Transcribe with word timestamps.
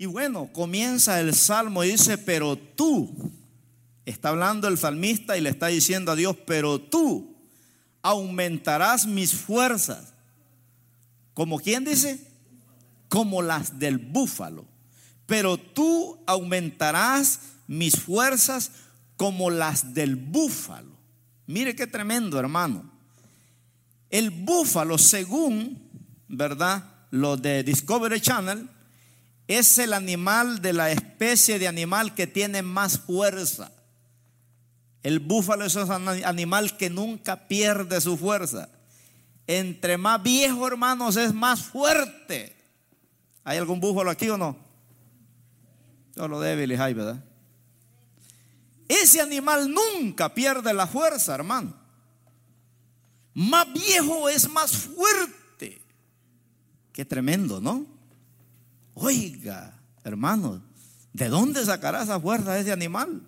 Y 0.00 0.06
bueno, 0.06 0.48
comienza 0.50 1.20
el 1.20 1.34
salmo 1.34 1.84
y 1.84 1.90
dice, 1.90 2.16
pero 2.16 2.56
tú, 2.56 3.30
está 4.06 4.30
hablando 4.30 4.66
el 4.66 4.78
salmista 4.78 5.36
y 5.36 5.42
le 5.42 5.50
está 5.50 5.66
diciendo 5.66 6.10
a 6.10 6.16
Dios, 6.16 6.38
pero 6.46 6.80
tú 6.80 7.36
aumentarás 8.00 9.06
mis 9.06 9.34
fuerzas. 9.34 10.14
¿Como 11.34 11.60
quién 11.60 11.84
dice? 11.84 12.18
Como 13.10 13.42
las 13.42 13.78
del 13.78 13.98
búfalo. 13.98 14.64
Pero 15.26 15.58
tú 15.58 16.18
aumentarás 16.26 17.40
mis 17.66 18.00
fuerzas 18.00 18.72
como 19.18 19.50
las 19.50 19.92
del 19.92 20.16
búfalo. 20.16 20.96
Mire 21.46 21.76
qué 21.76 21.86
tremendo, 21.86 22.38
hermano. 22.38 22.90
El 24.08 24.30
búfalo, 24.30 24.96
según, 24.96 25.78
¿verdad? 26.26 26.84
Lo 27.10 27.36
de 27.36 27.62
Discovery 27.62 28.22
Channel, 28.22 28.66
es 29.50 29.78
el 29.78 29.94
animal 29.94 30.62
de 30.62 30.72
la 30.72 30.92
especie 30.92 31.58
de 31.58 31.66
animal 31.66 32.14
que 32.14 32.28
tiene 32.28 32.62
más 32.62 33.00
fuerza. 33.00 33.72
El 35.02 35.18
búfalo 35.18 35.64
es 35.64 35.74
un 35.74 35.90
animal 35.90 36.76
que 36.76 36.88
nunca 36.88 37.48
pierde 37.48 38.00
su 38.00 38.16
fuerza. 38.16 38.68
Entre 39.48 39.98
más 39.98 40.22
viejo, 40.22 40.68
hermanos, 40.68 41.16
es 41.16 41.34
más 41.34 41.64
fuerte. 41.64 42.56
¿Hay 43.42 43.58
algún 43.58 43.80
búfalo 43.80 44.10
aquí 44.10 44.28
o 44.28 44.38
no? 44.38 44.56
Solo 46.14 46.38
débiles 46.38 46.78
hay, 46.78 46.94
¿verdad? 46.94 47.20
Ese 48.86 49.20
animal 49.20 49.68
nunca 49.68 50.32
pierde 50.32 50.72
la 50.72 50.86
fuerza, 50.86 51.34
hermano. 51.34 51.74
Más 53.34 53.66
viejo 53.72 54.28
es 54.28 54.48
más 54.48 54.76
fuerte. 54.76 55.82
Qué 56.92 57.04
tremendo, 57.04 57.60
¿no? 57.60 57.98
Oiga, 58.94 59.78
hermano, 60.04 60.62
¿de 61.12 61.28
dónde 61.28 61.64
sacará 61.64 62.02
esa 62.02 62.20
fuerza 62.20 62.58
ese 62.58 62.72
animal? 62.72 63.22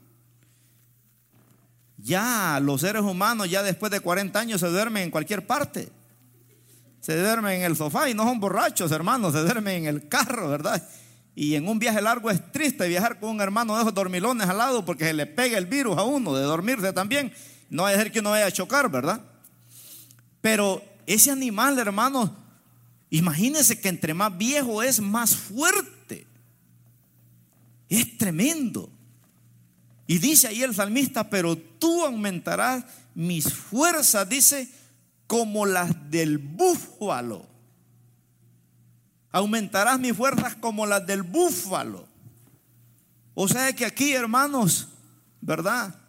Ya 1.98 2.58
los 2.60 2.80
seres 2.80 3.02
humanos, 3.02 3.48
ya 3.48 3.62
después 3.62 3.92
de 3.92 4.00
40 4.00 4.38
años, 4.38 4.60
se 4.60 4.68
duermen 4.68 5.04
en 5.04 5.10
cualquier 5.10 5.46
parte. 5.46 5.88
Se 7.00 7.20
duermen 7.20 7.60
en 7.60 7.62
el 7.62 7.76
sofá 7.76 8.08
y 8.08 8.14
no 8.14 8.24
son 8.24 8.40
borrachos, 8.40 8.92
hermanos, 8.92 9.32
se 9.32 9.40
duermen 9.40 9.84
en 9.84 9.86
el 9.86 10.08
carro, 10.08 10.48
¿verdad? 10.48 10.82
Y 11.34 11.54
en 11.54 11.66
un 11.66 11.78
viaje 11.78 12.02
largo 12.02 12.30
es 12.30 12.52
triste 12.52 12.86
viajar 12.88 13.18
con 13.18 13.30
un 13.30 13.40
hermano 13.40 13.74
de 13.74 13.82
esos 13.82 13.94
dormilones 13.94 14.48
al 14.48 14.58
lado 14.58 14.84
porque 14.84 15.04
se 15.04 15.14
le 15.14 15.26
pega 15.26 15.56
el 15.58 15.66
virus 15.66 15.96
a 15.96 16.02
uno 16.02 16.34
de 16.34 16.42
dormirse 16.42 16.92
también. 16.92 17.32
No 17.70 17.86
hay 17.86 17.94
a 17.94 17.98
ser 17.98 18.12
que 18.12 18.20
uno 18.20 18.30
vaya 18.30 18.46
a 18.46 18.52
chocar, 18.52 18.90
¿verdad? 18.90 19.20
Pero 20.40 20.82
ese 21.06 21.30
animal, 21.30 21.78
hermanos, 21.78 22.30
imagínense 23.12 23.80
que 23.80 23.88
entre 23.88 24.14
más 24.14 24.36
viejo 24.36 24.82
es, 24.82 25.00
más 25.00 25.36
fuerte. 25.36 26.26
Es 27.88 28.18
tremendo. 28.18 28.90
Y 30.06 30.18
dice 30.18 30.48
ahí 30.48 30.62
el 30.62 30.74
salmista, 30.74 31.28
pero 31.28 31.56
tú 31.56 32.04
aumentarás 32.04 32.84
mis 33.14 33.52
fuerzas, 33.52 34.28
dice, 34.28 34.68
como 35.26 35.66
las 35.66 36.10
del 36.10 36.38
búfalo. 36.38 37.46
Aumentarás 39.30 40.00
mis 40.00 40.16
fuerzas 40.16 40.54
como 40.56 40.86
las 40.86 41.06
del 41.06 41.22
búfalo. 41.22 42.08
O 43.34 43.46
sea 43.46 43.72
que 43.74 43.84
aquí, 43.84 44.12
hermanos, 44.12 44.88
¿verdad? 45.40 46.01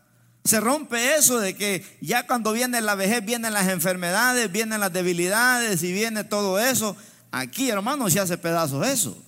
Se 0.43 0.59
rompe 0.59 1.15
eso 1.15 1.39
de 1.39 1.55
que 1.55 1.85
ya 2.01 2.27
cuando 2.27 2.51
viene 2.51 2.81
la 2.81 2.95
vejez 2.95 3.23
vienen 3.23 3.53
las 3.53 3.69
enfermedades, 3.69 4.51
vienen 4.51 4.81
las 4.81 4.91
debilidades 4.91 5.81
y 5.83 5.93
viene 5.93 6.25
todo 6.25 6.59
eso. 6.59 6.97
Aquí, 7.31 7.69
hermanos, 7.69 8.11
se 8.11 8.19
hace 8.19 8.37
pedazos 8.37 8.85
eso. 8.85 9.23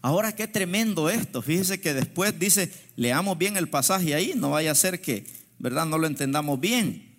Ahora 0.00 0.34
qué 0.34 0.46
tremendo 0.46 1.10
esto. 1.10 1.42
Fíjese 1.42 1.80
que 1.80 1.92
después 1.92 2.38
dice, 2.38 2.72
leamos 2.94 3.36
bien 3.36 3.56
el 3.56 3.68
pasaje 3.68 4.14
ahí, 4.14 4.32
no 4.36 4.50
vaya 4.50 4.70
a 4.70 4.74
ser 4.76 5.00
que, 5.00 5.26
¿verdad? 5.58 5.84
No 5.84 5.98
lo 5.98 6.06
entendamos 6.06 6.60
bien. 6.60 7.18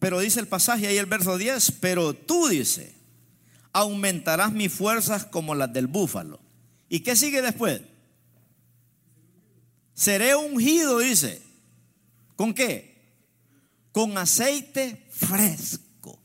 Pero 0.00 0.18
dice 0.18 0.40
el 0.40 0.48
pasaje 0.48 0.86
ahí, 0.86 0.96
el 0.96 1.06
verso 1.06 1.36
10, 1.36 1.72
pero 1.80 2.14
tú 2.14 2.48
dice, 2.48 2.94
aumentarás 3.72 4.50
mis 4.50 4.72
fuerzas 4.72 5.26
como 5.26 5.54
las 5.54 5.72
del 5.72 5.86
búfalo. 5.86 6.40
¿Y 6.88 7.00
qué 7.00 7.14
sigue 7.14 7.42
después? 7.42 7.82
Seré 9.94 10.34
ungido, 10.34 10.98
dice. 10.98 11.41
¿Con 12.36 12.54
qué? 12.54 13.16
Con 13.92 14.16
aceite 14.18 15.06
fresco. 15.10 16.22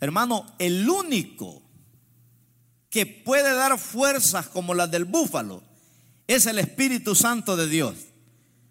Hermano, 0.00 0.46
el 0.58 0.88
único 0.88 1.62
que 2.90 3.06
puede 3.06 3.52
dar 3.54 3.78
fuerzas 3.78 4.48
como 4.48 4.74
las 4.74 4.90
del 4.90 5.04
búfalo 5.04 5.62
es 6.26 6.46
el 6.46 6.58
Espíritu 6.58 7.14
Santo 7.14 7.56
de 7.56 7.68
Dios. 7.68 7.94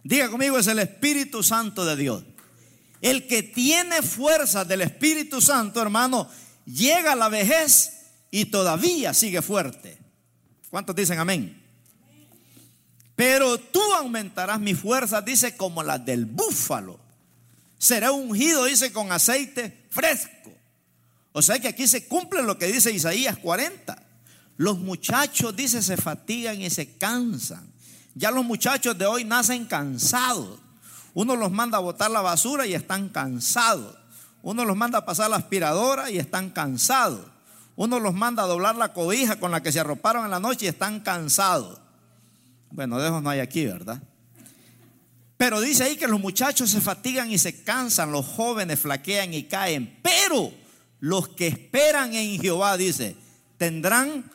Diga 0.04 0.30
conmigo, 0.30 0.60
es 0.60 0.68
el 0.68 0.80
Espíritu 0.80 1.42
Santo 1.44 1.86
de 1.86 1.96
Dios. 1.96 2.24
El 3.02 3.28
que 3.28 3.44
tiene 3.44 4.02
fuerzas 4.02 4.68
del 4.68 4.82
Espíritu 4.82 5.42
Santo, 5.42 5.82
hermano, 5.82 6.30
llega 6.66 7.14
a 7.14 7.16
la 7.16 7.30
vejez 7.30 7.92
y 8.32 8.46
todavía 8.46 9.14
sigue 9.14 9.42
fuerte. 9.42 9.98
¿Cuántos 10.70 10.96
dicen 10.96 11.20
amén? 11.20 11.65
Pero 13.16 13.58
tú 13.58 13.82
aumentarás 13.94 14.60
mis 14.60 14.78
fuerzas, 14.78 15.24
dice, 15.24 15.56
como 15.56 15.84
las 15.84 16.06
del 16.06 16.26
búfalo. 16.26 17.00
Será 17.78 18.12
ungido, 18.12 18.66
dice, 18.66 18.92
con 18.92 19.12
aceite 19.12 19.86
fresco. 19.90 20.52
O 21.32 21.42
sea 21.42 21.60
que 21.60 21.68
aquí 21.68 21.88
se 21.88 22.08
cumple 22.08 22.44
lo 22.44 22.58
que 22.58 22.68
dice 22.68 22.92
Isaías 22.92 23.38
40. 23.38 24.02
Los 24.58 24.80
muchachos, 24.80 25.56
dice, 25.56 25.82
se 25.82 25.98
fatigan 25.98 26.62
y 26.62 26.70
se 26.70 26.98
cansan. 26.98 27.74
Ya 28.14 28.32
los 28.32 28.46
muchachos 28.46 28.98
de 28.98 29.06
hoy 29.06 29.24
nacen 29.26 29.66
cansados. 29.66 30.60
Uno 31.14 31.36
los 31.36 31.52
manda 31.52 31.78
a 31.78 31.82
botar 31.82 32.12
la 32.12 32.22
basura 32.22 32.66
y 32.66 32.74
están 32.74 33.10
cansados. 33.10 33.98
Uno 34.42 34.64
los 34.64 34.78
manda 34.78 35.00
a 35.00 35.06
pasar 35.06 35.30
la 35.30 35.38
aspiradora 35.38 36.12
y 36.12 36.18
están 36.18 36.50
cansados. 36.50 37.26
Uno 37.76 38.00
los 38.00 38.14
manda 38.14 38.44
a 38.44 38.48
doblar 38.48 38.76
la 38.76 38.94
cobija 38.94 39.40
con 39.40 39.52
la 39.52 39.62
que 39.62 39.72
se 39.72 39.80
arroparon 39.80 40.26
en 40.26 40.32
la 40.32 40.40
noche 40.40 40.66
y 40.66 40.70
están 40.70 41.02
cansados. 41.02 41.80
Bueno, 42.72 43.00
de 43.00 43.08
esos 43.08 43.22
no 43.22 43.30
hay 43.30 43.40
aquí, 43.40 43.66
¿verdad? 43.66 44.02
Pero 45.38 45.60
dice 45.60 45.84
ahí 45.84 45.98
que 45.98 46.08
los 46.08 46.20
muchachos 46.20 46.70
se 46.70 46.82
fatigan 46.82 47.32
y 47.32 47.38
se 47.38 47.64
cansan, 47.64 48.12
los 48.12 48.26
jóvenes 48.26 48.80
flaquean 48.80 49.34
y 49.34 49.44
caen. 49.44 50.00
Pero 50.02 50.54
los 51.00 51.30
que 51.30 51.48
esperan 51.48 52.14
en 52.14 52.40
Jehová, 52.40 52.78
dice, 52.78 53.16
tendrán 53.58 54.32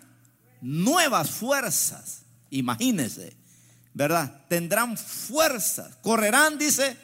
nuevas 0.61 1.31
fuerzas. 1.31 2.23
Imagínense, 2.51 3.33
¿verdad? 3.95 4.43
Tendrán 4.49 4.97
fuerzas. 4.97 5.97
Correrán, 6.03 6.59
dice, 6.59 6.97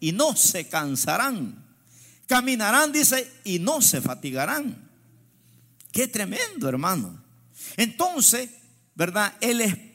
y 0.00 0.12
no 0.12 0.34
se 0.34 0.68
cansarán. 0.68 1.64
Caminarán, 2.26 2.92
dice, 2.92 3.30
y 3.44 3.58
no 3.58 3.82
se 3.82 4.00
fatigarán. 4.00 4.90
Qué 5.92 6.08
tremendo, 6.08 6.68
hermano. 6.68 7.22
Entonces, 7.76 8.50
¿verdad? 8.94 9.34
El 9.40 9.60
Espíritu 9.60 9.93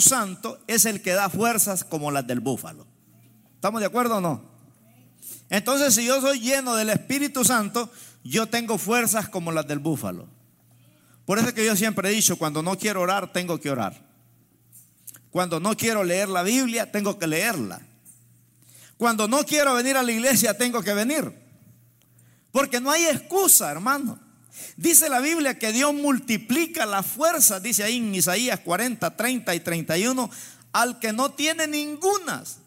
Santo 0.00 0.58
es 0.66 0.84
el 0.84 1.02
que 1.02 1.12
da 1.12 1.28
fuerzas 1.28 1.84
como 1.84 2.10
las 2.10 2.26
del 2.26 2.40
búfalo. 2.40 2.86
¿Estamos 3.54 3.80
de 3.80 3.86
acuerdo 3.86 4.16
o 4.16 4.20
no? 4.20 4.42
Entonces, 5.50 5.94
si 5.94 6.06
yo 6.06 6.20
soy 6.20 6.40
lleno 6.40 6.74
del 6.74 6.90
Espíritu 6.90 7.44
Santo, 7.44 7.90
yo 8.22 8.46
tengo 8.46 8.78
fuerzas 8.78 9.28
como 9.28 9.50
las 9.52 9.66
del 9.66 9.78
búfalo. 9.78 10.28
Por 11.24 11.38
eso 11.38 11.48
es 11.48 11.54
que 11.54 11.64
yo 11.64 11.76
siempre 11.76 12.08
he 12.08 12.12
dicho, 12.12 12.36
cuando 12.36 12.62
no 12.62 12.78
quiero 12.78 13.02
orar, 13.02 13.32
tengo 13.32 13.58
que 13.60 13.70
orar. 13.70 14.06
Cuando 15.30 15.60
no 15.60 15.76
quiero 15.76 16.04
leer 16.04 16.28
la 16.28 16.42
Biblia, 16.42 16.90
tengo 16.90 17.18
que 17.18 17.26
leerla. 17.26 17.80
Cuando 18.96 19.28
no 19.28 19.44
quiero 19.44 19.74
venir 19.74 19.96
a 19.96 20.02
la 20.02 20.12
iglesia, 20.12 20.56
tengo 20.56 20.82
que 20.82 20.94
venir. 20.94 21.32
Porque 22.50 22.80
no 22.80 22.90
hay 22.90 23.04
excusa, 23.06 23.70
hermano. 23.70 24.18
Dice 24.76 25.08
la 25.08 25.20
Biblia 25.20 25.58
que 25.58 25.72
Dios 25.72 25.94
multiplica 25.94 26.86
la 26.86 27.02
fuerza, 27.02 27.60
dice 27.60 27.84
ahí 27.84 27.98
en 27.98 28.14
Isaías 28.14 28.60
40, 28.60 29.16
30 29.16 29.54
y 29.54 29.60
31, 29.60 30.30
al 30.72 30.98
que 30.98 31.12
no 31.12 31.30
tiene 31.32 31.66
ningunas. 31.66 32.58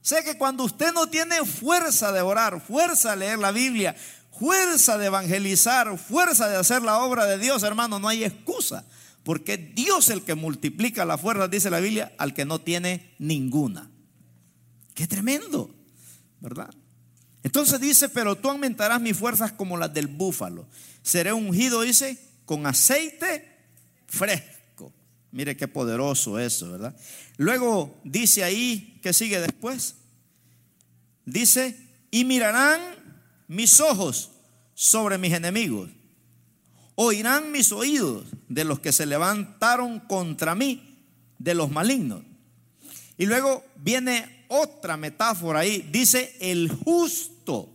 Sé 0.00 0.24
que 0.24 0.36
cuando 0.36 0.64
usted 0.64 0.92
no 0.92 1.08
tiene 1.08 1.44
fuerza 1.44 2.10
de 2.12 2.20
orar, 2.20 2.60
fuerza 2.60 3.10
de 3.12 3.18
leer 3.18 3.38
la 3.38 3.52
Biblia, 3.52 3.94
fuerza 4.38 4.98
de 4.98 5.06
evangelizar, 5.06 5.96
fuerza 5.96 6.48
de 6.48 6.56
hacer 6.56 6.82
la 6.82 6.98
obra 6.98 7.26
de 7.26 7.38
Dios, 7.38 7.62
hermano, 7.62 7.98
no 7.98 8.08
hay 8.08 8.24
excusa. 8.24 8.84
Porque 9.22 9.56
Dios 9.56 10.10
el 10.10 10.24
que 10.24 10.34
multiplica 10.34 11.04
la 11.04 11.16
fuerza, 11.16 11.46
dice 11.46 11.70
la 11.70 11.78
Biblia, 11.78 12.12
al 12.18 12.34
que 12.34 12.44
no 12.44 12.60
tiene 12.60 13.14
ninguna. 13.18 13.88
Qué 14.94 15.06
tremendo, 15.06 15.72
¿verdad? 16.40 16.70
Entonces 17.44 17.80
dice, 17.80 18.08
pero 18.08 18.36
tú 18.36 18.50
aumentarás 18.50 19.00
mis 19.00 19.16
fuerzas 19.16 19.52
como 19.52 19.76
las 19.76 19.92
del 19.94 20.08
búfalo. 20.08 20.66
Seré 21.02 21.32
ungido, 21.32 21.82
dice, 21.82 22.18
con 22.44 22.66
aceite 22.66 23.48
fresco. 24.06 24.92
Mire 25.30 25.56
qué 25.56 25.66
poderoso 25.66 26.38
eso, 26.38 26.72
¿verdad? 26.72 26.94
Luego 27.36 28.00
dice 28.04 28.44
ahí, 28.44 28.98
¿qué 29.02 29.12
sigue 29.12 29.40
después? 29.40 29.96
Dice, 31.24 31.76
y 32.10 32.24
mirarán 32.24 32.80
mis 33.48 33.80
ojos 33.80 34.30
sobre 34.74 35.18
mis 35.18 35.32
enemigos. 35.32 35.90
oirán 36.94 37.50
mis 37.50 37.72
oídos 37.72 38.26
de 38.48 38.64
los 38.64 38.80
que 38.80 38.92
se 38.92 39.06
levantaron 39.06 40.00
contra 40.00 40.54
mí, 40.54 40.98
de 41.38 41.54
los 41.54 41.70
malignos. 41.70 42.22
Y 43.16 43.26
luego 43.26 43.64
viene 43.76 44.44
otra 44.48 44.96
metáfora 44.96 45.60
ahí, 45.60 45.88
dice, 45.90 46.36
el 46.40 46.70
justo 46.70 47.72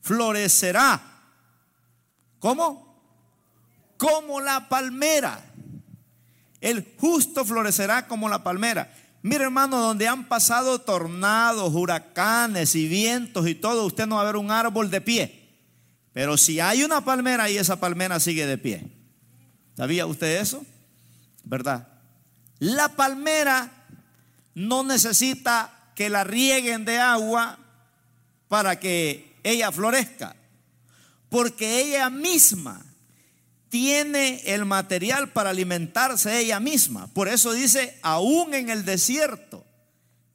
florecerá. 0.00 1.11
¿Cómo? 2.42 2.92
Como 3.96 4.40
la 4.40 4.68
palmera. 4.68 5.40
El 6.60 6.96
justo 6.98 7.44
florecerá 7.44 8.08
como 8.08 8.28
la 8.28 8.42
palmera. 8.42 8.92
Mire 9.22 9.44
hermano, 9.44 9.78
donde 9.78 10.08
han 10.08 10.26
pasado 10.26 10.80
tornados, 10.80 11.72
huracanes 11.72 12.74
y 12.74 12.88
vientos 12.88 13.46
y 13.46 13.54
todo, 13.54 13.86
usted 13.86 14.08
no 14.08 14.16
va 14.16 14.22
a 14.22 14.24
ver 14.24 14.34
un 14.34 14.50
árbol 14.50 14.90
de 14.90 15.00
pie. 15.00 15.60
Pero 16.12 16.36
si 16.36 16.58
hay 16.58 16.82
una 16.82 17.04
palmera 17.04 17.48
y 17.48 17.58
esa 17.58 17.78
palmera 17.78 18.18
sigue 18.18 18.44
de 18.44 18.58
pie. 18.58 18.90
¿Sabía 19.76 20.04
usted 20.06 20.40
eso? 20.40 20.66
¿Verdad? 21.44 21.86
La 22.58 22.88
palmera 22.88 23.70
no 24.56 24.82
necesita 24.82 25.92
que 25.94 26.10
la 26.10 26.24
rieguen 26.24 26.84
de 26.84 26.98
agua 26.98 27.56
para 28.48 28.80
que 28.80 29.38
ella 29.44 29.70
florezca, 29.70 30.34
porque 31.32 31.80
ella 31.80 32.10
misma 32.10 32.84
tiene 33.70 34.42
el 34.44 34.66
material 34.66 35.32
para 35.32 35.48
alimentarse 35.48 36.38
ella 36.38 36.60
misma. 36.60 37.06
Por 37.06 37.26
eso 37.26 37.54
dice, 37.54 37.98
aún 38.02 38.52
en 38.52 38.68
el 38.68 38.84
desierto, 38.84 39.64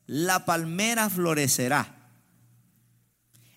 la 0.08 0.44
palmera 0.44 1.08
florecerá. 1.12 2.10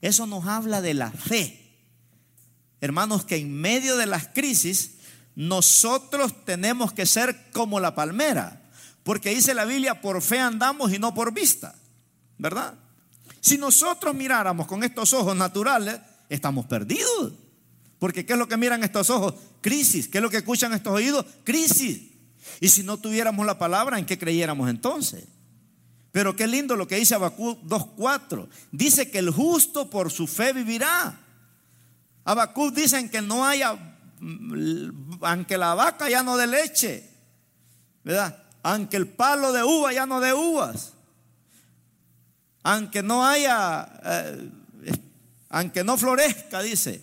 Eso 0.02 0.26
nos 0.26 0.46
habla 0.46 0.82
de 0.82 0.92
la 0.92 1.10
fe. 1.10 1.78
Hermanos, 2.82 3.24
que 3.24 3.36
en 3.36 3.54
medio 3.54 3.96
de 3.96 4.04
las 4.04 4.28
crisis, 4.28 4.96
nosotros 5.34 6.44
tenemos 6.44 6.92
que 6.92 7.06
ser 7.06 7.50
como 7.52 7.80
la 7.80 7.94
palmera. 7.94 8.70
Porque 9.02 9.30
dice 9.30 9.54
la 9.54 9.64
Biblia, 9.64 10.02
por 10.02 10.20
fe 10.20 10.40
andamos 10.40 10.92
y 10.92 10.98
no 10.98 11.14
por 11.14 11.32
vista. 11.32 11.74
¿Verdad? 12.36 12.74
Si 13.40 13.56
nosotros 13.56 14.14
miráramos 14.14 14.66
con 14.66 14.84
estos 14.84 15.14
ojos 15.14 15.34
naturales, 15.34 16.00
estamos 16.30 16.64
perdidos. 16.64 17.32
Porque 17.98 18.24
¿qué 18.24 18.32
es 18.32 18.38
lo 18.38 18.48
que 18.48 18.56
miran 18.56 18.82
estos 18.82 19.10
ojos? 19.10 19.34
Crisis. 19.60 20.08
¿Qué 20.08 20.18
es 20.18 20.22
lo 20.22 20.30
que 20.30 20.38
escuchan 20.38 20.72
estos 20.72 20.94
oídos? 20.94 21.26
Crisis. 21.44 22.00
Y 22.60 22.68
si 22.70 22.82
no 22.82 22.96
tuviéramos 22.96 23.44
la 23.44 23.58
palabra, 23.58 23.98
¿en 23.98 24.06
qué 24.06 24.18
creyéramos 24.18 24.70
entonces? 24.70 25.24
Pero 26.10 26.34
qué 26.34 26.46
lindo 26.46 26.76
lo 26.76 26.88
que 26.88 26.96
dice 26.96 27.14
Habacuc 27.14 27.60
2.4. 27.64 28.48
Dice 28.72 29.10
que 29.10 29.18
el 29.18 29.30
justo 29.30 29.90
por 29.90 30.10
su 30.10 30.26
fe 30.26 30.54
vivirá. 30.54 31.20
Habacuc 32.24 32.72
dicen 32.74 33.10
que 33.10 33.20
no 33.20 33.44
haya, 33.44 33.76
aunque 35.20 35.58
la 35.58 35.74
vaca 35.74 36.08
ya 36.08 36.22
no 36.22 36.36
dé 36.36 36.46
leche, 36.46 37.08
¿verdad? 38.02 38.44
Aunque 38.62 38.96
el 38.96 39.08
palo 39.08 39.52
de 39.52 39.62
uva 39.62 39.92
ya 39.92 40.06
no 40.06 40.20
dé 40.20 40.32
uvas 40.32 40.94
aunque 42.62 43.02
no 43.02 43.26
haya, 43.26 43.88
eh, 44.04 44.50
aunque 45.50 45.82
no 45.82 45.98
florezca, 45.98 46.62
dice, 46.62 47.02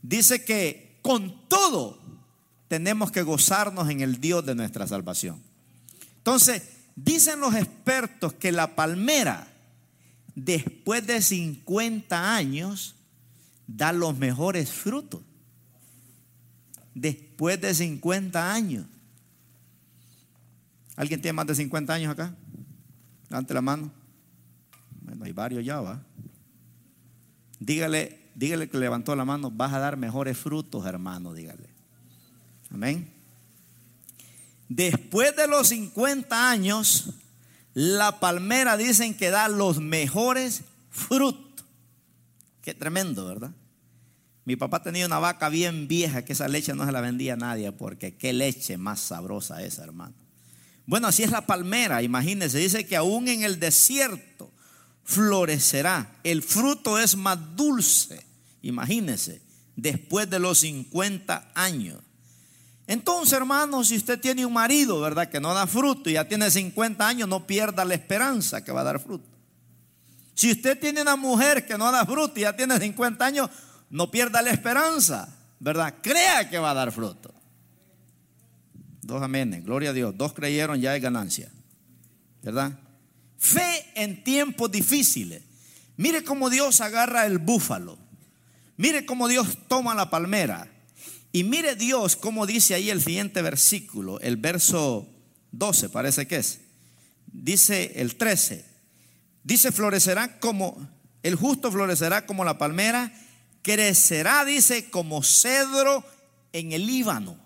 dice 0.00 0.42
que 0.44 0.98
con 1.02 1.48
todo 1.48 2.00
tenemos 2.66 3.12
que 3.12 3.22
gozarnos 3.22 3.90
en 3.90 4.00
el 4.00 4.20
Dios 4.20 4.44
de 4.46 4.54
nuestra 4.54 4.86
salvación. 4.86 5.42
Entonces, 6.16 6.62
dicen 6.96 7.40
los 7.40 7.54
expertos 7.54 8.32
que 8.32 8.52
la 8.52 8.74
palmera, 8.74 9.46
después 10.34 11.06
de 11.06 11.20
50 11.20 12.34
años, 12.34 12.94
da 13.66 13.92
los 13.92 14.16
mejores 14.16 14.70
frutos. 14.70 15.20
Después 16.94 17.60
de 17.60 17.74
50 17.74 18.52
años. 18.52 18.86
¿Alguien 20.96 21.20
tiene 21.20 21.34
más 21.34 21.46
de 21.46 21.54
50 21.54 21.92
años 21.92 22.12
acá? 22.12 22.34
Levante 23.28 23.52
la 23.52 23.62
mano. 23.62 23.90
Bueno, 25.02 25.24
hay 25.24 25.32
varios 25.32 25.64
ya, 25.64 25.80
va. 25.80 26.02
Dígale, 27.64 28.18
dígale 28.34 28.68
que 28.68 28.76
levantó 28.76 29.14
la 29.14 29.24
mano, 29.24 29.48
vas 29.48 29.72
a 29.72 29.78
dar 29.78 29.96
mejores 29.96 30.36
frutos, 30.36 30.84
hermano, 30.84 31.32
dígale. 31.32 31.68
Amén. 32.70 33.08
Después 34.68 35.36
de 35.36 35.46
los 35.46 35.68
50 35.68 36.50
años, 36.50 37.10
la 37.72 38.18
palmera 38.18 38.76
dicen 38.76 39.14
que 39.14 39.30
da 39.30 39.46
los 39.46 39.78
mejores 39.78 40.62
frutos. 40.90 41.64
Qué 42.62 42.74
tremendo, 42.74 43.26
¿verdad? 43.26 43.52
Mi 44.44 44.56
papá 44.56 44.82
tenía 44.82 45.06
una 45.06 45.20
vaca 45.20 45.48
bien 45.48 45.86
vieja 45.86 46.24
que 46.24 46.32
esa 46.32 46.48
leche 46.48 46.74
no 46.74 46.84
se 46.84 46.90
la 46.90 47.00
vendía 47.00 47.34
a 47.34 47.36
nadie 47.36 47.70
porque 47.70 48.16
qué 48.16 48.32
leche 48.32 48.76
más 48.76 48.98
sabrosa 48.98 49.62
esa, 49.62 49.84
hermano. 49.84 50.16
Bueno, 50.84 51.06
así 51.06 51.22
es 51.22 51.30
la 51.30 51.46
palmera, 51.46 52.02
imagínense, 52.02 52.58
dice 52.58 52.88
que 52.88 52.96
aún 52.96 53.28
en 53.28 53.44
el 53.44 53.60
desierto 53.60 54.51
florecerá. 55.04 56.16
El 56.22 56.42
fruto 56.42 56.98
es 56.98 57.16
más 57.16 57.38
dulce, 57.56 58.24
imagínese, 58.62 59.42
después 59.76 60.28
de 60.28 60.38
los 60.38 60.60
50 60.60 61.52
años. 61.54 62.00
Entonces, 62.86 63.32
hermano, 63.34 63.84
si 63.84 63.96
usted 63.96 64.20
tiene 64.20 64.44
un 64.44 64.52
marido, 64.52 65.00
¿verdad? 65.00 65.28
Que 65.28 65.40
no 65.40 65.54
da 65.54 65.66
fruto 65.66 66.10
y 66.10 66.14
ya 66.14 66.28
tiene 66.28 66.50
50 66.50 67.06
años, 67.06 67.28
no 67.28 67.46
pierda 67.46 67.84
la 67.84 67.94
esperanza 67.94 68.64
que 68.64 68.72
va 68.72 68.80
a 68.80 68.84
dar 68.84 69.00
fruto. 69.00 69.28
Si 70.34 70.50
usted 70.50 70.78
tiene 70.78 71.02
una 71.02 71.16
mujer 71.16 71.66
que 71.66 71.78
no 71.78 71.90
da 71.92 72.04
fruto 72.04 72.38
y 72.40 72.42
ya 72.42 72.56
tiene 72.56 72.78
50 72.78 73.24
años, 73.24 73.50
no 73.90 74.10
pierda 74.10 74.42
la 74.42 74.50
esperanza, 74.50 75.28
¿verdad? 75.60 75.94
Crea 76.02 76.48
que 76.48 76.58
va 76.58 76.70
a 76.70 76.74
dar 76.74 76.92
fruto. 76.92 77.32
Dos 79.02 79.22
amenes, 79.22 79.64
gloria 79.64 79.90
a 79.90 79.92
Dios. 79.92 80.16
Dos 80.16 80.32
creyeron, 80.32 80.80
ya 80.80 80.92
hay 80.92 81.00
ganancia, 81.00 81.50
¿verdad? 82.42 82.78
Fe 83.42 83.84
en 83.96 84.22
tiempos 84.22 84.70
difíciles. 84.70 85.42
Mire 85.96 86.22
cómo 86.22 86.48
Dios 86.48 86.80
agarra 86.80 87.26
el 87.26 87.38
búfalo. 87.38 87.98
Mire 88.76 89.04
cómo 89.04 89.26
Dios 89.26 89.58
toma 89.66 89.96
la 89.96 90.10
palmera. 90.10 90.70
Y 91.32 91.42
mire 91.42 91.74
Dios 91.74 92.14
cómo 92.14 92.46
dice 92.46 92.74
ahí 92.74 92.88
el 92.88 93.02
siguiente 93.02 93.42
versículo, 93.42 94.20
el 94.20 94.36
verso 94.36 95.08
12 95.50 95.88
parece 95.88 96.28
que 96.28 96.36
es. 96.36 96.60
Dice 97.26 97.94
el 97.96 98.14
13. 98.14 98.64
Dice 99.42 99.72
florecerá 99.72 100.38
como, 100.38 100.88
el 101.24 101.34
justo 101.34 101.72
florecerá 101.72 102.26
como 102.26 102.44
la 102.44 102.58
palmera, 102.58 103.12
crecerá, 103.62 104.44
dice, 104.44 104.88
como 104.88 105.24
cedro 105.24 106.04
en 106.52 106.70
el 106.70 106.86
Líbano. 106.86 107.36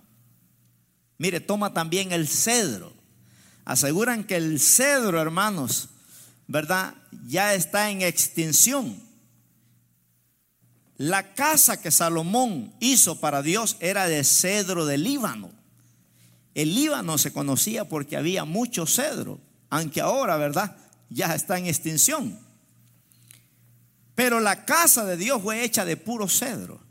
Mire, 1.16 1.40
toma 1.40 1.72
también 1.72 2.12
el 2.12 2.28
cedro 2.28 2.95
aseguran 3.66 4.24
que 4.24 4.36
el 4.36 4.58
cedro, 4.60 5.20
hermanos, 5.20 5.90
¿verdad? 6.46 6.94
Ya 7.26 7.52
está 7.52 7.90
en 7.90 8.00
extinción. 8.00 9.02
La 10.96 11.34
casa 11.34 11.82
que 11.82 11.90
Salomón 11.90 12.72
hizo 12.80 13.20
para 13.20 13.42
Dios 13.42 13.76
era 13.80 14.06
de 14.06 14.24
cedro 14.24 14.86
del 14.86 15.02
Líbano. 15.02 15.50
El 16.54 16.74
Líbano 16.74 17.18
se 17.18 17.32
conocía 17.32 17.86
porque 17.86 18.16
había 18.16 18.44
mucho 18.44 18.86
cedro, 18.86 19.40
aunque 19.68 20.00
ahora, 20.00 20.36
¿verdad? 20.36 20.76
Ya 21.10 21.34
está 21.34 21.58
en 21.58 21.66
extinción. 21.66 22.38
Pero 24.14 24.40
la 24.40 24.64
casa 24.64 25.04
de 25.04 25.18
Dios 25.18 25.42
fue 25.42 25.64
hecha 25.64 25.84
de 25.84 25.98
puro 25.98 26.28
cedro 26.28 26.85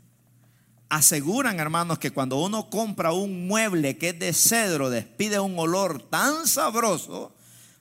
aseguran, 0.88 1.58
hermanos, 1.58 1.98
que 1.98 2.12
cuando 2.12 2.36
uno 2.36 2.70
compra 2.70 3.12
un 3.12 3.46
mueble 3.46 3.98
que 3.98 4.10
es 4.10 4.18
de 4.18 4.32
cedro, 4.32 4.90
despide 4.90 5.40
un 5.40 5.58
olor 5.58 6.02
tan 6.02 6.46
sabroso, 6.46 7.34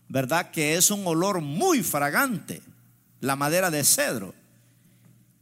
¿verdad? 0.08 0.52
Que 0.52 0.76
es 0.76 0.92
un 0.92 1.06
olor 1.06 1.42
muy 1.42 1.84
fragante, 1.84 2.62
la 3.20 3.36
madera 3.36 3.72
de 3.72 3.84
cedro. 3.84 4.34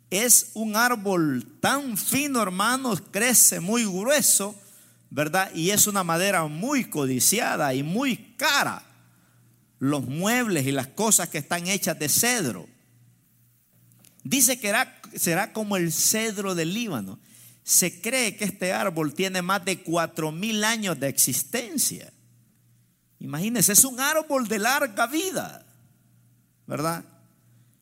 Es 0.09 0.51
un 0.53 0.75
árbol 0.75 1.57
tan 1.59 1.97
fino, 1.97 2.41
hermanos, 2.41 3.01
crece 3.11 3.59
muy 3.59 3.85
grueso, 3.85 4.55
¿verdad? 5.09 5.51
Y 5.53 5.71
es 5.71 5.87
una 5.87 6.03
madera 6.03 6.45
muy 6.45 6.85
codiciada 6.85 7.73
y 7.73 7.83
muy 7.83 8.35
cara. 8.37 8.83
Los 9.79 10.05
muebles 10.05 10.65
y 10.65 10.71
las 10.71 10.87
cosas 10.87 11.29
que 11.29 11.39
están 11.39 11.67
hechas 11.67 11.97
de 11.97 12.09
cedro. 12.09 12.67
Dice 14.23 14.59
que 14.59 14.73
será 15.15 15.51
como 15.51 15.77
el 15.77 15.91
cedro 15.91 16.55
del 16.55 16.73
Líbano. 16.73 17.19
Se 17.63 18.01
cree 18.01 18.35
que 18.35 18.43
este 18.43 18.73
árbol 18.73 19.13
tiene 19.13 19.41
más 19.41 19.63
de 19.63 19.81
cuatro 19.81 20.31
mil 20.31 20.63
años 20.63 20.99
de 20.99 21.07
existencia. 21.07 22.11
Imagínense, 23.19 23.71
es 23.71 23.85
un 23.85 23.99
árbol 24.01 24.49
de 24.49 24.59
larga 24.59 25.07
vida, 25.07 25.65
¿verdad? 26.67 27.05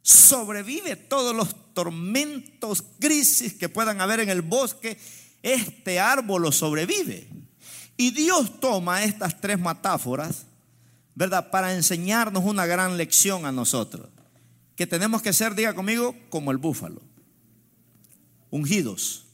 Sobrevive 0.04 0.96
todos 0.96 1.36
los 1.36 1.74
tormentos, 1.74 2.84
crisis 3.00 3.54
que 3.54 3.70
puedan 3.70 4.02
haber 4.02 4.20
en 4.20 4.30
el 4.30 4.44
bosque. 4.44 5.00
Este 5.42 6.00
árbol 6.00 6.44
lo 6.44 6.52
sobrevive. 6.52 7.28
Y 7.98 8.12
Dios 8.12 8.60
toma 8.60 9.04
estas 9.04 9.42
tres 9.42 9.60
metáforas, 9.60 10.46
¿verdad? 11.16 11.50
Para 11.50 11.74
enseñarnos 11.74 12.44
una 12.46 12.68
gran 12.68 12.98
lección 12.98 13.48
a 13.48 13.52
nosotros. 13.52 14.10
Que 14.76 14.86
tenemos 14.86 15.24
que 15.24 15.34
ser, 15.34 15.56
diga 15.56 15.74
conmigo, 15.74 16.16
como 16.30 16.52
el 16.52 16.58
búfalo. 16.58 17.02
Ungidos 18.52 19.26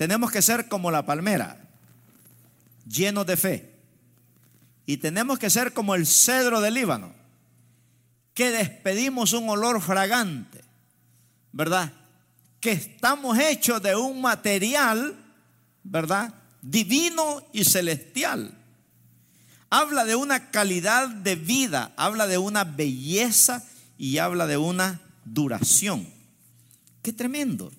tenemos 0.00 0.30
que 0.30 0.40
ser 0.40 0.66
como 0.66 0.90
la 0.90 1.04
palmera, 1.04 1.60
llenos 2.86 3.26
de 3.26 3.36
fe. 3.36 3.74
Y 4.86 4.96
tenemos 4.96 5.38
que 5.38 5.50
ser 5.50 5.74
como 5.74 5.94
el 5.94 6.06
cedro 6.06 6.62
del 6.62 6.72
Líbano, 6.72 7.12
que 8.32 8.50
despedimos 8.50 9.34
un 9.34 9.50
olor 9.50 9.82
fragante, 9.82 10.64
¿verdad? 11.52 11.92
Que 12.60 12.72
estamos 12.72 13.38
hechos 13.38 13.82
de 13.82 13.94
un 13.94 14.22
material, 14.22 15.22
¿verdad? 15.82 16.32
Divino 16.62 17.46
y 17.52 17.64
celestial. 17.64 18.56
Habla 19.68 20.06
de 20.06 20.14
una 20.14 20.50
calidad 20.50 21.10
de 21.10 21.36
vida, 21.36 21.92
habla 21.98 22.26
de 22.26 22.38
una 22.38 22.64
belleza 22.64 23.66
y 23.98 24.16
habla 24.16 24.46
de 24.46 24.56
una 24.56 25.02
duración. 25.26 26.08
Qué 27.02 27.12
tremendo. 27.12 27.70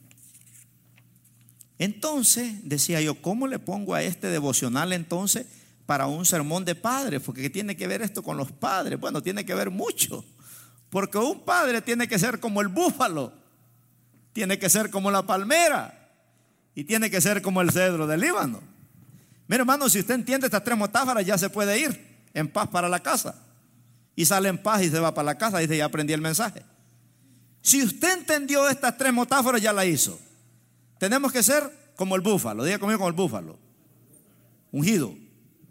Entonces, 1.81 2.57
decía 2.61 3.01
yo, 3.01 3.19
¿cómo 3.23 3.47
le 3.47 3.57
pongo 3.57 3.95
a 3.95 4.03
este 4.03 4.27
devocional 4.27 4.93
entonces 4.93 5.47
para 5.87 6.05
un 6.05 6.27
sermón 6.27 6.63
de 6.63 6.75
padre? 6.75 7.19
Porque 7.19 7.49
tiene 7.49 7.75
que 7.75 7.87
ver 7.87 8.03
esto 8.03 8.21
con 8.21 8.37
los 8.37 8.51
padres? 8.51 8.99
Bueno, 8.99 9.23
tiene 9.23 9.45
que 9.45 9.55
ver 9.55 9.71
mucho. 9.71 10.23
Porque 10.91 11.17
un 11.17 11.39
padre 11.39 11.81
tiene 11.81 12.07
que 12.07 12.19
ser 12.19 12.39
como 12.39 12.61
el 12.61 12.67
búfalo, 12.67 13.33
tiene 14.31 14.59
que 14.59 14.69
ser 14.69 14.91
como 14.91 15.09
la 15.09 15.25
palmera 15.25 16.11
y 16.75 16.83
tiene 16.83 17.09
que 17.09 17.19
ser 17.19 17.41
como 17.41 17.61
el 17.61 17.71
cedro 17.71 18.05
del 18.05 18.21
Líbano. 18.21 18.61
Mira, 19.47 19.61
hermano, 19.61 19.89
si 19.89 20.01
usted 20.01 20.13
entiende 20.13 20.45
estas 20.45 20.63
tres 20.63 20.77
metáforas, 20.77 21.25
ya 21.25 21.35
se 21.39 21.49
puede 21.49 21.79
ir 21.79 22.27
en 22.35 22.47
paz 22.47 22.67
para 22.67 22.89
la 22.89 22.99
casa. 22.99 23.33
Y 24.15 24.25
sale 24.25 24.49
en 24.49 24.59
paz 24.59 24.83
y 24.83 24.91
se 24.91 24.99
va 24.99 25.15
para 25.15 25.25
la 25.25 25.37
casa 25.39 25.57
dice, 25.57 25.77
ya 25.77 25.85
aprendí 25.85 26.13
el 26.13 26.21
mensaje. 26.21 26.61
Si 27.63 27.81
usted 27.81 28.19
entendió 28.19 28.69
estas 28.69 28.95
tres 28.99 29.11
metáforas, 29.11 29.59
ya 29.59 29.73
la 29.73 29.83
hizo. 29.83 30.19
Tenemos 31.01 31.31
que 31.31 31.41
ser 31.41 31.93
como 31.95 32.15
el 32.15 32.21
búfalo, 32.21 32.63
diga 32.63 32.77
conmigo 32.77 32.99
como 32.99 33.09
el 33.09 33.15
búfalo, 33.15 33.57
ungido 34.71 35.15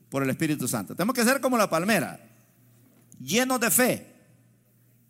por 0.09 0.25
el 0.25 0.31
Espíritu 0.31 0.67
Santo. 0.67 0.97
Tenemos 0.97 1.15
que 1.15 1.23
ser 1.23 1.41
como 1.41 1.57
la 1.57 1.71
palmera, 1.71 2.19
llenos 3.21 3.61
de 3.61 3.71
fe, 3.71 4.13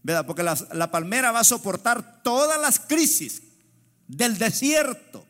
¿verdad? 0.02 0.26
Porque 0.26 0.42
la, 0.42 0.58
la 0.74 0.90
palmera 0.90 1.32
va 1.32 1.40
a 1.40 1.44
soportar 1.44 2.22
todas 2.22 2.60
las 2.60 2.78
crisis 2.80 3.40
del 4.08 4.36
desierto 4.36 5.24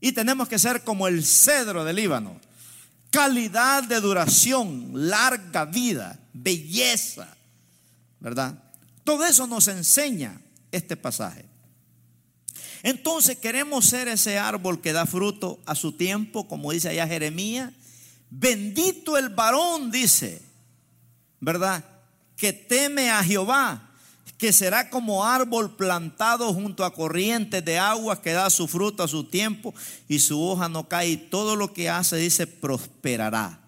y 0.00 0.12
tenemos 0.12 0.50
que 0.50 0.58
ser 0.58 0.84
como 0.84 1.08
el 1.08 1.24
cedro 1.24 1.82
del 1.82 1.96
Líbano. 1.96 2.38
Calidad 3.10 3.84
de 3.84 4.02
duración, 4.02 4.90
larga 4.92 5.64
vida, 5.64 6.20
belleza, 6.34 7.26
¿verdad? 8.20 8.54
Todo 9.02 9.24
eso 9.24 9.46
nos 9.46 9.66
enseña 9.68 10.38
este 10.70 10.94
pasaje. 10.94 11.51
Entonces 12.82 13.36
queremos 13.38 13.86
ser 13.86 14.08
ese 14.08 14.38
árbol 14.38 14.80
que 14.80 14.92
da 14.92 15.06
fruto 15.06 15.60
a 15.66 15.74
su 15.74 15.92
tiempo, 15.92 16.48
como 16.48 16.72
dice 16.72 16.88
allá 16.88 17.06
Jeremías. 17.06 17.72
Bendito 18.30 19.16
el 19.16 19.28
varón, 19.28 19.90
dice, 19.90 20.42
¿verdad? 21.40 21.84
Que 22.36 22.52
teme 22.52 23.10
a 23.10 23.22
Jehová 23.22 23.88
que 24.42 24.52
será 24.52 24.90
como 24.90 25.24
árbol 25.24 25.76
plantado 25.76 26.52
junto 26.52 26.84
a 26.84 26.92
corrientes 26.92 27.64
de 27.64 27.78
agua 27.78 28.20
que 28.20 28.32
da 28.32 28.50
su 28.50 28.66
fruto 28.66 29.04
a 29.04 29.06
su 29.06 29.22
tiempo 29.22 29.72
y 30.08 30.18
su 30.18 30.42
hoja 30.42 30.68
no 30.68 30.88
cae 30.88 31.10
y 31.10 31.16
todo 31.16 31.54
lo 31.54 31.72
que 31.72 31.88
hace 31.88 32.16
dice 32.16 32.48
prosperará. 32.48 33.60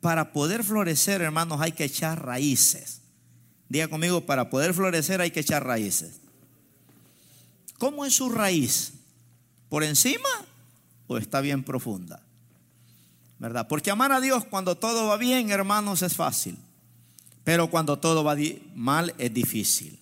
Para 0.00 0.32
poder 0.32 0.62
florecer, 0.62 1.20
hermanos, 1.20 1.60
hay 1.60 1.72
que 1.72 1.82
echar 1.82 2.24
raíces. 2.24 3.00
Diga 3.68 3.88
conmigo, 3.88 4.24
para 4.24 4.50
poder 4.50 4.72
florecer 4.72 5.20
hay 5.20 5.32
que 5.32 5.40
echar 5.40 5.66
raíces. 5.66 6.20
¿Cómo 7.78 8.04
es 8.04 8.14
su 8.14 8.28
raíz? 8.28 8.92
¿Por 9.68 9.84
encima 9.84 10.28
o 11.06 11.16
está 11.16 11.40
bien 11.40 11.62
profunda? 11.62 12.20
¿Verdad? 13.38 13.68
Porque 13.68 13.90
amar 13.90 14.10
a 14.12 14.20
Dios 14.20 14.44
cuando 14.44 14.76
todo 14.76 15.06
va 15.06 15.16
bien, 15.16 15.50
hermanos, 15.50 16.02
es 16.02 16.16
fácil. 16.16 16.58
Pero 17.44 17.70
cuando 17.70 17.98
todo 17.98 18.24
va 18.24 18.36
mal 18.74 19.14
es 19.16 19.32
difícil. 19.32 19.98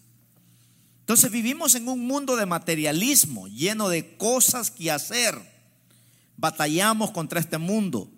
Entonces 1.00 1.30
vivimos 1.30 1.74
en 1.74 1.86
un 1.86 2.04
mundo 2.06 2.34
de 2.34 2.46
materialismo, 2.46 3.46
lleno 3.46 3.88
de 3.88 4.16
cosas 4.16 4.70
que 4.70 4.90
hacer. 4.90 5.38
Batallamos 6.36 7.12
contra 7.12 7.38
este 7.38 7.58
mundo, 7.58 8.10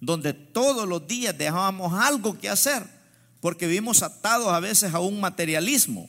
donde 0.00 0.32
todos 0.32 0.88
los 0.88 1.06
días 1.06 1.36
dejamos 1.36 1.92
algo 1.92 2.38
que 2.38 2.48
hacer, 2.48 2.86
porque 3.40 3.66
vivimos 3.66 4.02
atados 4.02 4.48
a 4.48 4.60
veces 4.60 4.94
a 4.94 5.00
un 5.00 5.20
materialismo. 5.20 6.08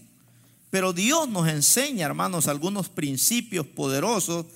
Pero 0.72 0.94
Dios 0.94 1.30
nos 1.30 1.48
enseña, 1.48 2.08
hermanos, 2.08 2.48
algunos 2.48 2.90
principios 2.90 3.68
poderosos 3.68 4.48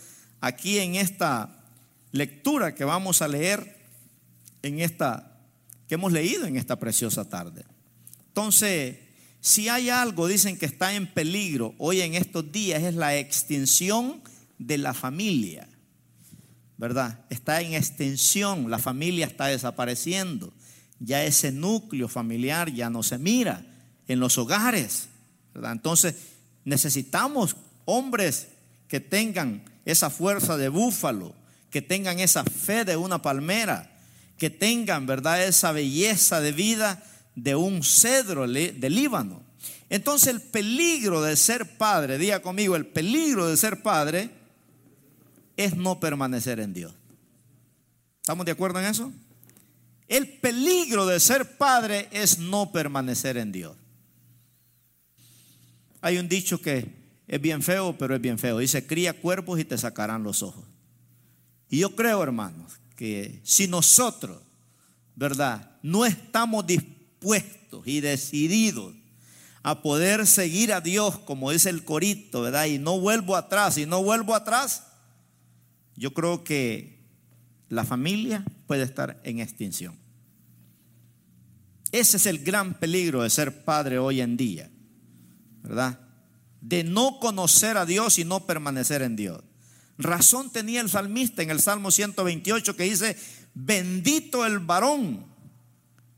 aquí 0.42 0.80
en 0.80 0.96
esta 0.96 1.64
lectura 2.12 2.74
que 2.74 2.86
vamos 2.86 3.22
a 3.22 3.28
leer 3.28 3.76
en 4.64 4.80
esta 4.80 5.34
que 5.88 5.96
hemos 5.96 6.12
leído 6.12 6.46
en 6.46 6.58
esta 6.58 6.80
preciosa 6.80 7.30
tarde. 7.30 7.64
Entonces, 8.28 8.98
si 9.40 9.70
hay 9.70 9.90
algo, 9.90 10.28
dicen 10.28 10.58
que 10.58 10.66
está 10.66 10.94
en 10.96 11.06
peligro 11.06 11.76
hoy 11.78 12.02
en 12.02 12.16
estos 12.16 12.52
días, 12.52 12.82
es 12.82 12.96
la 12.96 13.16
extinción 13.18 14.22
de 14.58 14.78
la 14.78 14.94
familia. 14.94 15.68
¿Verdad? 16.78 17.26
Está 17.30 17.62
en 17.62 17.74
extinción, 17.74 18.72
la 18.72 18.80
familia 18.80 19.28
está 19.28 19.46
desapareciendo. 19.46 20.52
Ya 21.00 21.24
ese 21.24 21.52
núcleo 21.52 22.08
familiar 22.08 22.74
ya 22.74 22.90
no 22.90 23.04
se 23.04 23.18
mira 23.18 23.66
en 24.08 24.20
los 24.20 24.38
hogares. 24.38 25.10
Entonces, 25.64 26.16
necesitamos 26.64 27.56
hombres 27.86 28.48
que 28.88 29.00
tengan 29.00 29.64
esa 29.86 30.10
fuerza 30.10 30.58
de 30.58 30.70
búfalo, 30.70 31.34
que 31.70 31.82
tengan 31.82 32.20
esa 32.20 32.44
fe 32.44 32.86
de 32.86 32.98
una 32.98 33.22
palmera, 33.22 33.92
que 34.38 34.50
tengan, 34.50 35.06
¿verdad?, 35.06 35.44
esa 35.44 35.72
belleza 35.72 36.42
de 36.42 36.52
vida 36.52 37.04
de 37.36 37.56
un 37.56 37.84
cedro 37.84 38.48
del 38.48 38.96
Líbano. 38.96 39.44
Entonces 39.90 40.30
el 40.30 40.42
peligro 40.42 41.22
de 41.22 41.36
ser 41.36 41.78
padre, 41.78 42.18
diga 42.18 42.42
conmigo, 42.42 42.76
el 42.76 42.88
peligro 42.88 43.48
de 43.48 43.56
ser 43.56 43.84
padre 43.84 44.30
es 45.58 45.76
no 45.76 46.00
permanecer 46.00 46.60
en 46.60 46.74
Dios. 46.74 46.94
¿Estamos 48.22 48.46
de 48.46 48.54
acuerdo 48.54 48.80
en 48.80 48.86
eso? 48.88 49.12
El 50.08 50.28
peligro 50.40 51.06
de 51.06 51.20
ser 51.20 51.58
padre 51.58 52.10
es 52.12 52.40
no 52.40 52.72
permanecer 52.72 53.38
en 53.38 53.52
Dios. 53.52 53.76
Hay 56.06 56.20
un 56.20 56.30
dicho 56.30 56.62
que 56.62 56.88
es 57.28 57.42
bien 57.42 57.64
feo, 57.64 57.98
pero 57.98 58.14
es 58.14 58.22
bien 58.22 58.38
feo. 58.38 58.60
Dice, 58.60 58.86
cría 58.86 59.20
cuerpos 59.20 59.60
y 59.60 59.66
te 59.66 59.76
sacarán 59.76 60.22
los 60.22 60.44
ojos. 60.44 60.64
Y 61.68 61.80
yo 61.80 61.96
creo, 61.96 62.22
hermanos, 62.22 62.74
que 62.96 63.42
si 63.42 63.68
nosotros, 63.68 64.40
¿verdad? 65.16 65.80
No 65.82 66.06
estamos 66.06 66.68
dispuestos 66.68 67.88
y 67.88 68.02
decididos 68.02 68.94
a 69.64 69.82
poder 69.82 70.28
seguir 70.28 70.74
a 70.74 70.80
Dios, 70.80 71.18
como 71.18 71.50
dice 71.50 71.72
el 71.72 71.84
corito, 71.84 72.44
¿verdad? 72.44 72.66
Y 72.66 72.78
no 72.78 73.00
vuelvo 73.00 73.36
atrás, 73.36 73.80
y 73.80 73.88
no 73.88 74.04
vuelvo 74.04 74.36
atrás, 74.36 74.84
yo 75.96 76.14
creo 76.14 76.44
que 76.44 77.00
la 77.68 77.84
familia 77.84 78.46
puede 78.68 78.84
estar 78.84 79.20
en 79.24 79.40
extinción. 79.40 79.96
Ese 81.92 82.18
es 82.18 82.28
el 82.28 82.44
gran 82.44 82.76
peligro 82.76 83.24
de 83.24 83.32
ser 83.32 83.64
padre 83.64 83.98
hoy 83.98 84.22
en 84.22 84.38
día, 84.38 84.70
¿verdad? 85.66 86.00
De 86.62 86.84
no 86.84 87.20
conocer 87.20 87.78
a 87.78 87.86
Dios 87.86 88.20
y 88.20 88.24
no 88.24 88.46
permanecer 88.46 89.02
en 89.02 89.16
Dios. 89.16 89.42
Razón 89.98 90.52
tenía 90.52 90.82
el 90.82 90.90
salmista 90.90 91.42
en 91.42 91.50
el 91.50 91.60
Salmo 91.60 91.90
128 91.90 92.76
que 92.76 92.84
dice, 92.84 93.18
bendito 93.54 94.46
el 94.46 94.60
varón 94.60 95.26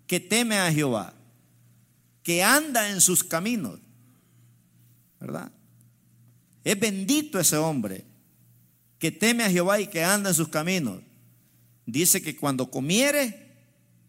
que 0.05 0.19
teme 0.19 0.57
a 0.59 0.71
Jehová, 0.71 1.13
que 2.23 2.43
anda 2.43 2.89
en 2.89 2.99
sus 2.99 3.23
caminos. 3.23 3.79
¿Verdad? 5.19 5.51
Es 6.63 6.77
bendito 6.79 7.39
ese 7.39 7.57
hombre 7.57 8.05
que 8.99 9.11
teme 9.11 9.45
a 9.45 9.49
Jehová 9.49 9.79
y 9.79 9.87
que 9.87 10.03
anda 10.03 10.29
en 10.29 10.35
sus 10.35 10.49
caminos. 10.49 11.01
Dice 11.85 12.21
que 12.21 12.35
cuando 12.35 12.69
comiere, 12.69 13.55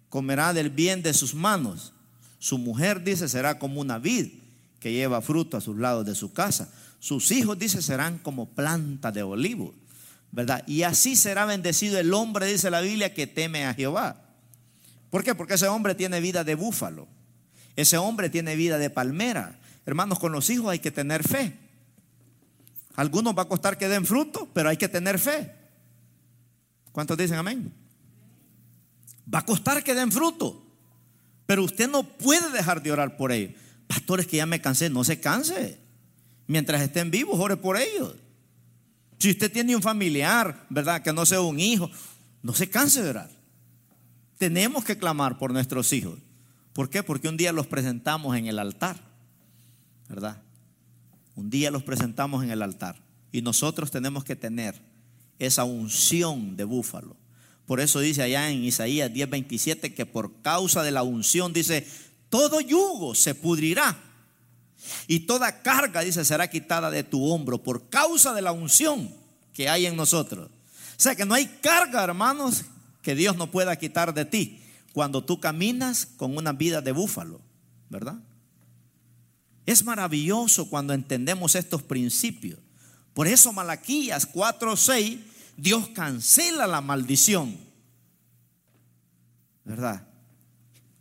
comerá 0.09 0.53
del 0.53 0.71
bien 0.71 1.03
de 1.03 1.15
sus 1.15 1.35
manos. 1.35 1.93
Su 2.41 2.59
mujer, 2.59 3.05
dice, 3.05 3.29
será 3.29 3.59
como 3.59 3.81
una 3.81 3.99
vid 3.99 4.48
que 4.81 4.93
lleva 4.93 5.21
fruto 5.21 5.57
a 5.57 5.61
sus 5.61 5.77
lados 5.77 6.07
de 6.07 6.15
su 6.15 6.33
casa. 6.33 6.73
Sus 7.01 7.31
hijos, 7.31 7.59
dice, 7.59 7.83
serán 7.83 8.19
como 8.19 8.47
planta 8.47 9.13
de 9.13 9.23
olivo. 9.23 9.75
¿Verdad? 10.31 10.63
Y 10.67 10.83
así 10.83 11.17
será 11.17 11.47
bendecido 11.47 11.99
el 11.99 12.13
hombre, 12.13 12.47
dice 12.47 12.71
la 12.71 12.81
Biblia, 12.81 13.15
que 13.15 13.27
teme 13.27 13.65
a 13.65 13.75
Jehová. 13.75 14.23
¿Por 15.11 15.25
qué? 15.25 15.35
Porque 15.35 15.55
ese 15.55 15.69
hombre 15.69 15.95
tiene 15.95 16.21
vida 16.21 16.45
de 16.45 16.55
búfalo. 16.55 17.09
Ese 17.77 17.97
hombre 17.97 18.29
tiene 18.29 18.57
vida 18.57 18.77
de 18.79 18.91
palmera. 18.91 19.59
Hermanos, 19.87 20.19
con 20.19 20.33
los 20.33 20.51
hijos 20.51 20.69
hay 20.71 20.81
que 20.81 20.91
tener 20.91 21.27
fe. 21.27 21.57
algunos 22.95 23.37
va 23.37 23.43
a 23.43 23.49
costar 23.49 23.79
que 23.79 23.89
den 23.89 24.05
fruto, 24.05 24.49
pero 24.53 24.69
hay 24.69 24.77
que 24.77 24.89
tener 24.89 25.19
fe. 25.19 25.55
¿Cuántos 26.93 27.17
dicen 27.17 27.39
amén? 27.39 27.73
Va 29.33 29.39
a 29.39 29.47
costar 29.47 29.85
que 29.85 29.95
den 29.95 30.11
fruto, 30.11 30.63
pero 31.47 31.63
usted 31.63 31.89
no 31.89 32.03
puede 32.03 32.51
dejar 32.51 32.83
de 32.83 32.91
orar 32.91 33.17
por 33.17 33.31
ellos. 33.31 33.55
Pastores 33.89 34.29
que 34.29 34.37
ya 34.37 34.47
me 34.47 34.61
cansé, 34.61 34.89
no 34.89 35.03
se 35.03 35.19
canse. 35.19 35.81
Mientras 36.47 36.81
estén 36.81 37.11
vivos, 37.11 37.41
ore 37.41 37.57
por 37.57 37.77
ellos. 37.77 38.15
Si 39.19 39.31
usted 39.31 39.51
tiene 39.51 39.75
un 39.75 39.83
familiar, 39.83 40.67
¿verdad? 40.71 41.03
Que 41.03 41.13
no 41.13 41.27
sea 41.27 41.41
un 41.41 41.59
hijo, 41.59 41.91
no 42.43 42.55
se 42.55 42.71
canse 42.71 43.03
de 43.03 43.11
orar. 43.11 43.31
Tenemos 44.39 44.85
que 44.85 44.97
clamar 44.97 45.39
por 45.39 45.53
nuestros 45.53 45.93
hijos. 45.93 46.21
¿Por 46.73 46.89
qué? 46.89 47.03
Porque 47.03 47.29
un 47.29 47.37
día 47.37 47.51
los 47.51 47.67
presentamos 47.67 48.37
en 48.37 48.47
el 48.47 48.61
altar, 48.61 49.01
¿verdad? 50.09 50.41
Un 51.35 51.51
día 51.51 51.73
los 51.73 51.83
presentamos 51.83 52.45
en 52.45 52.51
el 52.51 52.63
altar. 52.63 53.03
Y 53.33 53.43
nosotros 53.43 53.91
tenemos 53.91 54.23
que 54.23 54.37
tener 54.37 54.81
esa 55.39 55.65
unción 55.65 56.57
de 56.57 56.65
búfalo. 56.65 57.17
Por 57.67 57.81
eso 57.81 58.01
dice 58.01 58.23
allá 58.23 58.51
en 58.51 58.65
Isaías 58.65 59.13
10:27 59.13 59.93
que 59.93 60.07
por 60.07 60.41
causa 60.41 60.83
de 60.83 60.91
la 60.91 61.03
unción 61.03 61.53
dice, 61.53 61.87
todo 62.29 62.61
yugo 62.61 63.15
se 63.15 63.35
pudrirá 63.35 63.97
y 65.07 65.21
toda 65.21 65.63
carga, 65.63 66.03
dice, 66.03 66.25
será 66.25 66.49
quitada 66.49 66.91
de 66.91 67.03
tu 67.03 67.25
hombro 67.25 67.63
por 67.63 67.89
causa 67.89 68.33
de 68.35 68.43
la 68.43 68.53
unción 68.53 69.13
que 69.53 69.69
hay 69.69 69.87
en 69.87 69.97
nosotros. 69.97 70.49
O 70.49 71.01
sea 71.01 71.15
que 71.15 71.25
no 71.25 71.35
hay 71.35 71.47
carga, 71.47 72.05
hermanos, 72.05 72.65
que 73.03 73.15
Dios 73.15 73.37
no 73.37 73.51
pueda 73.51 73.77
quitar 73.77 74.15
de 74.15 74.25
ti 74.25 74.61
cuando 74.93 75.25
tú 75.25 75.41
caminas 75.41 76.07
con 76.07 76.37
una 76.37 76.53
vida 76.53 76.81
de 76.81 76.93
búfalo, 76.93 77.41
¿verdad? 77.89 78.19
Es 79.67 79.85
maravilloso 79.85 80.69
cuando 80.69 80.93
entendemos 80.93 81.55
estos 81.55 81.83
principios. 81.83 82.59
Por 83.15 83.27
eso 83.27 83.53
Malaquías 83.53 84.27
4:6 84.27 85.21
Dios 85.57 85.89
cancela 85.89 86.67
la 86.67 86.81
maldición. 86.81 87.57
¿Verdad? 89.65 90.07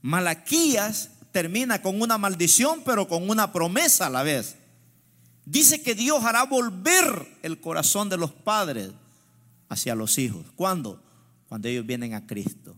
Malaquías 0.01 1.11
termina 1.37 1.83
con 1.83 2.01
una 2.01 2.17
maldición, 2.17 2.81
pero 2.83 3.07
con 3.07 3.29
una 3.29 3.53
promesa 3.53 4.07
a 4.07 4.09
la 4.09 4.23
vez. 4.23 4.55
Dice 5.45 5.83
que 5.83 5.93
Dios 5.93 6.23
hará 6.23 6.45
volver 6.45 7.27
el 7.43 7.61
corazón 7.61 8.09
de 8.09 8.17
los 8.17 8.31
padres 8.31 8.89
hacia 9.69 9.93
los 9.93 10.17
hijos. 10.17 10.47
¿Cuándo? 10.55 10.99
Cuando 11.47 11.67
ellos 11.67 11.85
vienen 11.85 12.15
a 12.15 12.25
Cristo. 12.25 12.75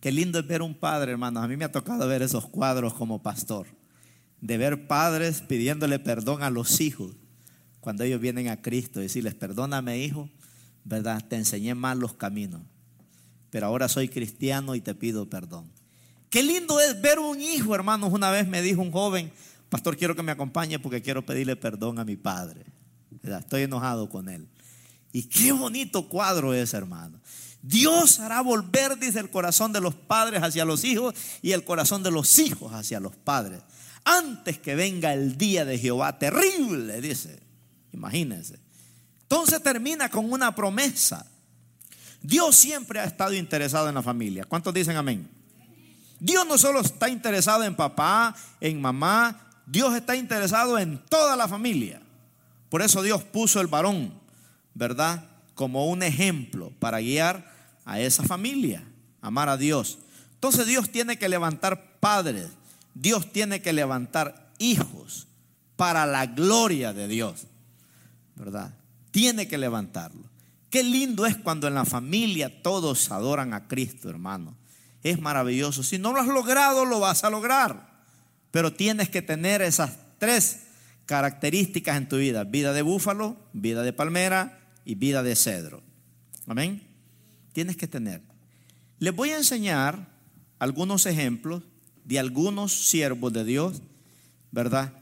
Qué 0.00 0.10
lindo 0.10 0.38
es 0.38 0.46
ver 0.46 0.62
un 0.62 0.72
padre, 0.72 1.12
hermanos. 1.12 1.44
A 1.44 1.46
mí 1.46 1.58
me 1.58 1.66
ha 1.66 1.72
tocado 1.72 2.08
ver 2.08 2.22
esos 2.22 2.46
cuadros 2.46 2.94
como 2.94 3.22
pastor. 3.22 3.66
De 4.40 4.56
ver 4.56 4.86
padres 4.86 5.42
pidiéndole 5.42 5.98
perdón 5.98 6.42
a 6.42 6.48
los 6.48 6.80
hijos 6.80 7.12
cuando 7.80 8.02
ellos 8.02 8.18
vienen 8.18 8.48
a 8.48 8.62
Cristo. 8.62 9.00
Decirles, 9.00 9.34
perdóname 9.34 9.98
hijo, 9.98 10.30
¿verdad? 10.84 11.22
Te 11.28 11.36
enseñé 11.36 11.74
mal 11.74 11.98
los 11.98 12.14
caminos. 12.14 12.62
Pero 13.50 13.66
ahora 13.66 13.90
soy 13.90 14.08
cristiano 14.08 14.74
y 14.74 14.80
te 14.80 14.94
pido 14.94 15.28
perdón. 15.28 15.73
Qué 16.34 16.42
lindo 16.42 16.80
es 16.80 17.00
ver 17.00 17.20
un 17.20 17.40
hijo, 17.40 17.76
hermanos. 17.76 18.12
Una 18.12 18.28
vez 18.28 18.48
me 18.48 18.60
dijo 18.60 18.82
un 18.82 18.90
joven, 18.90 19.30
pastor, 19.68 19.96
quiero 19.96 20.16
que 20.16 20.22
me 20.24 20.32
acompañe 20.32 20.80
porque 20.80 21.00
quiero 21.00 21.24
pedirle 21.24 21.54
perdón 21.54 22.00
a 22.00 22.04
mi 22.04 22.16
padre. 22.16 22.64
Estoy 23.22 23.62
enojado 23.62 24.08
con 24.08 24.28
él. 24.28 24.48
Y 25.12 25.22
qué 25.28 25.52
bonito 25.52 26.08
cuadro 26.08 26.52
es, 26.52 26.74
hermano. 26.74 27.20
Dios 27.62 28.18
hará 28.18 28.40
volver, 28.40 28.98
dice, 28.98 29.20
el 29.20 29.30
corazón 29.30 29.72
de 29.72 29.80
los 29.80 29.94
padres 29.94 30.42
hacia 30.42 30.64
los 30.64 30.82
hijos 30.82 31.14
y 31.40 31.52
el 31.52 31.62
corazón 31.62 32.02
de 32.02 32.10
los 32.10 32.36
hijos 32.40 32.72
hacia 32.72 32.98
los 32.98 33.14
padres. 33.14 33.60
Antes 34.02 34.58
que 34.58 34.74
venga 34.74 35.14
el 35.14 35.38
día 35.38 35.64
de 35.64 35.78
Jehová 35.78 36.18
terrible, 36.18 37.00
dice. 37.00 37.38
Imagínense. 37.92 38.58
Entonces 39.22 39.62
termina 39.62 40.08
con 40.08 40.32
una 40.32 40.52
promesa. 40.52 41.30
Dios 42.20 42.56
siempre 42.56 42.98
ha 42.98 43.04
estado 43.04 43.34
interesado 43.34 43.88
en 43.88 43.94
la 43.94 44.02
familia. 44.02 44.44
¿Cuántos 44.46 44.74
dicen 44.74 44.96
amén? 44.96 45.43
Dios 46.24 46.46
no 46.46 46.56
solo 46.56 46.80
está 46.80 47.10
interesado 47.10 47.64
en 47.64 47.76
papá, 47.76 48.34
en 48.58 48.80
mamá, 48.80 49.46
Dios 49.66 49.94
está 49.94 50.16
interesado 50.16 50.78
en 50.78 50.96
toda 51.10 51.36
la 51.36 51.46
familia. 51.46 52.00
Por 52.70 52.80
eso 52.80 53.02
Dios 53.02 53.22
puso 53.24 53.60
el 53.60 53.66
varón, 53.66 54.10
¿verdad? 54.72 55.28
Como 55.54 55.86
un 55.86 56.02
ejemplo 56.02 56.72
para 56.78 57.00
guiar 57.00 57.52
a 57.84 58.00
esa 58.00 58.22
familia, 58.22 58.82
amar 59.20 59.50
a 59.50 59.58
Dios. 59.58 59.98
Entonces 60.32 60.66
Dios 60.66 60.88
tiene 60.88 61.18
que 61.18 61.28
levantar 61.28 61.98
padres, 62.00 62.48
Dios 62.94 63.30
tiene 63.30 63.60
que 63.60 63.74
levantar 63.74 64.50
hijos 64.56 65.26
para 65.76 66.06
la 66.06 66.24
gloria 66.24 66.94
de 66.94 67.06
Dios, 67.06 67.48
¿verdad? 68.34 68.72
Tiene 69.10 69.46
que 69.46 69.58
levantarlo. 69.58 70.24
Qué 70.70 70.82
lindo 70.82 71.26
es 71.26 71.36
cuando 71.36 71.68
en 71.68 71.74
la 71.74 71.84
familia 71.84 72.62
todos 72.62 73.10
adoran 73.10 73.52
a 73.52 73.68
Cristo, 73.68 74.08
hermano 74.08 74.63
es 75.04 75.20
maravilloso. 75.20 75.82
Si 75.82 75.98
no 75.98 76.12
lo 76.12 76.20
has 76.20 76.26
logrado, 76.26 76.84
lo 76.84 76.98
vas 76.98 77.22
a 77.22 77.30
lograr. 77.30 78.02
Pero 78.50 78.72
tienes 78.72 79.10
que 79.10 79.22
tener 79.22 79.62
esas 79.62 79.96
tres 80.18 80.64
características 81.06 81.96
en 81.98 82.08
tu 82.08 82.16
vida. 82.16 82.44
Vida 82.44 82.72
de 82.72 82.82
búfalo, 82.82 83.36
vida 83.52 83.82
de 83.82 83.92
palmera 83.92 84.58
y 84.84 84.94
vida 84.94 85.22
de 85.22 85.36
cedro. 85.36 85.82
Amén. 86.46 86.82
Tienes 87.52 87.76
que 87.76 87.86
tener. 87.86 88.22
Les 88.98 89.14
voy 89.14 89.30
a 89.30 89.36
enseñar 89.36 90.08
algunos 90.58 91.04
ejemplos 91.06 91.62
de 92.04 92.18
algunos 92.18 92.72
siervos 92.72 93.32
de 93.32 93.44
Dios, 93.44 93.82
¿verdad? 94.50 94.94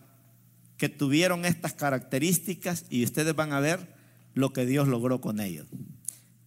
Que 0.77 0.89
tuvieron 0.89 1.45
estas 1.45 1.75
características 1.75 2.87
y 2.91 3.05
ustedes 3.05 3.35
van 3.35 3.53
a 3.53 3.61
ver 3.61 3.95
lo 4.35 4.53
que 4.53 4.67
Dios 4.67 4.89
logró 4.89 5.21
con 5.21 5.41
ellos. 5.41 5.67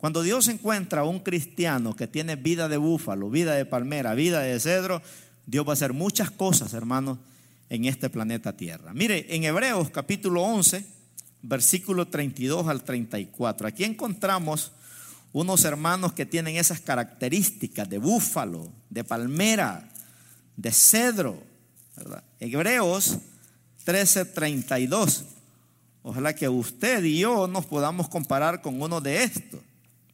Cuando 0.06 0.22
Dios 0.22 0.50
encuentra 0.50 1.02
a 1.02 1.06
un 1.06 1.18
cristiano 1.18 1.96
que 1.96 2.06
tiene 2.06 2.36
vida 2.36 2.70
de 2.70 2.78
búfalo, 2.78 3.32
vida 3.32 3.56
de 3.56 3.65
palmera, 3.65 4.13
vida 4.13 4.39
de 4.39 4.60
cedro, 4.60 5.02
Dios 5.48 5.65
va 5.65 5.72
a 5.72 5.74
hacer 5.74 5.94
muchas 5.94 6.30
cosas, 6.30 6.76
hermanos, 6.76 7.18
en 7.70 7.86
este 7.86 8.12
planeta 8.12 8.56
Tierra. 8.56 8.94
Mire, 8.94 9.26
en 9.36 9.46
Hebreos 9.46 9.89
capítulo 9.89 10.44
11, 10.44 10.86
versículo 11.41 12.08
32 12.08 12.68
al 12.68 12.84
34, 12.84 13.68
aquí 13.68 13.84
encontramos 13.84 14.74
unos 15.34 15.65
hermanos 15.65 16.13
que 16.13 16.28
tienen 16.28 16.56
esas 16.58 16.82
características 16.82 17.89
de 17.89 17.98
búfalo, 17.98 18.72
de 18.91 19.04
palmera, 19.04 19.89
de 20.56 20.72
cedro. 20.72 21.41
¿verdad? 21.96 22.24
Hebreos 22.39 23.18
13, 23.84 24.26
32. 24.26 25.26
Ojalá 26.04 26.36
que 26.36 26.48
usted 26.48 27.04
y 27.04 27.18
yo 27.18 27.48
nos 27.48 27.65
podamos 27.65 28.08
comparar 28.08 28.62
con 28.62 28.80
uno 28.80 29.02
de 29.02 29.24
estos. 29.24 29.62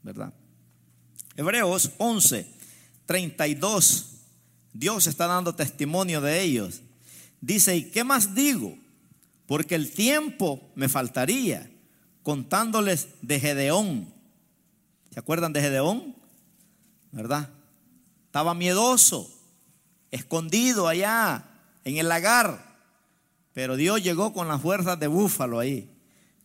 ¿Verdad? 0.04 0.34
Hebreos 1.36 1.92
11, 1.98 2.48
32. 3.06 4.08
Dios 4.74 5.08
está 5.08 5.28
dando 5.28 5.54
testimonio 5.56 6.22
de 6.22 6.42
ellos. 6.42 6.82
Dice, 7.40 7.76
¿y 7.76 7.92
qué 7.92 8.04
más 8.04 8.36
digo? 8.36 8.78
Porque 9.48 9.76
el 9.76 9.92
tiempo 9.92 10.72
me 10.76 10.90
faltaría 10.90 11.70
contándoles 12.24 13.10
de 13.22 13.40
Gedeón. 13.40 14.14
¿Se 15.12 15.20
acuerdan 15.20 15.54
de 15.54 15.62
Gedeón? 15.62 16.16
¿Verdad? 17.12 17.50
Estaba 18.28 18.54
miedoso, 18.54 19.30
escondido 20.12 20.88
allá 20.88 21.46
en 21.84 21.98
el 21.98 22.08
lagar. 22.08 22.80
Pero 23.54 23.76
Dios 23.76 24.02
llegó 24.02 24.32
con 24.32 24.48
las 24.48 24.62
fuerzas 24.62 24.98
de 25.00 25.08
búfalo 25.08 25.60
ahí 25.60 25.91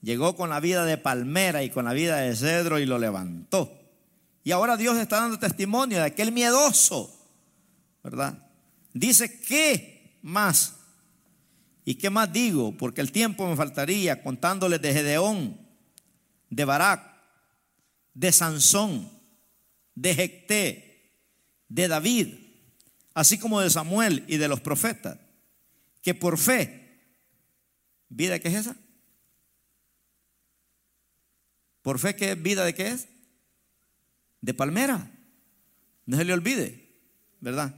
llegó 0.07 0.37
con 0.37 0.51
la 0.51 0.61
vida 0.61 0.85
de 0.85 0.99
palmera 0.99 1.65
y 1.65 1.71
con 1.71 1.85
la 1.85 1.93
vida 1.93 2.19
de 2.19 2.37
cedro 2.37 2.79
y 2.79 2.87
lo 2.87 2.97
levantó. 2.97 3.77
Y 4.45 4.53
ahora 4.53 4.77
Dios 4.77 4.97
está 4.99 5.19
dando 5.19 5.37
testimonio 5.37 5.99
de 5.99 6.05
aquel 6.05 6.31
miedoso, 6.31 7.13
¿verdad? 8.05 8.39
Dice, 8.95 9.41
¿qué 9.41 10.17
más? 10.23 10.77
¿Y 11.85 11.97
qué 11.97 12.09
más 12.09 12.33
digo? 12.33 12.77
Porque 12.79 13.01
el 13.01 13.11
tiempo 13.11 13.49
me 13.49 13.57
faltaría 13.57 14.23
contándoles 14.23 14.81
de 14.81 14.93
Gedeón, 14.93 15.59
de 16.51 16.65
Barak, 16.65 17.03
de 18.15 18.31
Sansón, 18.31 19.11
de 19.97 20.15
Jecté, 20.15 21.21
de 21.67 21.89
David, 21.89 22.29
así 23.13 23.39
como 23.39 23.61
de 23.61 23.71
Samuel 23.71 24.25
y 24.29 24.37
de 24.37 24.47
los 24.47 24.61
profetas, 24.61 25.19
que 26.01 26.15
por 26.15 26.39
fe, 26.39 27.11
¿vida 28.09 28.39
qué 28.39 28.47
es 28.47 28.55
esa? 28.55 28.77
Por 31.87 32.01
fe, 32.01 32.17
¿qué 32.17 32.35
vida 32.35 32.65
de 32.65 32.75
qué 32.75 32.89
es? 32.89 33.07
De 34.41 34.53
palmera. 34.55 35.09
No 36.05 36.17
se 36.17 36.25
le 36.25 36.33
olvide, 36.33 37.01
¿verdad? 37.39 37.77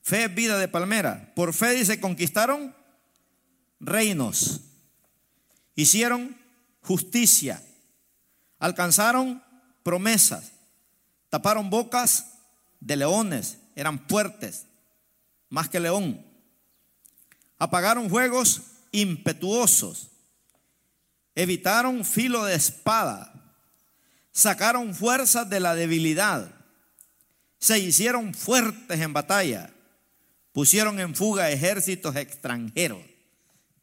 Fe 0.00 0.24
es 0.24 0.34
vida 0.34 0.56
de 0.56 0.66
palmera. 0.66 1.34
Por 1.36 1.52
fe 1.52 1.72
dice, 1.72 2.00
conquistaron 2.00 2.74
reinos, 3.78 4.62
hicieron 5.74 6.38
justicia, 6.80 7.62
alcanzaron 8.58 9.44
promesas, 9.82 10.52
taparon 11.28 11.68
bocas 11.68 12.38
de 12.80 12.96
leones, 12.96 13.58
eran 13.76 14.08
fuertes, 14.08 14.64
más 15.50 15.68
que 15.68 15.80
león, 15.80 16.24
apagaron 17.58 18.08
juegos 18.08 18.62
impetuosos, 18.90 20.08
evitaron 21.34 22.06
filo 22.06 22.46
de 22.46 22.54
espada, 22.54 23.36
sacaron 24.40 24.94
fuerzas 24.94 25.50
de 25.50 25.60
la 25.60 25.74
debilidad, 25.74 26.50
se 27.58 27.78
hicieron 27.78 28.32
fuertes 28.32 28.98
en 28.98 29.12
batalla, 29.12 29.70
pusieron 30.52 30.98
en 30.98 31.14
fuga 31.14 31.50
ejércitos 31.50 32.16
extranjeros. 32.16 33.02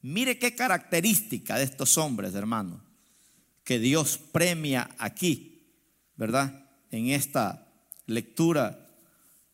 Mire 0.01 0.39
qué 0.39 0.55
característica 0.55 1.57
de 1.57 1.63
estos 1.63 1.97
hombres, 1.97 2.33
hermanos. 2.33 2.81
que 3.63 3.79
Dios 3.79 4.17
premia 4.17 4.89
aquí, 4.97 5.61
¿verdad? 6.15 6.69
En 6.89 7.09
esta 7.09 7.67
lectura 8.05 8.87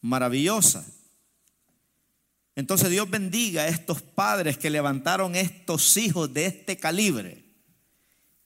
maravillosa. 0.01 0.85
Entonces 2.55 2.91
Dios 2.91 3.09
bendiga 3.09 3.63
a 3.63 3.67
estos 3.67 4.03
padres 4.03 4.59
que 4.59 4.69
levantaron 4.69 5.35
estos 5.35 5.97
hijos 5.97 6.31
de 6.31 6.45
este 6.45 6.77
calibre. 6.77 7.42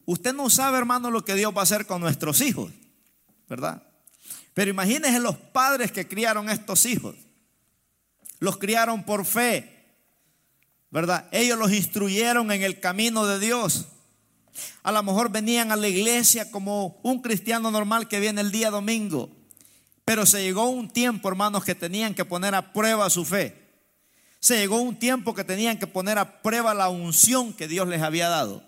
Usted 0.07 0.33
no 0.33 0.49
sabe, 0.49 0.77
hermano, 0.77 1.11
lo 1.11 1.25
que 1.25 1.35
Dios 1.35 1.53
va 1.53 1.59
a 1.59 1.63
hacer 1.63 1.85
con 1.85 1.99
nuestros 1.99 2.39
hijos, 2.39 2.71
¿verdad? 3.49 3.83
Pero 4.53 4.71
imagínense 4.71 5.19
los 5.19 5.35
padres 5.35 5.91
que 5.91 6.07
criaron 6.07 6.49
estos 6.49 6.85
hijos. 6.85 7.13
Los 8.39 8.55
criaron 8.55 9.03
por 9.03 9.25
fe, 9.25 9.85
¿verdad? 10.91 11.27
Ellos 11.33 11.59
los 11.59 11.73
instruyeron 11.73 12.53
en 12.53 12.63
el 12.63 12.79
camino 12.79 13.25
de 13.25 13.37
Dios. 13.37 13.87
A 14.81 14.93
lo 14.93 15.03
mejor 15.03 15.29
venían 15.29 15.73
a 15.73 15.75
la 15.75 15.89
iglesia 15.89 16.51
como 16.51 17.01
un 17.03 17.21
cristiano 17.21 17.69
normal 17.69 18.07
que 18.07 18.21
viene 18.21 18.39
el 18.39 18.49
día 18.49 18.71
domingo. 18.71 19.29
Pero 20.05 20.25
se 20.25 20.41
llegó 20.41 20.69
un 20.69 20.89
tiempo, 20.89 21.27
hermanos, 21.27 21.65
que 21.65 21.75
tenían 21.75 22.15
que 22.15 22.23
poner 22.23 22.55
a 22.55 22.71
prueba 22.71 23.09
su 23.09 23.25
fe. 23.25 23.61
Se 24.39 24.57
llegó 24.57 24.79
un 24.79 24.97
tiempo 24.97 25.35
que 25.35 25.43
tenían 25.43 25.77
que 25.77 25.85
poner 25.85 26.17
a 26.17 26.41
prueba 26.41 26.73
la 26.73 26.87
unción 26.87 27.51
que 27.51 27.67
Dios 27.67 27.89
les 27.89 28.01
había 28.01 28.29
dado. 28.29 28.66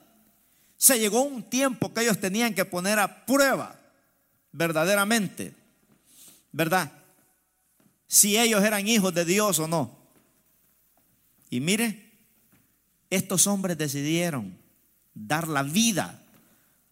Se 0.79 0.97
llegó 0.97 1.23
un 1.23 1.43
tiempo 1.43 1.93
que 1.93 2.01
ellos 2.01 2.21
tenían 2.21 2.55
que 2.55 2.63
poner 2.63 2.99
a 2.99 3.25
prueba 3.25 3.77
verdaderamente, 4.53 5.53
¿verdad? 6.53 6.89
Si 8.07 8.39
ellos 8.39 8.63
eran 8.63 8.87
hijos 8.87 9.13
de 9.13 9.25
Dios 9.25 9.59
o 9.59 9.67
no. 9.67 9.99
Y 11.49 11.59
mire, 11.59 12.13
estos 13.09 13.45
hombres 13.45 13.77
decidieron 13.77 14.57
dar 15.13 15.49
la 15.49 15.63
vida 15.63 16.23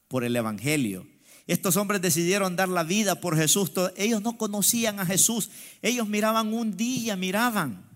por 0.09 0.25
el 0.25 0.35
Evangelio. 0.35 1.07
Estos 1.47 1.77
hombres 1.77 2.01
decidieron 2.01 2.57
dar 2.57 2.67
la 2.67 2.83
vida 2.83 3.21
por 3.21 3.37
Jesús. 3.37 3.71
Ellos 3.95 4.21
no 4.21 4.37
conocían 4.37 4.99
a 4.99 5.05
Jesús. 5.05 5.49
Ellos 5.81 6.09
miraban 6.09 6.53
un 6.53 6.75
día, 6.75 7.15
miraban. 7.15 7.86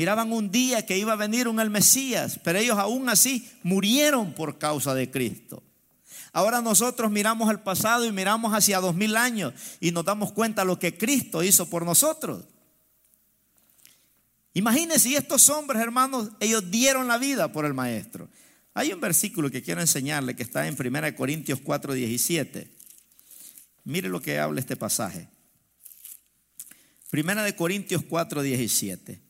Miraban 0.00 0.32
un 0.32 0.50
día 0.50 0.86
que 0.86 0.96
iba 0.96 1.12
a 1.12 1.16
venir 1.16 1.46
un 1.46 1.60
el 1.60 1.68
Mesías, 1.68 2.40
pero 2.42 2.58
ellos 2.58 2.78
aún 2.78 3.10
así 3.10 3.46
murieron 3.62 4.32
por 4.32 4.56
causa 4.56 4.94
de 4.94 5.10
Cristo. 5.10 5.62
Ahora 6.32 6.62
nosotros 6.62 7.10
miramos 7.10 7.50
al 7.50 7.62
pasado 7.62 8.06
y 8.06 8.10
miramos 8.10 8.54
hacia 8.54 8.80
dos 8.80 8.94
mil 8.94 9.14
años 9.14 9.52
y 9.78 9.90
nos 9.90 10.06
damos 10.06 10.32
cuenta 10.32 10.64
lo 10.64 10.78
que 10.78 10.96
Cristo 10.96 11.42
hizo 11.42 11.68
por 11.68 11.84
nosotros. 11.84 12.44
Imagínense, 14.54 15.14
estos 15.14 15.50
hombres, 15.50 15.82
hermanos, 15.82 16.30
ellos 16.40 16.70
dieron 16.70 17.06
la 17.06 17.18
vida 17.18 17.52
por 17.52 17.66
el 17.66 17.74
Maestro. 17.74 18.30
Hay 18.72 18.94
un 18.94 19.02
versículo 19.02 19.50
que 19.50 19.62
quiero 19.62 19.82
enseñarle 19.82 20.34
que 20.34 20.44
está 20.44 20.66
en 20.66 20.78
1 20.80 21.14
Corintios 21.14 21.60
4, 21.62 21.92
17. 21.92 22.74
Mire 23.84 24.08
lo 24.08 24.22
que 24.22 24.38
habla 24.38 24.60
este 24.60 24.76
pasaje. 24.76 25.28
1 27.12 27.42
de 27.42 27.54
Corintios 27.54 28.02
4, 28.08 28.40
17. 28.40 29.29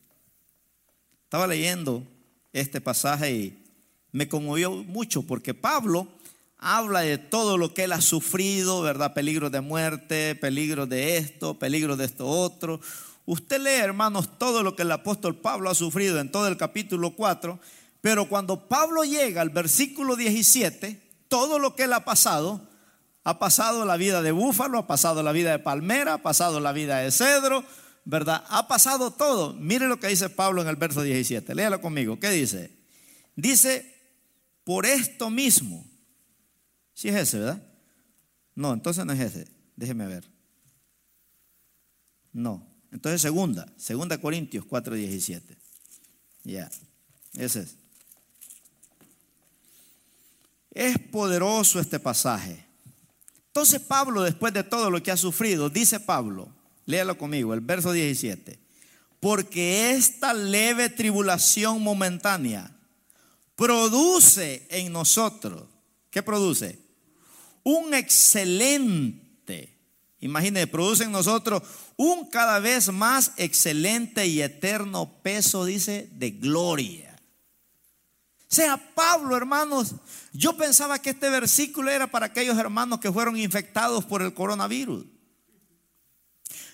Estaba 1.31 1.47
leyendo 1.47 2.03
este 2.51 2.81
pasaje 2.81 3.31
y 3.31 3.63
me 4.11 4.27
conmovió 4.27 4.69
mucho 4.71 5.21
porque 5.21 5.53
Pablo 5.53 6.09
habla 6.57 6.99
de 6.99 7.19
todo 7.19 7.57
lo 7.57 7.73
que 7.73 7.85
él 7.85 7.93
ha 7.93 8.01
sufrido, 8.01 8.81
¿verdad? 8.81 9.13
Peligro 9.13 9.49
de 9.49 9.61
muerte, 9.61 10.35
peligro 10.35 10.87
de 10.87 11.15
esto, 11.15 11.53
peligro 11.53 11.95
de 11.95 12.03
esto 12.03 12.27
otro. 12.27 12.81
Usted 13.25 13.61
lee, 13.61 13.79
hermanos, 13.81 14.37
todo 14.37 14.61
lo 14.61 14.75
que 14.75 14.81
el 14.81 14.91
apóstol 14.91 15.37
Pablo 15.37 15.69
ha 15.69 15.73
sufrido 15.73 16.19
en 16.19 16.29
todo 16.29 16.49
el 16.49 16.57
capítulo 16.57 17.15
4 17.15 17.61
pero 18.01 18.27
cuando 18.27 18.67
Pablo 18.67 19.05
llega 19.05 19.41
al 19.41 19.51
versículo 19.51 20.17
17, 20.17 20.99
todo 21.29 21.59
lo 21.59 21.77
que 21.77 21.83
él 21.83 21.93
ha 21.93 22.03
pasado, 22.03 22.59
ha 23.23 23.39
pasado 23.39 23.85
la 23.85 23.95
vida 23.95 24.21
de 24.21 24.33
búfalo, 24.33 24.79
ha 24.79 24.85
pasado 24.85 25.23
la 25.23 25.31
vida 25.31 25.51
de 25.51 25.59
palmera, 25.59 26.15
ha 26.15 26.21
pasado 26.21 26.59
la 26.59 26.73
vida 26.73 26.97
de 26.97 27.09
cedro, 27.09 27.63
¿verdad? 28.05 28.43
Ha 28.49 28.67
pasado 28.67 29.11
todo. 29.11 29.53
Mire 29.53 29.87
lo 29.87 29.99
que 29.99 30.07
dice 30.07 30.29
Pablo 30.29 30.61
en 30.61 30.67
el 30.67 30.75
verso 30.75 31.01
17. 31.01 31.53
Léalo 31.55 31.81
conmigo. 31.81 32.19
¿Qué 32.19 32.29
dice? 32.29 32.71
Dice, 33.35 33.95
por 34.63 34.85
esto 34.85 35.29
mismo. 35.29 35.85
Si 36.93 37.09
es 37.09 37.15
ese, 37.15 37.39
¿verdad? 37.39 37.63
No, 38.55 38.73
entonces 38.73 39.05
no 39.05 39.13
es 39.13 39.19
ese. 39.19 39.47
Déjeme 39.75 40.07
ver. 40.07 40.29
No. 42.33 42.67
Entonces 42.91 43.21
segunda, 43.21 43.71
segunda 43.77 44.19
Corintios 44.19 44.65
4:17. 44.65 45.57
Ya. 46.43 46.69
Ese 47.33 47.61
es. 47.61 47.75
Es 50.71 50.99
poderoso 50.99 51.79
este 51.79 51.99
pasaje. 51.99 52.65
Entonces 53.47 53.81
Pablo, 53.81 54.23
después 54.23 54.53
de 54.53 54.63
todo 54.63 54.89
lo 54.89 55.01
que 55.03 55.11
ha 55.11 55.17
sufrido, 55.17 55.69
dice 55.69 55.99
Pablo, 55.99 56.53
léalo 56.91 57.17
conmigo, 57.17 57.53
el 57.53 57.61
verso 57.61 57.91
17, 57.91 58.59
porque 59.19 59.91
esta 59.91 60.33
leve 60.33 60.89
tribulación 60.89 61.81
momentánea 61.81 62.69
produce 63.55 64.67
en 64.69 64.91
nosotros, 64.93 65.63
¿qué 66.09 66.21
produce? 66.21 66.79
Un 67.63 67.93
excelente, 67.93 69.75
imagínense, 70.19 70.67
produce 70.67 71.05
en 71.05 71.11
nosotros 71.11 71.63
un 71.97 72.29
cada 72.29 72.59
vez 72.59 72.91
más 72.91 73.31
excelente 73.37 74.27
y 74.27 74.41
eterno 74.41 75.21
peso, 75.23 75.65
dice, 75.65 76.09
de 76.13 76.31
gloria 76.31 77.11
sea 78.51 78.75
Pablo, 78.93 79.37
hermanos. 79.37 79.95
Yo 80.33 80.57
pensaba 80.57 80.99
que 80.99 81.11
este 81.11 81.29
versículo 81.29 81.89
era 81.89 82.07
para 82.07 82.25
aquellos 82.25 82.57
hermanos 82.57 82.99
que 82.99 83.11
fueron 83.11 83.37
infectados 83.37 84.03
por 84.03 84.21
el 84.21 84.33
coronavirus. 84.33 85.05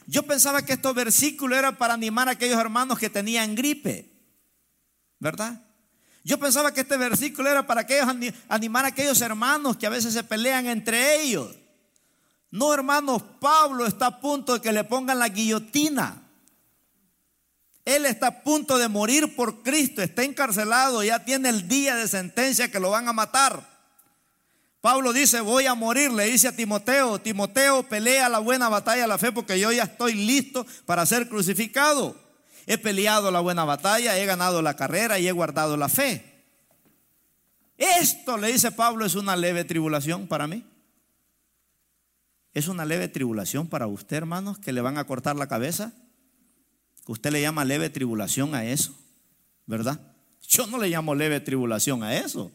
Yo 0.08 0.24
pensaba 0.24 0.62
que 0.62 0.74
estos 0.74 0.96
versículos 0.96 1.60
eran 1.60 1.76
para 1.76 1.94
animar 1.94 2.30
a 2.30 2.32
aquellos 2.32 2.58
hermanos 2.58 2.98
que 2.98 3.10
tenían 3.10 3.56
gripe. 3.56 4.10
¿Verdad? 5.20 5.62
Yo 6.24 6.40
pensaba 6.40 6.74
que 6.74 6.82
este 6.82 6.98
versículo 6.98 7.50
era 7.50 7.68
para 7.68 7.82
aquellos, 7.82 8.08
animar 8.48 8.86
a 8.86 8.90
aquellos 8.90 9.20
hermanos 9.22 9.76
que 9.76 9.86
a 9.86 9.90
veces 9.90 10.14
se 10.14 10.24
pelean 10.24 10.66
entre 10.68 11.22
ellos. 11.22 11.54
No, 12.50 12.74
hermanos, 12.74 13.22
Pablo 13.42 13.86
está 13.86 14.08
a 14.08 14.22
punto 14.22 14.54
de 14.54 14.62
que 14.62 14.72
le 14.72 14.86
pongan 14.86 15.20
la 15.20 15.28
guillotina. 15.28 16.24
Él 17.84 18.06
está 18.06 18.28
a 18.28 18.44
punto 18.44 18.78
de 18.78 18.88
morir 18.88 19.36
por 19.36 19.62
Cristo, 19.62 20.02
está 20.02 20.24
encarcelado, 20.24 21.04
ya 21.04 21.24
tiene 21.24 21.50
el 21.50 21.68
día 21.68 21.96
de 21.96 22.08
sentencia 22.08 22.72
que 22.72 22.80
lo 22.80 22.92
van 22.92 23.10
a 23.10 23.14
matar. 23.14 23.77
Pablo 24.82 25.12
dice, 25.12 25.42
voy 25.42 25.66
a 25.66 25.76
morir, 25.76 26.12
le 26.12 26.26
dice 26.26 26.48
a 26.48 26.56
Timoteo, 26.56 27.20
Timoteo 27.20 27.84
pelea 27.84 28.30
la 28.30 28.40
buena 28.40 28.70
batalla 28.70 29.02
de 29.02 29.08
la 29.08 29.18
fe 29.18 29.32
porque 29.32 29.60
yo 29.60 29.72
ya 29.72 29.84
estoy 29.84 30.14
listo 30.14 30.66
para 30.86 31.06
ser 31.06 31.28
crucificado. 31.28 32.16
He 32.66 32.78
peleado 32.78 33.32
la 33.32 33.40
buena 33.40 33.66
batalla, 33.66 34.18
he 34.18 34.26
ganado 34.26 34.62
la 34.62 34.76
carrera 34.76 35.20
y 35.20 35.28
he 35.28 35.32
guardado 35.32 35.78
la 35.78 35.90
fe. 35.90 36.46
Esto, 37.78 38.38
le 38.38 38.52
dice 38.52 38.72
Pablo, 38.72 39.06
es 39.06 39.16
una 39.16 39.36
leve 39.36 39.64
tribulación 39.64 40.28
para 40.28 40.48
mí. 40.48 40.66
Es 42.54 42.68
una 42.68 42.86
leve 42.86 43.08
tribulación 43.08 43.68
para 43.68 43.88
usted, 43.88 44.18
hermanos, 44.18 44.58
que 44.60 44.74
le 44.74 44.82
van 44.82 44.98
a 44.98 45.06
cortar 45.06 45.36
la 45.36 45.48
cabeza 45.48 45.94
usted 47.08 47.32
le 47.32 47.42
llama 47.42 47.66
leve 47.66 47.90
tribulación 47.90 48.54
a 48.54 48.66
eso, 48.66 48.94
¿verdad? 49.66 50.00
Yo 50.48 50.68
no 50.68 50.78
le 50.78 50.90
llamo 50.90 51.16
leve 51.16 51.40
tribulación 51.40 52.04
a 52.04 52.16
eso. 52.16 52.52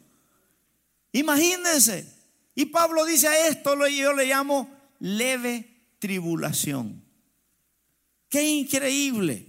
Imagínense. 1.12 2.10
Y 2.54 2.66
Pablo 2.66 3.04
dice 3.04 3.28
a 3.28 3.48
esto, 3.48 3.74
yo 3.88 4.12
le 4.12 4.26
llamo 4.26 4.68
leve 4.98 5.94
tribulación. 5.98 7.02
Qué 8.28 8.42
increíble. 8.44 9.46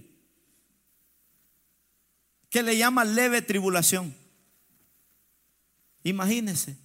Que 2.48 2.62
le 2.62 2.76
llama 2.76 3.04
leve 3.04 3.42
tribulación. 3.42 4.14
Imagínense. 6.02 6.76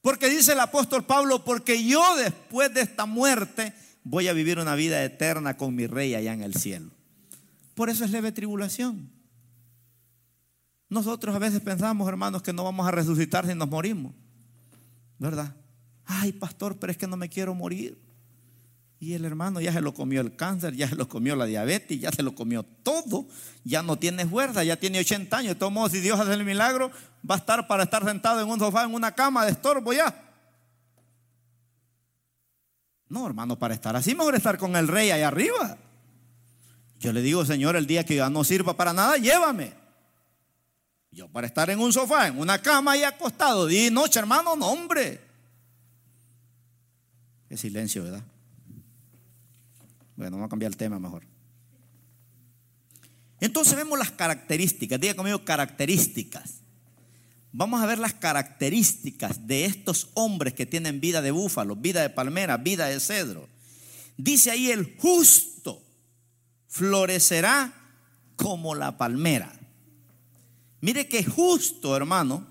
Porque 0.00 0.28
dice 0.28 0.52
el 0.52 0.60
apóstol 0.60 1.04
Pablo, 1.04 1.44
porque 1.44 1.84
yo 1.84 2.16
después 2.16 2.74
de 2.74 2.80
esta 2.80 3.06
muerte 3.06 3.72
voy 4.02 4.28
a 4.28 4.32
vivir 4.32 4.58
una 4.58 4.74
vida 4.74 5.02
eterna 5.04 5.56
con 5.56 5.74
mi 5.74 5.86
rey 5.86 6.14
allá 6.14 6.32
en 6.32 6.42
el 6.42 6.54
cielo. 6.54 6.90
Por 7.74 7.88
eso 7.88 8.04
es 8.04 8.10
leve 8.10 8.32
tribulación. 8.32 9.10
Nosotros 10.88 11.34
a 11.34 11.38
veces 11.38 11.60
pensamos, 11.60 12.08
hermanos, 12.08 12.42
que 12.42 12.52
no 12.52 12.64
vamos 12.64 12.86
a 12.86 12.90
resucitar 12.90 13.46
si 13.46 13.54
nos 13.54 13.68
morimos. 13.68 14.12
¿Verdad? 15.22 15.54
Ay, 16.04 16.32
pastor, 16.32 16.80
pero 16.80 16.90
es 16.90 16.98
que 16.98 17.06
no 17.06 17.16
me 17.16 17.28
quiero 17.28 17.54
morir. 17.54 17.96
Y 18.98 19.14
el 19.14 19.24
hermano 19.24 19.60
ya 19.60 19.72
se 19.72 19.80
lo 19.80 19.94
comió 19.94 20.20
el 20.20 20.34
cáncer, 20.34 20.74
ya 20.74 20.88
se 20.88 20.96
lo 20.96 21.08
comió 21.08 21.36
la 21.36 21.46
diabetes, 21.46 22.00
ya 22.00 22.10
se 22.10 22.24
lo 22.24 22.34
comió 22.34 22.64
todo. 22.64 23.28
Ya 23.62 23.84
no 23.84 23.96
tiene 23.96 24.26
fuerza, 24.26 24.64
ya 24.64 24.76
tiene 24.76 24.98
80 24.98 25.36
años. 25.36 25.54
De 25.54 25.54
todos 25.60 25.72
modos, 25.72 25.92
si 25.92 26.00
Dios 26.00 26.18
hace 26.18 26.32
el 26.34 26.44
milagro, 26.44 26.90
va 27.28 27.36
a 27.36 27.38
estar 27.38 27.68
para 27.68 27.84
estar 27.84 28.04
sentado 28.04 28.40
en 28.40 28.48
un 28.48 28.58
sofá, 28.58 28.82
en 28.82 28.94
una 28.94 29.12
cama 29.12 29.44
de 29.44 29.52
estorbo 29.52 29.92
ya. 29.92 30.12
No, 33.08 33.24
hermano, 33.24 33.56
para 33.56 33.74
estar 33.74 33.94
así, 33.94 34.16
mejor 34.16 34.34
estar 34.34 34.58
con 34.58 34.74
el 34.74 34.88
rey 34.88 35.12
ahí 35.12 35.22
arriba. 35.22 35.78
Yo 36.98 37.12
le 37.12 37.22
digo, 37.22 37.44
Señor, 37.44 37.76
el 37.76 37.86
día 37.86 38.04
que 38.04 38.16
ya 38.16 38.28
no 38.28 38.42
sirva 38.42 38.76
para 38.76 38.92
nada, 38.92 39.18
llévame. 39.18 39.81
Yo 41.12 41.28
para 41.28 41.46
estar 41.46 41.68
en 41.68 41.78
un 41.78 41.92
sofá, 41.92 42.28
en 42.28 42.38
una 42.38 42.60
cama 42.60 42.96
y 42.96 43.04
acostado, 43.04 43.66
día 43.66 43.86
y 43.86 43.90
noche, 43.90 44.18
hermano, 44.18 44.56
no, 44.56 44.66
hombre. 44.68 45.20
Qué 47.50 47.56
silencio, 47.58 48.02
¿verdad? 48.02 48.24
Bueno, 50.16 50.36
vamos 50.36 50.46
a 50.46 50.50
cambiar 50.50 50.72
el 50.72 50.76
tema 50.78 50.98
mejor. 50.98 51.22
Entonces 53.40 53.76
vemos 53.76 53.98
las 53.98 54.10
características, 54.10 54.98
diga 54.98 55.14
conmigo 55.14 55.44
características. 55.44 56.60
Vamos 57.52 57.82
a 57.82 57.86
ver 57.86 57.98
las 57.98 58.14
características 58.14 59.46
de 59.46 59.66
estos 59.66 60.08
hombres 60.14 60.54
que 60.54 60.64
tienen 60.64 61.00
vida 61.00 61.20
de 61.20 61.32
búfalo, 61.32 61.76
vida 61.76 62.00
de 62.00 62.08
palmera, 62.08 62.56
vida 62.56 62.86
de 62.86 62.98
cedro. 62.98 63.46
Dice 64.16 64.50
ahí 64.50 64.70
el 64.70 64.96
justo 64.98 65.82
florecerá 66.68 67.74
como 68.36 68.74
la 68.74 68.96
palmera. 68.96 69.52
Mire 70.82 71.06
que 71.06 71.24
justo, 71.24 71.96
hermano, 71.96 72.44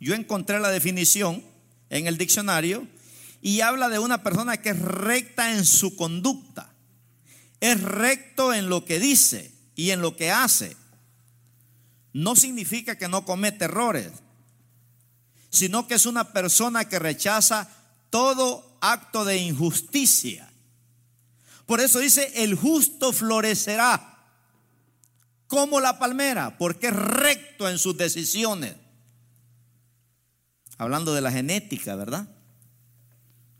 yo 0.00 0.14
encontré 0.16 0.58
la 0.58 0.70
definición 0.70 1.42
en 1.88 2.08
el 2.08 2.18
diccionario 2.18 2.84
y 3.40 3.60
habla 3.60 3.88
de 3.88 4.00
una 4.00 4.24
persona 4.24 4.56
que 4.56 4.70
es 4.70 4.78
recta 4.80 5.52
en 5.52 5.64
su 5.64 5.94
conducta, 5.94 6.74
es 7.60 7.80
recto 7.80 8.52
en 8.52 8.68
lo 8.68 8.84
que 8.84 8.98
dice 8.98 9.52
y 9.76 9.90
en 9.90 10.00
lo 10.00 10.16
que 10.16 10.32
hace. 10.32 10.76
No 12.12 12.34
significa 12.34 12.98
que 12.98 13.06
no 13.06 13.24
comete 13.24 13.66
errores, 13.66 14.10
sino 15.50 15.86
que 15.86 15.94
es 15.94 16.06
una 16.06 16.32
persona 16.32 16.88
que 16.88 16.98
rechaza 16.98 17.70
todo 18.10 18.78
acto 18.80 19.24
de 19.24 19.36
injusticia. 19.36 20.52
Por 21.66 21.80
eso 21.80 22.00
dice, 22.00 22.32
el 22.42 22.56
justo 22.56 23.12
florecerá 23.12 24.15
como 25.46 25.80
la 25.80 25.98
palmera, 25.98 26.58
porque 26.58 26.88
es 26.88 26.96
recto 26.96 27.68
en 27.68 27.78
sus 27.78 27.96
decisiones. 27.96 28.74
Hablando 30.78 31.14
de 31.14 31.20
la 31.20 31.32
genética, 31.32 31.96
¿verdad? 31.96 32.28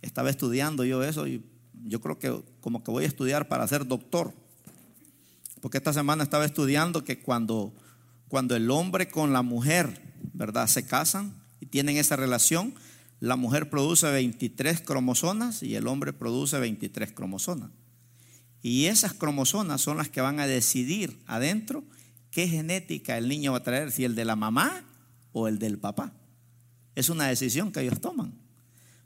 Estaba 0.03 0.31
estudiando 0.31 0.85
yo 0.85 1.03
eso 1.03 1.27
y 1.27 1.44
yo 1.85 2.01
creo 2.01 2.18
que 2.18 2.42
como 2.61 2.83
que 2.83 2.90
voy 2.90 3.05
a 3.05 3.09
estudiar 3.09 3.49
para 3.49 3.66
ser 3.68 3.87
doctor. 3.87 4.35
Porque 5.61 5.79
esta 5.79 5.92
semana 5.92 6.22
estaba 6.22 6.44
estudiando 6.44 7.05
que 7.05 7.20
cuando, 7.20 7.72
cuando 8.29 8.55
el 8.57 8.70
hombre 8.70 9.09
con 9.09 9.33
la 9.33 9.42
mujer, 9.42 10.03
¿verdad? 10.33 10.66
Se 10.66 10.87
casan 10.87 11.33
y 11.61 11.66
tienen 11.66 11.96
esa 11.96 12.16
relación, 12.16 12.75
la 13.20 13.37
mujer 13.37 13.70
produce 13.70 14.11
23 14.11 14.83
cromosomas 14.83 15.62
y 15.62 15.75
el 15.77 15.87
hombre 15.87 16.12
produce 16.12 16.59
23 16.59 17.12
cromosomas. 17.12 17.70
Y 18.62 18.87
esas 18.87 19.12
cromosomas 19.14 19.81
son 19.81 19.97
las 19.97 20.09
que 20.09 20.21
van 20.21 20.40
a 20.40 20.47
decidir 20.47 21.23
adentro 21.27 21.85
qué 22.31 22.49
genética 22.49 23.16
el 23.16 23.29
niño 23.29 23.53
va 23.53 23.59
a 23.59 23.62
traer, 23.62 23.92
si 23.92 24.05
el 24.05 24.14
de 24.14 24.25
la 24.25 24.37
mamá 24.37 24.85
o 25.33 25.49
el 25.49 25.59
del 25.59 25.79
papá. 25.79 26.12
Es 26.95 27.09
una 27.09 27.29
decisión 27.29 27.73
que 27.73 27.81
ellos 27.81 28.01
toman, 28.01 28.33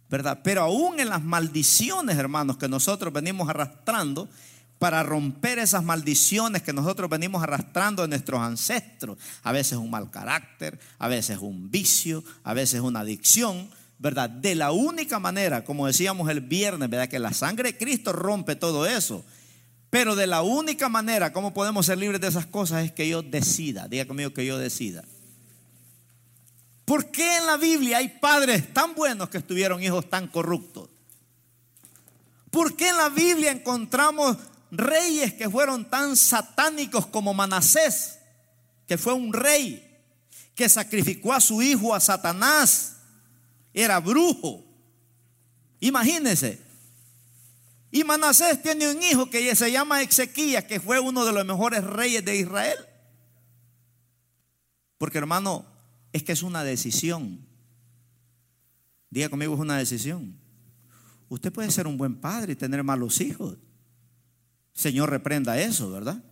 ¿verdad? 0.09 0.41
Pero 0.43 0.63
aún 0.63 1.01
en 1.01 1.09
las 1.09 1.23
maldiciones, 1.23 2.17
hermanos, 2.17 2.57
que 2.57 2.69
nosotros 2.69 3.13
venimos 3.13 3.49
arrastrando, 3.49 4.29
para 4.81 5.03
romper 5.03 5.59
esas 5.59 5.85
maldiciones 5.85 6.63
que 6.63 6.73
nosotros 6.73 7.11
venimos 7.11 7.43
arrastrando 7.43 8.01
de 8.01 8.09
nuestros 8.09 8.41
ancestros, 8.41 9.19
a 9.43 9.53
veces 9.53 9.77
un 9.77 9.91
mal 9.91 10.11
carácter, 10.11 10.81
a 10.99 11.07
veces 11.07 11.37
un 11.39 11.71
vicio, 11.71 12.25
a 12.45 12.55
veces 12.55 12.81
una 12.81 13.01
adicción, 13.01 13.69
¿verdad? 13.99 14.31
De 14.31 14.55
la 14.55 14.73
única 14.73 15.19
manera, 15.19 15.65
como 15.65 15.87
decíamos 15.87 16.31
el 16.31 16.41
viernes, 16.41 16.89
¿verdad? 16.89 17.09
Que 17.09 17.19
la 17.19 17.35
sangre 17.35 17.73
de 17.73 17.79
Cristo 17.79 18.15
rompe 18.15 18.57
todo 18.57 18.87
eso. 18.87 19.23
Pero 19.91 20.15
de 20.15 20.29
la 20.29 20.43
única 20.43 20.89
manera 20.89 21.33
como 21.33 21.53
podemos 21.53 21.87
ser 21.87 21.99
libres 21.99 22.21
de 22.21 22.29
esas 22.29 22.47
cosas 22.47 22.85
es 22.85 22.93
que 22.93 23.09
yo 23.09 23.23
decida. 23.23 23.89
Diga 23.89 24.07
conmigo 24.07 24.33
que 24.33 24.47
yo 24.47 24.57
decida. 24.57 25.05
¿Por 26.85 27.11
qué 27.11 27.37
en 27.37 27.47
la 27.47 27.57
Biblia 27.57 27.99
hay 27.99 28.09
padres 28.09 28.73
tan 28.73 28.95
buenos 28.95 29.29
que 29.29 29.39
estuvieron 29.39 29.83
hijos 29.83 30.09
tan 30.09 30.29
corruptos? 30.29 30.89
¿Por 32.51 32.77
qué 32.77 32.89
en 32.89 32.97
la 32.97 33.09
Biblia 33.09 33.51
encontramos 33.53 34.37
reyes 34.71 35.35
que 35.35 35.49
fueron 35.51 35.89
tan 35.89 36.17
satánicos 36.17 37.07
como 37.07 37.35
Manasés, 37.35 38.19
que 38.87 38.99
fue 38.99 39.13
un 39.13 39.33
rey 39.33 39.87
que 40.55 40.69
sacrificó 40.69 41.33
a 41.33 41.41
su 41.41 41.63
hijo 41.63 41.95
a 41.95 42.01
Satanás? 42.01 42.97
Era 43.73 44.01
brujo. 44.01 44.65
Imagínense, 45.79 46.61
y 47.91 48.05
Manasés 48.05 48.63
tiene 48.63 48.89
un 48.89 49.03
hijo 49.03 49.29
que 49.29 49.55
se 49.57 49.73
llama 49.73 50.03
Ezequías, 50.03 50.65
que 50.65 50.79
fue 50.79 51.01
uno 51.01 51.25
de 51.25 51.33
los 51.33 51.45
mejores 51.45 51.83
reyes 51.83 52.25
de 52.25 52.37
Israel. 52.37 52.79
Porque 54.97 55.19
hermano, 55.19 55.65
es 56.13 56.23
que 56.23 56.33
es 56.33 56.43
una 56.43 56.63
decisión. 56.63 57.45
Diga 59.11 59.29
conmigo, 59.29 59.55
es 59.55 59.61
una 59.61 59.77
decisión. 59.79 60.39
Usted 61.29 61.53
puede 61.53 61.71
ser 61.71 61.87
un 61.87 61.97
buen 61.97 62.21
padre 62.21 62.53
y 62.53 62.57
tener 62.57 62.85
malos 62.85 63.21
hijos. 63.21 63.57
Señor 64.73 65.11
reprenda 65.11 65.61
eso, 65.61 65.91
¿verdad? 65.91 66.23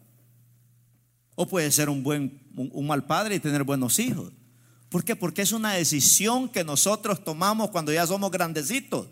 O 1.34 1.46
puede 1.46 1.70
ser 1.72 1.88
un 1.88 2.02
buen, 2.04 2.40
un 2.54 2.86
mal 2.86 3.04
padre 3.06 3.36
y 3.36 3.40
tener 3.40 3.64
buenos 3.64 3.98
hijos. 3.98 4.32
¿Por 4.88 5.04
qué? 5.04 5.16
Porque 5.16 5.42
es 5.42 5.52
una 5.52 5.72
decisión 5.72 6.48
que 6.48 6.62
nosotros 6.62 7.22
tomamos 7.24 7.70
cuando 7.70 7.92
ya 7.92 8.06
somos 8.06 8.30
grandecitos. 8.30 9.08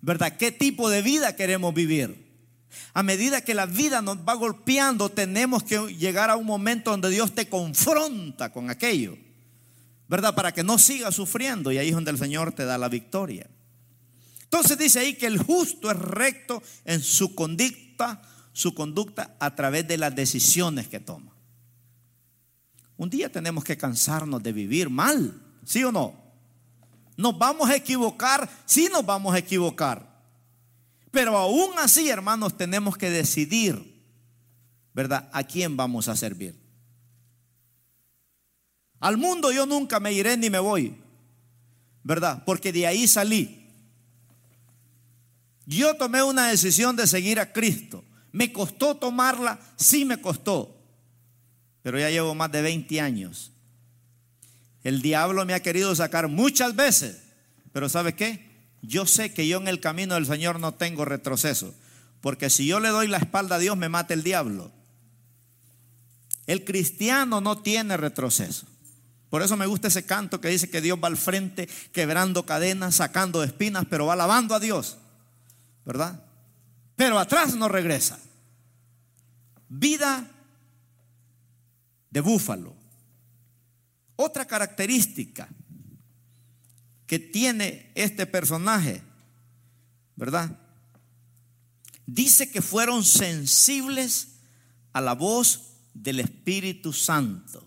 ¿Verdad? 0.00 0.36
¿Qué 0.36 0.52
tipo 0.52 0.88
de 0.88 1.02
vida 1.02 1.36
queremos 1.36 1.74
vivir? 1.74 2.26
A 2.92 3.02
medida 3.02 3.42
que 3.42 3.54
la 3.54 3.66
vida 3.66 4.02
nos 4.02 4.18
va 4.18 4.34
golpeando, 4.34 5.08
tenemos 5.08 5.62
que 5.62 5.78
llegar 5.94 6.30
a 6.30 6.36
un 6.36 6.46
momento 6.46 6.90
donde 6.90 7.10
Dios 7.10 7.34
te 7.34 7.48
confronta 7.48 8.52
con 8.52 8.70
aquello, 8.70 9.16
¿verdad? 10.08 10.34
Para 10.34 10.52
que 10.52 10.62
no 10.62 10.78
sigas 10.78 11.14
sufriendo 11.14 11.72
y 11.72 11.78
ahí 11.78 11.88
es 11.88 11.94
donde 11.94 12.10
el 12.10 12.18
Señor 12.18 12.52
te 12.52 12.64
da 12.64 12.78
la 12.78 12.88
victoria. 12.88 13.48
Entonces 14.42 14.78
dice 14.78 15.00
ahí 15.00 15.14
que 15.14 15.26
el 15.26 15.38
justo 15.38 15.90
es 15.90 15.98
recto 15.98 16.62
en 16.84 17.02
su 17.02 17.34
conducta, 17.34 18.22
su 18.52 18.74
conducta 18.74 19.36
a 19.40 19.54
través 19.54 19.86
de 19.88 19.98
las 19.98 20.14
decisiones 20.14 20.88
que 20.88 21.00
toma. 21.00 21.36
Un 22.96 23.10
día 23.10 23.30
tenemos 23.30 23.64
que 23.64 23.76
cansarnos 23.76 24.42
de 24.42 24.52
vivir 24.52 24.88
mal, 24.88 25.42
¿sí 25.64 25.84
o 25.84 25.92
no? 25.92 26.25
Nos 27.16 27.36
vamos 27.38 27.70
a 27.70 27.76
equivocar, 27.76 28.48
sí 28.66 28.88
nos 28.92 29.04
vamos 29.04 29.34
a 29.34 29.38
equivocar. 29.38 30.06
Pero 31.10 31.36
aún 31.36 31.78
así, 31.78 32.08
hermanos, 32.10 32.56
tenemos 32.56 32.96
que 32.96 33.08
decidir, 33.08 34.04
¿verdad? 34.92 35.28
¿A 35.32 35.44
quién 35.44 35.76
vamos 35.76 36.08
a 36.08 36.16
servir? 36.16 36.54
Al 39.00 39.16
mundo 39.16 39.50
yo 39.50 39.64
nunca 39.64 39.98
me 39.98 40.12
iré 40.12 40.36
ni 40.36 40.50
me 40.50 40.58
voy, 40.58 40.96
¿verdad? 42.02 42.42
Porque 42.44 42.72
de 42.72 42.86
ahí 42.86 43.06
salí. 43.06 43.66
Yo 45.64 45.96
tomé 45.96 46.22
una 46.22 46.48
decisión 46.48 46.96
de 46.96 47.06
seguir 47.06 47.40
a 47.40 47.52
Cristo. 47.52 48.04
¿Me 48.32 48.52
costó 48.52 48.96
tomarla? 48.96 49.58
Sí 49.76 50.04
me 50.04 50.20
costó. 50.20 50.76
Pero 51.82 51.98
ya 51.98 52.10
llevo 52.10 52.34
más 52.34 52.52
de 52.52 52.62
20 52.62 53.00
años 53.00 53.55
el 54.86 55.02
diablo 55.02 55.44
me 55.44 55.52
ha 55.52 55.62
querido 55.62 55.92
sacar 55.96 56.28
muchas 56.28 56.76
veces, 56.76 57.20
pero 57.72 57.88
¿sabe 57.88 58.14
qué? 58.14 58.70
Yo 58.82 59.04
sé 59.04 59.34
que 59.34 59.48
yo 59.48 59.58
en 59.58 59.66
el 59.66 59.80
camino 59.80 60.14
del 60.14 60.26
Señor 60.26 60.60
no 60.60 60.74
tengo 60.74 61.04
retroceso, 61.04 61.74
porque 62.20 62.50
si 62.50 62.66
yo 62.66 62.78
le 62.78 62.90
doy 62.90 63.08
la 63.08 63.16
espalda 63.18 63.56
a 63.56 63.58
Dios 63.58 63.76
me 63.76 63.88
mata 63.88 64.14
el 64.14 64.22
diablo. 64.22 64.70
El 66.46 66.64
cristiano 66.64 67.40
no 67.40 67.58
tiene 67.62 67.96
retroceso. 67.96 68.68
Por 69.28 69.42
eso 69.42 69.56
me 69.56 69.66
gusta 69.66 69.88
ese 69.88 70.06
canto 70.06 70.40
que 70.40 70.50
dice 70.50 70.70
que 70.70 70.80
Dios 70.80 71.00
va 71.02 71.08
al 71.08 71.16
frente, 71.16 71.68
quebrando 71.90 72.46
cadenas, 72.46 72.94
sacando 72.94 73.42
espinas, 73.42 73.86
pero 73.90 74.06
va 74.06 74.12
alabando 74.12 74.54
a 74.54 74.60
Dios. 74.60 74.98
¿Verdad? 75.84 76.22
Pero 76.94 77.18
atrás 77.18 77.56
no 77.56 77.66
regresa. 77.66 78.20
Vida 79.68 80.30
de 82.08 82.20
búfalo. 82.20 82.75
Otra 84.16 84.46
característica 84.46 85.48
que 87.06 87.18
tiene 87.18 87.92
este 87.94 88.26
personaje, 88.26 89.02
¿verdad? 90.16 90.58
Dice 92.06 92.50
que 92.50 92.62
fueron 92.62 93.04
sensibles 93.04 94.28
a 94.92 95.00
la 95.00 95.14
voz 95.14 95.74
del 95.92 96.20
Espíritu 96.20 96.92
Santo. 96.92 97.66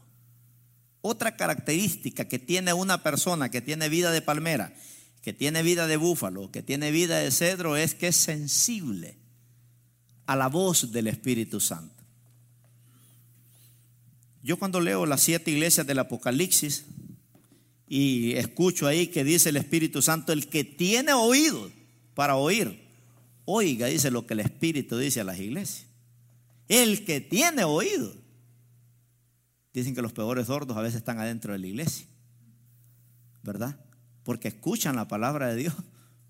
Otra 1.02 1.38
característica 1.38 2.26
que 2.26 2.40
tiene 2.40 2.74
una 2.74 3.04
persona 3.04 3.50
que 3.50 3.62
tiene 3.62 3.88
vida 3.88 4.12
de 4.12 4.22
palmera, 4.22 4.74
que 5.22 5.34
tiene 5.34 5.64
vida 5.64 5.88
de 5.88 5.98
búfalo, 5.98 6.52
que 6.52 6.64
tiene 6.64 6.92
vida 6.92 7.20
de 7.20 7.32
cedro, 7.32 7.78
es 7.78 7.96
que 7.96 8.08
es 8.08 8.16
sensible 8.16 9.18
a 10.26 10.36
la 10.36 10.48
voz 10.48 10.92
del 10.92 11.08
Espíritu 11.08 11.60
Santo. 11.60 11.99
Yo 14.42 14.58
cuando 14.58 14.80
leo 14.80 15.06
las 15.06 15.22
siete 15.22 15.52
iglesias 15.52 15.86
del 15.86 16.00
Apocalipsis 16.00 16.86
y 17.88 18.34
escucho 18.34 18.88
ahí 18.88 19.08
que 19.08 19.24
dice 19.24 19.50
el 19.50 19.58
Espíritu 19.58 20.02
Santo, 20.02 20.32
el 20.32 20.48
que 20.48 20.64
tiene 20.64 21.12
oído 21.14 21.72
para 22.14 22.36
oír, 22.36 22.88
oiga, 23.46 23.88
dice 23.88 24.12
lo 24.12 24.26
que 24.26 24.36
el 24.36 24.42
Espíritu 24.42 24.98
dice 24.98 25.22
a 25.22 25.24
las 25.24 25.40
iglesias. 25.40 25.88
El 26.68 27.04
que 27.04 27.20
tiene 27.20 27.64
oído. 27.64 28.14
Dicen 29.74 29.96
que 29.96 30.02
los 30.02 30.14
peores 30.14 30.48
sordos 30.48 30.78
a 30.78 30.82
veces 30.82 30.98
están 30.98 31.20
adentro 31.20 31.54
de 31.54 31.60
la 31.60 31.68
iglesia, 31.68 32.06
¿verdad? 33.44 33.80
Porque 34.24 34.48
escuchan 34.48 34.96
la 34.96 35.08
palabra 35.08 35.48
de 35.48 35.56
Dios, 35.56 35.74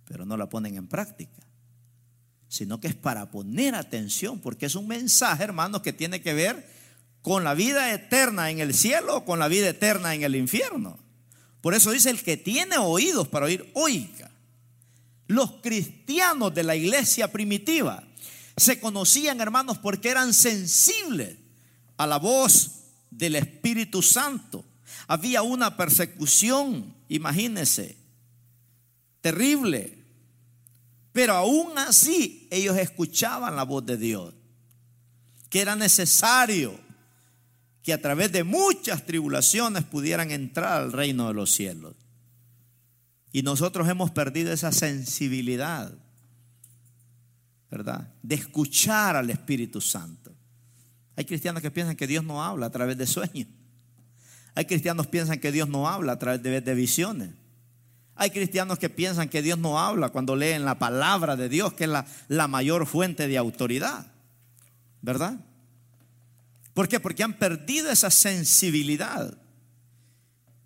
pero 0.06 0.26
no 0.26 0.38
la 0.38 0.50
ponen 0.50 0.76
en 0.76 0.88
práctica. 0.88 1.46
Sino 2.48 2.80
que 2.80 2.88
es 2.88 2.96
para 2.96 3.32
poner 3.32 3.76
atención, 3.76 4.40
porque 4.40 4.66
es 4.66 4.76
un 4.76 4.88
mensaje, 4.88 5.44
hermanos, 5.44 5.82
que 5.82 5.94
tiene 5.94 6.22
que 6.22 6.34
ver 6.34 6.79
con 7.22 7.44
la 7.44 7.54
vida 7.54 7.94
eterna 7.94 8.50
en 8.50 8.60
el 8.60 8.74
cielo 8.74 9.18
o 9.18 9.26
con 9.26 9.40
la 9.40 9.48
vida 9.48 9.70
eterna 9.70 10.16
en 10.16 10.24
el 10.24 10.36
infierno. 10.36 10.98
Por 11.62 11.74
eso 11.74 11.92
dice 11.92 12.10
el 12.10 12.24
que 12.24 12.38
tiene 12.38 12.78
oídos 12.78 13.28
para 13.28 13.46
oír, 13.46 13.70
oiga. 13.74 14.32
Los 15.28 15.52
cristianos 15.62 16.54
de 16.54 16.64
la 16.64 16.76
iglesia 16.76 17.32
primitiva 17.32 18.04
se 18.58 18.80
conocían, 18.80 19.42
hermanos, 19.42 19.78
porque 19.78 20.10
eran 20.10 20.34
sensibles 20.34 21.38
a 21.98 22.08
la 22.08 22.18
voz 22.18 22.72
del 23.12 23.36
Espíritu 23.36 24.02
Santo. 24.02 24.66
Había 25.08 25.42
una 25.42 25.76
persecución, 25.76 26.96
imagínense, 27.10 27.98
terrible. 29.22 29.98
Pero 31.12 31.36
aún 31.36 31.78
así 31.78 32.48
ellos 32.52 32.78
escuchaban 32.78 33.56
la 33.56 33.64
voz 33.64 33.86
de 33.86 33.98
Dios, 33.98 34.34
que 35.50 35.62
era 35.62 35.76
necesario 35.76 36.80
que 37.84 37.94
a 37.94 38.02
través 38.02 38.32
de 38.32 38.44
muchas 38.44 39.06
tribulaciones 39.06 39.84
pudieran 39.84 40.32
entrar 40.32 40.82
al 40.82 40.92
reino 40.92 41.28
de 41.28 41.34
los 41.34 41.52
cielos. 41.52 41.96
Y 43.32 43.44
nosotros 43.44 43.88
hemos 43.88 44.12
perdido 44.12 44.52
esa 44.52 44.72
sensibilidad, 44.72 45.94
¿verdad? 47.70 48.14
De 48.24 48.36
escuchar 48.36 49.16
al 49.16 49.30
Espíritu 49.30 49.82
Santo. 49.82 50.34
Hay 51.16 51.26
cristianos 51.26 51.62
que 51.62 51.70
piensan 51.70 51.96
que 51.96 52.08
Dios 52.08 52.24
no 52.24 52.44
habla 52.44 52.68
a 52.68 52.72
través 52.72 52.98
de 52.98 53.06
sueños. 53.06 53.48
Hay 54.56 54.66
cristianos 54.66 55.06
que 55.06 55.12
piensan 55.12 55.40
que 55.40 55.52
Dios 55.52 55.70
no 55.70 55.88
habla 55.88 56.14
a 56.14 56.20
través 56.20 56.42
de, 56.42 56.74
visiones. 56.74 57.30
Hay 58.16 58.32
cristianos 58.32 58.80
que 58.80 58.90
piensan 58.90 59.30
que 59.30 59.42
Dios 59.42 59.60
no 59.60 59.80
habla 59.80 60.10
cuando 60.10 60.36
leen 60.36 60.66
la 60.66 60.80
palabra 60.80 61.36
de 61.36 61.50
Dios, 61.50 61.74
que 61.74 61.86
es 61.86 61.90
la, 61.90 62.06
la 62.28 62.48
mayor 62.48 62.86
fuente 62.86 63.28
de 63.28 63.38
autoridad. 63.38 64.08
¿Verdad? 65.02 65.40
¿Por 66.74 66.88
qué? 66.88 67.00
Porque 67.00 67.24
han 67.24 67.38
perdido 67.38 67.90
esa 67.92 68.10
sensibilidad. 68.10 69.38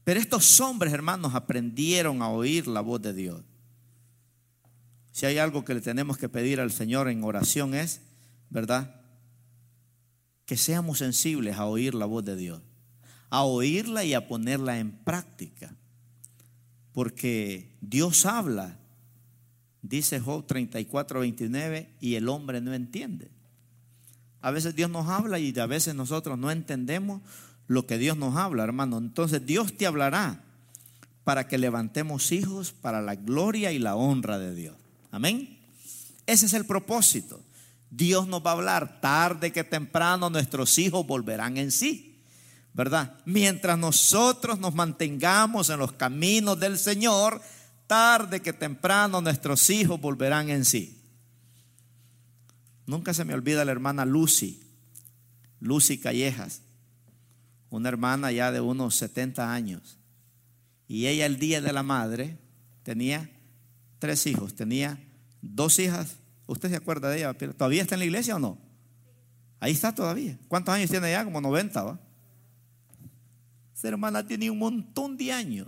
Pero 0.04 0.20
estos 0.20 0.60
hombres, 0.60 0.94
hermanos, 0.94 1.34
aprendieron 1.34 2.22
a 2.22 2.30
oír 2.30 2.68
la 2.68 2.82
voz 2.82 3.02
de 3.02 3.14
Dios. 3.14 3.42
Si 5.12 5.26
hay 5.26 5.38
algo 5.38 5.64
que 5.64 5.76
le 5.76 5.82
tenemos 5.82 6.18
que 6.18 6.28
pedir 6.28 6.60
al 6.60 6.72
Señor 6.72 7.08
en 7.08 7.24
oración 7.24 7.74
es, 7.74 8.02
¿verdad? 8.50 9.02
Que 10.46 10.58
seamos 10.58 10.98
sensibles 10.98 11.58
a 11.58 11.66
oír 11.66 11.94
la 11.94 12.06
voz 12.06 12.26
de 12.26 12.36
Dios, 12.36 12.62
a 13.30 13.44
oírla 13.44 14.04
y 14.04 14.14
a 14.14 14.28
ponerla 14.28 14.80
en 14.80 14.92
práctica. 14.92 15.76
Porque 16.92 17.78
Dios 17.80 18.26
habla, 18.26 18.80
dice 19.82 20.20
Job 20.20 20.46
34, 20.48 21.22
29, 21.22 21.96
y 22.00 22.16
el 22.16 22.28
hombre 22.28 22.60
no 22.60 22.74
entiende. 22.74 23.32
A 24.44 24.52
veces 24.52 24.76
Dios 24.76 24.90
nos 24.90 25.08
habla 25.08 25.40
y 25.40 25.58
a 25.58 25.66
veces 25.66 25.96
nosotros 25.96 26.38
no 26.38 26.52
entendemos 26.52 27.22
lo 27.68 27.88
que 27.88 27.98
Dios 27.98 28.18
nos 28.18 28.36
habla, 28.36 28.66
hermano. 28.66 28.98
Entonces 28.98 29.46
Dios 29.46 29.78
te 29.78 29.88
hablará 29.88 30.44
para 31.24 31.48
que 31.48 31.58
levantemos 31.58 32.34
hijos 32.34 32.74
para 32.74 33.02
la 33.02 33.16
gloria 33.16 33.72
y 33.72 33.80
la 33.80 33.96
honra 33.96 34.38
de 34.38 34.54
Dios. 34.54 34.76
Amén. 35.12 35.58
Ese 36.26 36.46
es 36.46 36.54
el 36.54 36.66
propósito. 36.66 37.40
Dios 37.90 38.28
nos 38.28 38.46
va 38.46 38.50
a 38.50 38.56
hablar 38.56 39.00
tarde 39.00 39.54
que 39.54 39.64
temprano 39.64 40.30
nuestros 40.30 40.78
hijos 40.78 41.08
volverán 41.08 41.56
en 41.56 41.72
sí. 41.72 42.20
¿Verdad? 42.74 43.16
Mientras 43.24 43.78
nosotros 43.78 44.60
nos 44.60 44.76
mantengamos 44.76 45.70
en 45.70 45.80
los 45.80 45.94
caminos 45.94 46.60
del 46.60 46.78
Señor, 46.78 47.42
tarde 47.88 48.42
que 48.42 48.52
temprano 48.52 49.22
nuestros 49.22 49.70
hijos 49.70 50.02
volverán 50.02 50.50
en 50.50 50.66
sí. 50.66 51.00
Nunca 52.86 53.14
se 53.14 53.26
me 53.26 53.34
olvida 53.34 53.66
la 53.66 53.72
hermana 53.72 54.06
Lucy, 54.06 54.62
Lucy 55.60 55.98
Callejas, 55.98 56.62
una 57.70 57.90
hermana 57.90 58.32
ya 58.32 58.52
de 58.52 58.62
unos 58.62 58.96
70 58.96 59.54
años. 59.54 59.98
Y 60.88 61.08
ella 61.08 61.26
el 61.26 61.40
día 61.40 61.62
de 61.62 61.74
la 61.74 61.84
madre 61.84 62.38
tenía 62.84 63.30
tres 64.00 64.28
hijos, 64.28 64.54
tenía 64.54 65.00
dos 65.42 65.80
hijas. 65.80 66.18
¿Usted 66.46 66.70
se 66.70 66.76
acuerda 66.76 67.10
de 67.10 67.20
ella? 67.20 67.34
¿Todavía 67.34 67.82
está 67.82 67.96
en 67.96 68.00
la 68.00 68.06
iglesia 68.06 68.36
o 68.36 68.40
no? 68.40 68.58
Ahí 69.60 69.72
está 69.72 69.96
todavía. 69.96 70.38
¿Cuántos 70.50 70.76
años 70.76 70.90
tiene 70.90 71.10
ella? 71.10 71.24
Como 71.24 71.40
90, 71.40 71.84
¿va? 71.84 72.00
Esa 73.74 73.88
hermana 73.88 74.28
tiene 74.28 74.52
un 74.52 74.60
montón 74.60 75.16
de 75.16 75.32
años. 75.32 75.68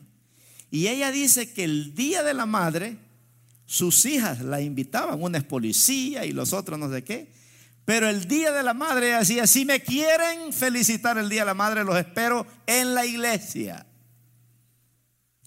Y 0.70 0.88
ella 0.88 1.12
dice 1.12 1.54
que 1.54 1.64
el 1.64 1.96
día 1.96 2.22
de 2.22 2.34
la 2.34 2.46
madre 2.46 2.98
sus 3.66 4.06
hijas 4.06 4.42
la 4.42 4.62
invitaban, 4.62 5.22
una 5.22 5.40
es 5.40 5.44
policía 5.44 6.26
y 6.26 6.32
los 6.32 6.54
otros 6.54 6.78
no 6.78 6.92
sé 6.92 7.04
qué. 7.04 7.32
Pero 7.86 8.10
el 8.10 8.28
día 8.28 8.52
de 8.52 8.64
la 8.64 8.74
madre 8.74 9.18
decía, 9.18 9.46
si 9.46 9.64
me 9.64 9.82
quieren 9.82 10.52
felicitar 10.52 11.18
el 11.18 11.30
día 11.30 11.42
de 11.42 11.48
la 11.48 11.54
madre, 11.54 11.84
los 11.84 11.98
espero 11.98 12.46
en 12.66 12.96
la 12.96 13.06
iglesia. 13.06 13.86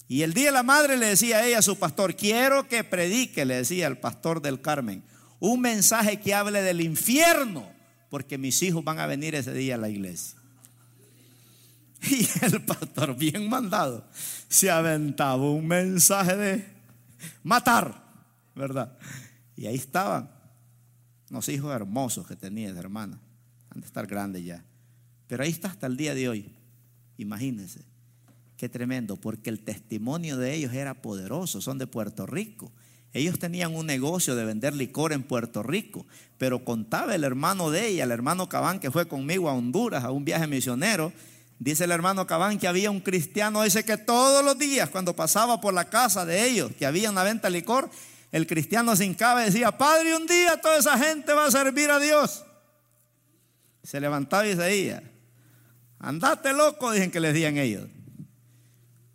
Y 0.06 0.22
el 0.22 0.32
día 0.32 0.46
de 0.46 0.52
la 0.52 0.62
madre 0.62 0.96
le 0.96 1.06
decía 1.06 1.38
a 1.38 1.46
ella 1.46 1.58
a 1.58 1.62
su 1.62 1.76
pastor, 1.78 2.16
quiero 2.16 2.66
que 2.66 2.84
predique, 2.84 3.44
le 3.44 3.56
decía 3.56 3.86
el 3.88 3.98
pastor 3.98 4.40
del 4.40 4.60
Carmen, 4.60 5.02
un 5.40 5.60
mensaje 5.60 6.20
que 6.20 6.32
hable 6.32 6.62
del 6.62 6.80
infierno, 6.80 7.70
porque 8.08 8.38
mis 8.38 8.62
hijos 8.62 8.82
van 8.82 9.00
a 9.00 9.06
venir 9.06 9.34
ese 9.34 9.52
día 9.52 9.74
a 9.74 9.78
la 9.78 9.88
iglesia. 9.88 10.38
Y 12.10 12.28
el 12.42 12.64
pastor, 12.64 13.16
bien 13.16 13.48
mandado, 13.48 14.06
se 14.48 14.70
aventaba 14.70 15.42
un 15.42 15.66
mensaje 15.66 16.36
de 16.36 16.66
matar, 17.42 18.07
¿verdad? 18.58 18.98
Y 19.56 19.66
ahí 19.66 19.76
estaban 19.76 20.30
los 21.30 21.48
hijos 21.48 21.74
hermosos 21.74 22.26
que 22.26 22.36
tenía 22.36 22.68
esa 22.68 22.80
hermana. 22.80 23.18
Han 23.70 23.80
de 23.80 23.86
estar 23.86 24.06
grandes 24.06 24.44
ya. 24.44 24.64
Pero 25.26 25.42
ahí 25.42 25.50
está 25.50 25.68
hasta 25.68 25.86
el 25.86 25.96
día 25.96 26.14
de 26.14 26.28
hoy. 26.28 26.54
Imagínense. 27.16 27.84
Qué 28.56 28.68
tremendo, 28.68 29.16
porque 29.16 29.50
el 29.50 29.60
testimonio 29.60 30.36
de 30.36 30.54
ellos 30.54 30.72
era 30.72 31.00
poderoso. 31.00 31.60
Son 31.60 31.78
de 31.78 31.86
Puerto 31.86 32.26
Rico. 32.26 32.72
Ellos 33.12 33.38
tenían 33.38 33.74
un 33.74 33.86
negocio 33.86 34.36
de 34.36 34.44
vender 34.44 34.74
licor 34.74 35.12
en 35.12 35.22
Puerto 35.22 35.62
Rico, 35.62 36.06
pero 36.36 36.64
contaba 36.64 37.14
el 37.14 37.24
hermano 37.24 37.70
de 37.70 37.86
ella, 37.86 38.04
el 38.04 38.10
hermano 38.10 38.48
Cabán, 38.48 38.80
que 38.80 38.90
fue 38.90 39.08
conmigo 39.08 39.48
a 39.48 39.54
Honduras 39.54 40.04
a 40.04 40.10
un 40.10 40.24
viaje 40.24 40.46
misionero. 40.46 41.12
Dice 41.58 41.84
el 41.84 41.90
hermano 41.90 42.26
Cabán 42.26 42.58
que 42.58 42.68
había 42.68 42.90
un 42.90 43.00
cristiano, 43.00 43.62
dice 43.62 43.84
que 43.84 43.96
todos 43.96 44.44
los 44.44 44.58
días 44.58 44.90
cuando 44.90 45.16
pasaba 45.16 45.60
por 45.60 45.72
la 45.72 45.88
casa 45.88 46.26
de 46.26 46.48
ellos, 46.48 46.70
que 46.78 46.86
había 46.86 47.10
una 47.10 47.22
venta 47.22 47.48
de 47.48 47.58
licor, 47.58 47.90
el 48.30 48.46
cristiano 48.46 48.94
sin 48.94 49.14
cabe 49.14 49.44
decía, 49.44 49.72
Padre, 49.72 50.16
un 50.16 50.26
día 50.26 50.60
toda 50.60 50.78
esa 50.78 50.98
gente 50.98 51.32
va 51.32 51.46
a 51.46 51.50
servir 51.50 51.90
a 51.90 51.98
Dios. 51.98 52.44
Se 53.82 54.00
levantaba 54.00 54.46
y 54.46 54.54
decía, 54.54 55.02
andate 55.98 56.52
loco, 56.52 56.92
dicen 56.92 57.10
que 57.10 57.20
les 57.20 57.32
decían 57.32 57.56
ellos. 57.56 57.88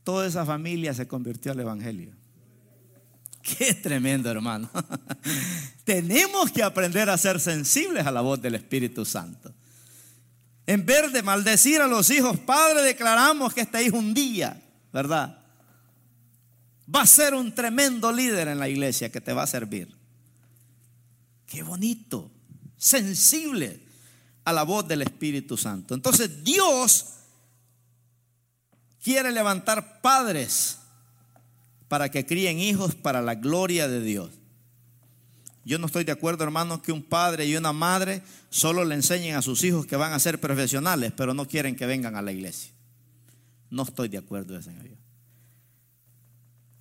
Toda 0.04 0.28
esa 0.28 0.46
familia 0.46 0.94
se 0.94 1.08
convirtió 1.08 1.52
al 1.52 1.60
Evangelio. 1.60 2.14
Qué 3.42 3.74
tremendo, 3.74 4.32
hermano. 4.32 4.70
Tenemos 5.84 6.52
que 6.52 6.64
aprender 6.64 7.10
a 7.10 7.18
ser 7.18 7.40
sensibles 7.40 8.06
a 8.06 8.12
la 8.12 8.22
voz 8.22 8.42
del 8.42 8.56
Espíritu 8.56 9.06
Santo. 9.06 9.54
En 10.66 10.86
vez 10.86 11.12
de 11.12 11.22
maldecir 11.22 11.82
a 11.82 11.88
los 11.88 12.10
hijos, 12.10 12.40
Padre, 12.40 12.82
declaramos 12.82 13.54
que 13.54 13.62
este 13.62 13.84
hijo 13.84 13.98
un 13.98 14.14
día, 14.14 14.62
¿verdad? 14.94 15.43
Va 16.94 17.02
a 17.02 17.08
ser 17.08 17.34
un 17.34 17.54
tremendo 17.54 18.12
líder 18.12 18.48
en 18.48 18.60
la 18.60 18.70
iglesia 18.70 19.12
que 19.12 19.22
te 19.22 19.34
va 19.34 19.44
a 19.44 19.48
servir. 19.48 19.96
Qué 21.46 21.64
bonito, 21.64 22.32
sensible 22.78 23.80
a 24.44 24.52
la 24.52 24.64
voz 24.64 24.88
del 24.88 25.02
Espíritu 25.02 25.56
Santo. 25.58 25.94
Entonces 25.94 26.44
Dios 26.44 27.06
quiere 29.04 29.32
levantar 29.32 30.02
padres 30.02 30.80
para 31.88 32.10
que 32.10 32.26
críen 32.26 32.60
hijos 32.60 32.96
para 32.96 33.22
la 33.22 33.36
gloria 33.36 33.88
de 33.88 34.02
Dios. 34.02 34.32
Yo 35.66 35.78
no 35.78 35.86
estoy 35.86 36.04
de 36.04 36.12
acuerdo, 36.12 36.44
hermanos, 36.44 36.82
que 36.82 36.92
un 36.92 37.04
padre 37.04 37.46
y 37.46 37.56
una 37.56 37.72
madre 37.72 38.22
solo 38.50 38.84
le 38.84 38.96
enseñen 38.96 39.36
a 39.36 39.42
sus 39.42 39.64
hijos 39.64 39.86
que 39.86 39.96
van 39.96 40.12
a 40.12 40.20
ser 40.20 40.42
profesionales, 40.42 41.14
pero 41.16 41.34
no 41.34 41.48
quieren 41.48 41.76
que 41.76 41.86
vengan 41.86 42.16
a 42.16 42.22
la 42.22 42.34
iglesia. 42.34 42.72
No 43.70 43.84
estoy 43.84 44.10
de 44.10 44.18
acuerdo, 44.18 44.62
Señor. 44.62 45.03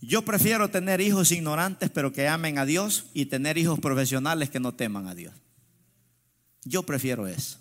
Yo 0.05 0.23
prefiero 0.23 0.69
tener 0.69 1.01
hijos 1.01 1.31
ignorantes 1.31 1.89
pero 1.89 2.13
que 2.13 2.27
amen 2.27 2.59
a 2.59 2.67
Dios 2.67 3.07
y 3.15 3.27
tener 3.27 3.57
hijos 3.57 3.79
profesionales 3.79 4.51
que 4.51 4.59
no 4.59 4.75
teman 4.75 5.07
a 5.07 5.15
Dios. 5.15 5.33
Yo 6.65 6.83
prefiero 6.83 7.29
eso. 7.29 7.59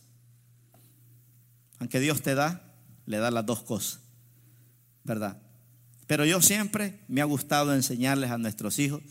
Aunque 1.77 1.99
Dios 1.99 2.23
te 2.23 2.33
da, 2.33 2.63
le 3.05 3.17
da 3.17 3.29
las 3.29 3.45
dos 3.45 3.61
cosas, 3.61 3.99
¿verdad? 5.03 5.37
Pero 6.07 6.25
yo 6.25 6.41
siempre 6.41 6.99
me 7.07 7.21
ha 7.21 7.25
gustado 7.25 7.75
enseñarles 7.75 8.31
a 8.31 8.39
nuestros 8.39 8.79
hijos 8.79 9.01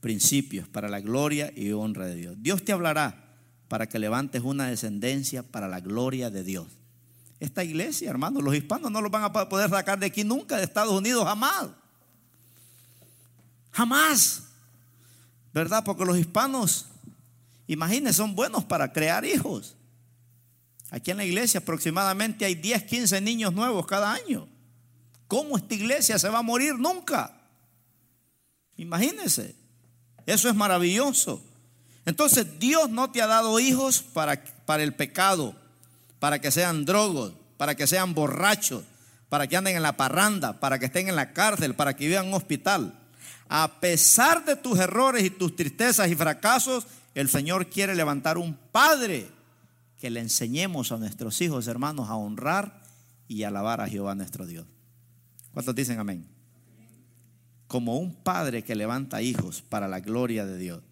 principios 0.00 0.68
para 0.68 0.88
la 0.88 1.00
gloria 1.00 1.52
y 1.56 1.72
honra 1.72 2.06
de 2.06 2.14
Dios. 2.14 2.36
Dios 2.38 2.64
te 2.64 2.72
hablará 2.72 3.36
para 3.66 3.88
que 3.88 3.98
levantes 3.98 4.42
una 4.42 4.68
descendencia 4.68 5.42
para 5.42 5.66
la 5.66 5.80
gloria 5.80 6.30
de 6.30 6.44
Dios. 6.44 6.68
esta 7.40 7.64
iglesia, 7.64 8.08
hermano. 8.10 8.40
Los 8.40 8.54
hispanos 8.54 8.92
no 8.92 9.00
los 9.02 9.10
van 9.10 9.24
a 9.24 9.32
poder 9.32 9.68
sacar 9.70 9.98
de 9.98 10.06
aquí 10.06 10.22
nunca, 10.22 10.56
de 10.56 10.64
Estados 10.64 10.92
Unidos, 10.92 11.24
jamás. 11.24 11.70
Jamás. 13.76 14.44
¿Verdad? 15.52 15.84
Porque 15.84 16.04
los 16.06 16.16
hispanos, 16.16 16.86
imagínense, 17.66 18.16
son 18.16 18.34
buenos 18.34 18.64
para 18.64 18.90
crear 18.90 19.24
hijos. 19.26 19.76
Aquí 20.90 21.10
en 21.10 21.18
la 21.18 21.24
iglesia 21.26 21.60
aproximadamente 21.60 22.46
hay 22.46 22.54
10, 22.54 22.84
15 22.84 23.20
niños 23.20 23.52
nuevos 23.52 23.86
cada 23.86 24.14
año. 24.14 24.48
¿Cómo 25.28 25.58
esta 25.58 25.74
iglesia 25.74 26.18
se 26.18 26.28
va 26.30 26.38
a 26.38 26.42
morir 26.42 26.74
nunca? 26.76 27.36
Imagínense. 28.78 29.54
Eso 30.24 30.48
es 30.48 30.54
maravilloso. 30.54 31.42
Entonces 32.06 32.58
Dios 32.58 32.88
no 32.88 33.10
te 33.10 33.20
ha 33.20 33.26
dado 33.26 33.60
hijos 33.60 34.00
para, 34.00 34.42
para 34.64 34.84
el 34.84 34.94
pecado, 34.94 35.54
para 36.18 36.40
que 36.40 36.50
sean 36.50 36.86
drogos, 36.86 37.34
para 37.58 37.74
que 37.74 37.86
sean 37.86 38.14
borrachos, 38.14 38.84
para 39.28 39.46
que 39.46 39.56
anden 39.56 39.76
en 39.76 39.82
la 39.82 39.98
parranda, 39.98 40.60
para 40.60 40.78
que 40.78 40.86
estén 40.86 41.08
en 41.08 41.16
la 41.16 41.34
cárcel, 41.34 41.74
para 41.74 41.94
que 41.94 42.06
vivan 42.06 42.24
en 42.24 42.28
un 42.30 42.36
hospital. 42.36 43.05
A 43.48 43.80
pesar 43.80 44.44
de 44.44 44.56
tus 44.56 44.78
errores 44.78 45.24
y 45.24 45.30
tus 45.30 45.54
tristezas 45.54 46.10
y 46.10 46.16
fracasos, 46.16 46.86
el 47.14 47.28
Señor 47.28 47.68
quiere 47.68 47.94
levantar 47.94 48.38
un 48.38 48.54
padre 48.54 49.28
que 49.98 50.10
le 50.10 50.20
enseñemos 50.20 50.92
a 50.92 50.98
nuestros 50.98 51.40
hijos, 51.40 51.66
hermanos, 51.66 52.08
a 52.10 52.16
honrar 52.16 52.82
y 53.28 53.44
alabar 53.44 53.80
a 53.80 53.88
Jehová 53.88 54.14
nuestro 54.14 54.46
Dios. 54.46 54.66
¿Cuántos 55.52 55.74
dicen 55.74 55.98
amén? 55.98 56.26
Como 57.66 57.98
un 57.98 58.14
padre 58.14 58.62
que 58.62 58.74
levanta 58.74 59.22
hijos 59.22 59.62
para 59.62 59.88
la 59.88 60.00
gloria 60.00 60.44
de 60.44 60.58
Dios. 60.58 60.82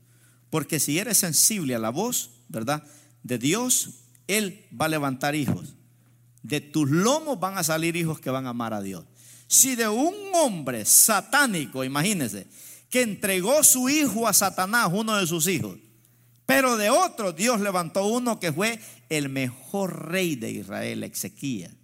Porque 0.51 0.81
si 0.81 0.99
eres 0.99 1.19
sensible 1.19 1.75
a 1.75 1.79
la 1.79 1.91
voz, 1.91 2.31
¿verdad? 2.49 2.85
De 3.23 3.39
Dios, 3.39 4.05
Él 4.27 4.65
va 4.81 4.87
a 4.87 4.89
levantar 4.89 5.35
hijos. 5.35 5.75
De 6.43 6.61
tus 6.61 6.89
lomos 6.91 7.41
van 7.41 7.59
a 7.59 7.65
salir 7.65 7.97
hijos 7.97 8.21
que 8.21 8.31
van 8.31 8.47
a 8.47 8.51
amar 8.51 8.73
a 8.73 8.81
Dios. 8.81 9.05
Si 9.47 9.77
de 9.77 9.89
un 9.89 10.15
hombre 10.35 10.85
satánico, 10.85 11.85
imagínense, 11.85 12.47
que 12.91 13.03
entregó 13.03 13.63
su 13.65 13.89
hijo 13.89 14.27
a 14.29 14.33
Satanás, 14.33 14.89
uno 14.93 15.17
de 15.17 15.27
sus 15.27 15.47
hijos, 15.49 15.79
pero 16.47 16.77
de 16.77 16.91
otro 16.91 17.33
Dios 17.33 17.61
levantó 17.61 18.07
uno 18.07 18.39
que 18.39 18.53
fue 18.53 18.79
el 19.09 19.29
mejor 19.29 20.11
rey 20.11 20.37
de 20.37 20.51
Israel, 20.51 21.03
Ezequiel, 21.03 21.77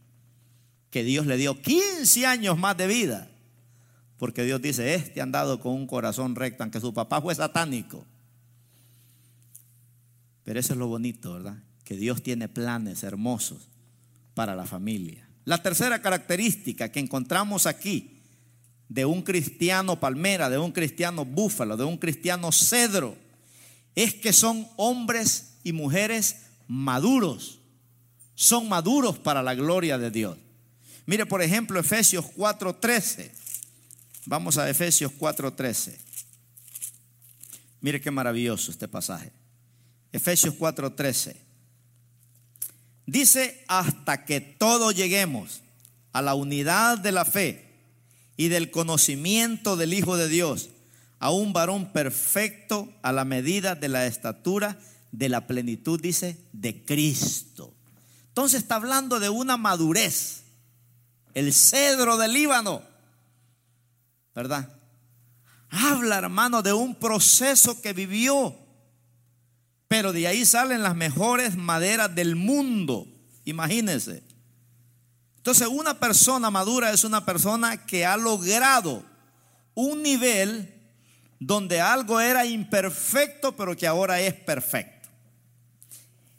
que 0.91 1.03
Dios 1.03 1.27
le 1.27 1.37
dio 1.37 1.61
15 1.61 2.27
años 2.27 2.59
más 2.59 2.77
de 2.77 2.87
vida. 2.87 3.31
Porque 4.19 4.45
Dios 4.45 4.61
dice, 4.61 4.95
este 4.95 5.21
ha 5.21 5.23
andado 5.23 5.61
con 5.61 5.73
un 5.73 5.87
corazón 5.87 6.37
recto, 6.37 6.63
aunque 6.63 6.81
su 6.81 6.93
papá 6.93 7.23
fue 7.23 7.35
satánico. 7.35 8.05
Pero 10.45 10.61
eso 10.61 10.75
es 10.75 10.79
lo 10.79 10.89
bonito, 10.89 11.33
¿verdad? 11.33 11.57
Que 11.85 11.97
Dios 11.97 12.23
tiene 12.23 12.47
planes 12.47 13.03
hermosos 13.03 13.71
para 14.35 14.55
la 14.55 14.67
familia. 14.67 15.30
La 15.51 15.61
tercera 15.61 16.01
característica 16.01 16.92
que 16.92 17.01
encontramos 17.01 17.66
aquí 17.66 18.20
de 18.88 19.05
un 19.05 19.20
cristiano 19.20 19.98
palmera, 19.98 20.48
de 20.48 20.59
un 20.59 20.70
cristiano 20.70 21.24
búfalo, 21.24 21.76
de 21.76 21.82
un 21.82 21.96
cristiano 21.96 22.53
cedro, 22.53 23.16
es 23.96 24.14
que 24.14 24.32
son 24.32 24.68
hombres 24.76 25.55
y 25.64 25.72
mujeres 25.72 26.36
maduros. 26.68 27.59
Son 28.36 28.68
maduros 28.68 29.18
para 29.18 29.42
la 29.42 29.57
gloria 29.57 29.98
de 29.98 30.12
Dios. 30.12 30.38
Mire, 31.05 31.26
por 31.26 31.42
ejemplo, 31.42 31.80
Efesios 31.80 32.26
4:13. 32.36 33.32
Vamos 34.26 34.57
a 34.57 34.70
Efesios 34.70 35.11
4:13. 35.18 35.98
Mire 37.80 38.01
qué 38.01 38.12
maravilloso 38.12 38.70
este 38.70 38.86
pasaje. 38.86 39.32
Efesios 40.12 40.55
4:13. 40.55 41.49
Dice, 43.11 43.65
hasta 43.67 44.25
que 44.25 44.41
todos 44.41 44.95
lleguemos 44.95 45.63
a 46.13 46.23
la 46.23 46.35
unidad 46.35 46.97
de 46.97 47.11
la 47.11 47.25
fe 47.25 47.69
y 48.37 48.47
del 48.47 48.71
conocimiento 48.71 49.77
del 49.77 49.95
Hijo 49.95 50.17
de 50.17 50.29
Dios 50.29 50.69
a 51.19 51.33
un 51.33 51.53
varón 51.53 51.93
perfecto 51.93 52.89
a 53.03 53.11
la 53.11 53.25
medida 53.25 53.75
de 53.75 53.89
la 53.89 54.07
estatura 54.07 54.79
de 55.11 55.29
la 55.29 55.49
plenitud, 55.49 56.01
dice, 56.01 56.39
de 56.53 56.85
Cristo. 56.85 57.75
Entonces 58.29 58.63
está 58.63 58.77
hablando 58.77 59.19
de 59.19 59.29
una 59.29 59.57
madurez, 59.57 60.45
el 61.35 61.53
cedro 61.53 62.17
del 62.17 62.33
Líbano, 62.33 62.81
¿verdad? 64.37 64.73
Habla, 65.69 66.19
hermano, 66.19 66.63
de 66.63 66.73
un 66.73 66.95
proceso 66.95 67.83
que 67.83 67.93
vivió, 67.93 68.57
pero 69.91 70.12
de 70.12 70.28
ahí 70.28 70.47
salen 70.47 70.84
las 70.84 70.95
mejores 70.95 71.57
maderas 71.57 72.14
del 72.14 72.36
mundo, 72.36 73.09
imagínense. 73.45 74.22
Entonces, 75.38 75.66
una 75.66 75.99
persona 75.99 76.49
madura 76.49 76.93
es 76.93 77.03
una 77.03 77.26
persona 77.26 77.86
que 77.86 78.07
ha 78.07 78.16
logrado 78.16 79.03
un 79.74 80.01
nivel 80.01 80.72
donde 81.41 81.80
algo 81.80 82.20
era 82.20 82.47
imperfecto, 82.47 83.57
pero 83.57 83.76
que 83.76 83.88
ahora 83.88 84.20
es 84.20 84.32
perfecto. 84.32 85.09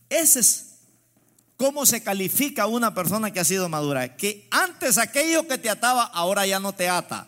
Ese 0.07 0.39
es 0.39 0.75
cómo 1.57 1.85
se 1.85 2.01
califica 2.01 2.67
una 2.67 2.93
persona 2.93 3.31
que 3.31 3.41
ha 3.41 3.45
sido 3.45 3.67
madura. 3.67 4.15
Que 4.15 4.47
antes 4.49 4.97
aquello 4.97 5.45
que 5.45 5.57
te 5.57 5.69
ataba, 5.69 6.03
ahora 6.03 6.45
ya 6.45 6.61
no 6.61 6.71
te 6.71 6.87
ata. 6.87 7.27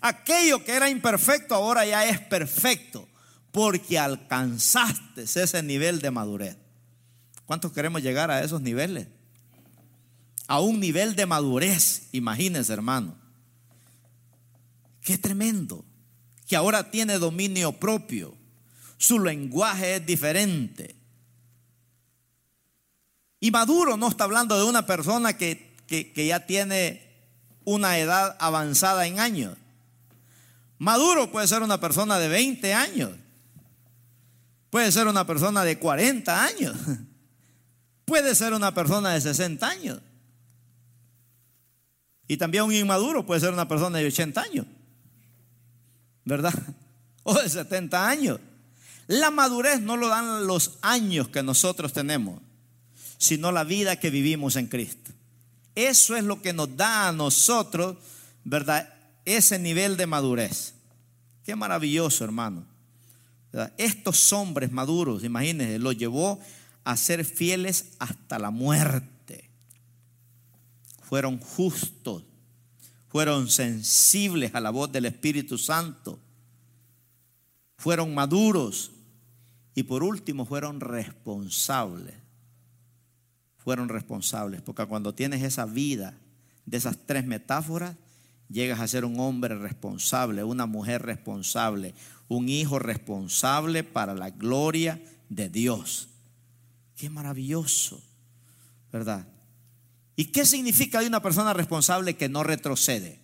Aquello 0.00 0.64
que 0.64 0.72
era 0.72 0.88
imperfecto, 0.88 1.54
ahora 1.54 1.84
ya 1.84 2.06
es 2.06 2.18
perfecto. 2.18 3.06
Porque 3.54 4.00
alcanzaste 4.00 5.22
ese 5.22 5.62
nivel 5.62 6.00
de 6.00 6.10
madurez. 6.10 6.56
¿Cuántos 7.44 7.70
queremos 7.70 8.02
llegar 8.02 8.32
a 8.32 8.42
esos 8.42 8.60
niveles? 8.60 9.06
A 10.48 10.58
un 10.58 10.80
nivel 10.80 11.14
de 11.14 11.24
madurez, 11.24 12.08
imagínense 12.10 12.72
hermano. 12.72 13.14
Qué 15.00 15.18
tremendo 15.18 15.84
que 16.48 16.56
ahora 16.56 16.90
tiene 16.90 17.20
dominio 17.20 17.70
propio. 17.74 18.34
Su 18.96 19.20
lenguaje 19.20 19.96
es 19.96 20.04
diferente. 20.04 20.96
Y 23.38 23.52
Maduro 23.52 23.96
no 23.96 24.08
está 24.08 24.24
hablando 24.24 24.58
de 24.58 24.64
una 24.64 24.84
persona 24.84 25.36
que, 25.36 25.76
que, 25.86 26.26
ya 26.26 26.44
tiene 26.44 27.08
una 27.64 27.98
edad 27.98 28.36
avanzada 28.40 29.06
en 29.06 29.20
años. 29.20 29.56
Maduro 30.78 31.30
puede 31.30 31.46
ser 31.46 31.62
una 31.62 31.78
persona 31.78 32.18
de 32.18 32.26
20 32.26 32.74
años. 32.74 33.10
Puede 34.74 34.90
ser 34.90 35.06
una 35.06 35.24
persona 35.24 35.62
de 35.62 35.78
40 35.78 36.44
años. 36.44 36.76
Puede 38.04 38.34
ser 38.34 38.52
una 38.52 38.74
persona 38.74 39.10
de 39.10 39.20
60 39.20 39.64
años. 39.68 40.00
Y 42.26 42.36
también 42.38 42.64
un 42.64 42.74
inmaduro 42.74 43.24
puede 43.24 43.40
ser 43.40 43.52
una 43.52 43.68
persona 43.68 43.98
de 43.98 44.06
80 44.08 44.40
años. 44.40 44.66
¿verdad? 46.24 46.52
O 47.22 47.34
de 47.34 47.48
70 47.48 48.08
años. 48.08 48.40
La 49.06 49.30
madurez 49.30 49.80
no 49.80 49.96
lo 49.96 50.08
dan 50.08 50.44
los 50.48 50.78
años 50.82 51.28
que 51.28 51.44
nosotros 51.44 51.92
tenemos, 51.92 52.42
sino 53.16 53.52
la 53.52 53.62
vida 53.62 54.00
que 54.00 54.10
vivimos 54.10 54.56
en 54.56 54.66
Cristo. 54.66 55.12
Eso 55.76 56.16
es 56.16 56.24
lo 56.24 56.42
que 56.42 56.52
nos 56.52 56.76
da 56.76 57.06
a 57.06 57.12
nosotros, 57.12 57.96
¿verdad? 58.42 58.92
Ese 59.24 59.56
nivel 59.60 59.96
de 59.96 60.08
madurez. 60.08 60.74
Qué 61.44 61.54
maravilloso, 61.54 62.24
hermano. 62.24 62.73
Estos 63.76 64.32
hombres 64.32 64.72
maduros, 64.72 65.22
imagínense, 65.22 65.78
los 65.78 65.96
llevó 65.96 66.40
a 66.82 66.96
ser 66.96 67.24
fieles 67.24 67.92
hasta 67.98 68.38
la 68.38 68.50
muerte. 68.50 69.50
Fueron 71.02 71.38
justos, 71.38 72.24
fueron 73.08 73.48
sensibles 73.48 74.54
a 74.54 74.60
la 74.60 74.70
voz 74.70 74.90
del 74.90 75.04
Espíritu 75.04 75.56
Santo, 75.58 76.18
fueron 77.76 78.14
maduros 78.14 78.90
y 79.74 79.82
por 79.84 80.02
último 80.02 80.46
fueron 80.46 80.80
responsables. 80.80 82.14
Fueron 83.58 83.88
responsables, 83.88 84.60
porque 84.60 84.84
cuando 84.86 85.14
tienes 85.14 85.42
esa 85.42 85.64
vida 85.64 86.18
de 86.66 86.76
esas 86.76 86.98
tres 87.06 87.24
metáforas, 87.24 87.96
llegas 88.48 88.80
a 88.80 88.88
ser 88.88 89.04
un 89.04 89.18
hombre 89.20 89.56
responsable, 89.56 90.44
una 90.44 90.66
mujer 90.66 91.02
responsable, 91.02 91.94
un 92.28 92.48
hijo 92.48 92.78
responsable 92.78 93.84
para 93.84 94.14
la 94.14 94.30
gloria 94.30 95.02
de 95.28 95.48
Dios. 95.48 96.08
Qué 96.96 97.10
maravilloso, 97.10 98.02
¿verdad? 98.92 99.26
¿Y 100.16 100.26
qué 100.26 100.46
significa 100.46 101.00
de 101.00 101.08
una 101.08 101.22
persona 101.22 101.52
responsable 101.52 102.14
que 102.14 102.28
no 102.28 102.44
retrocede? 102.44 103.20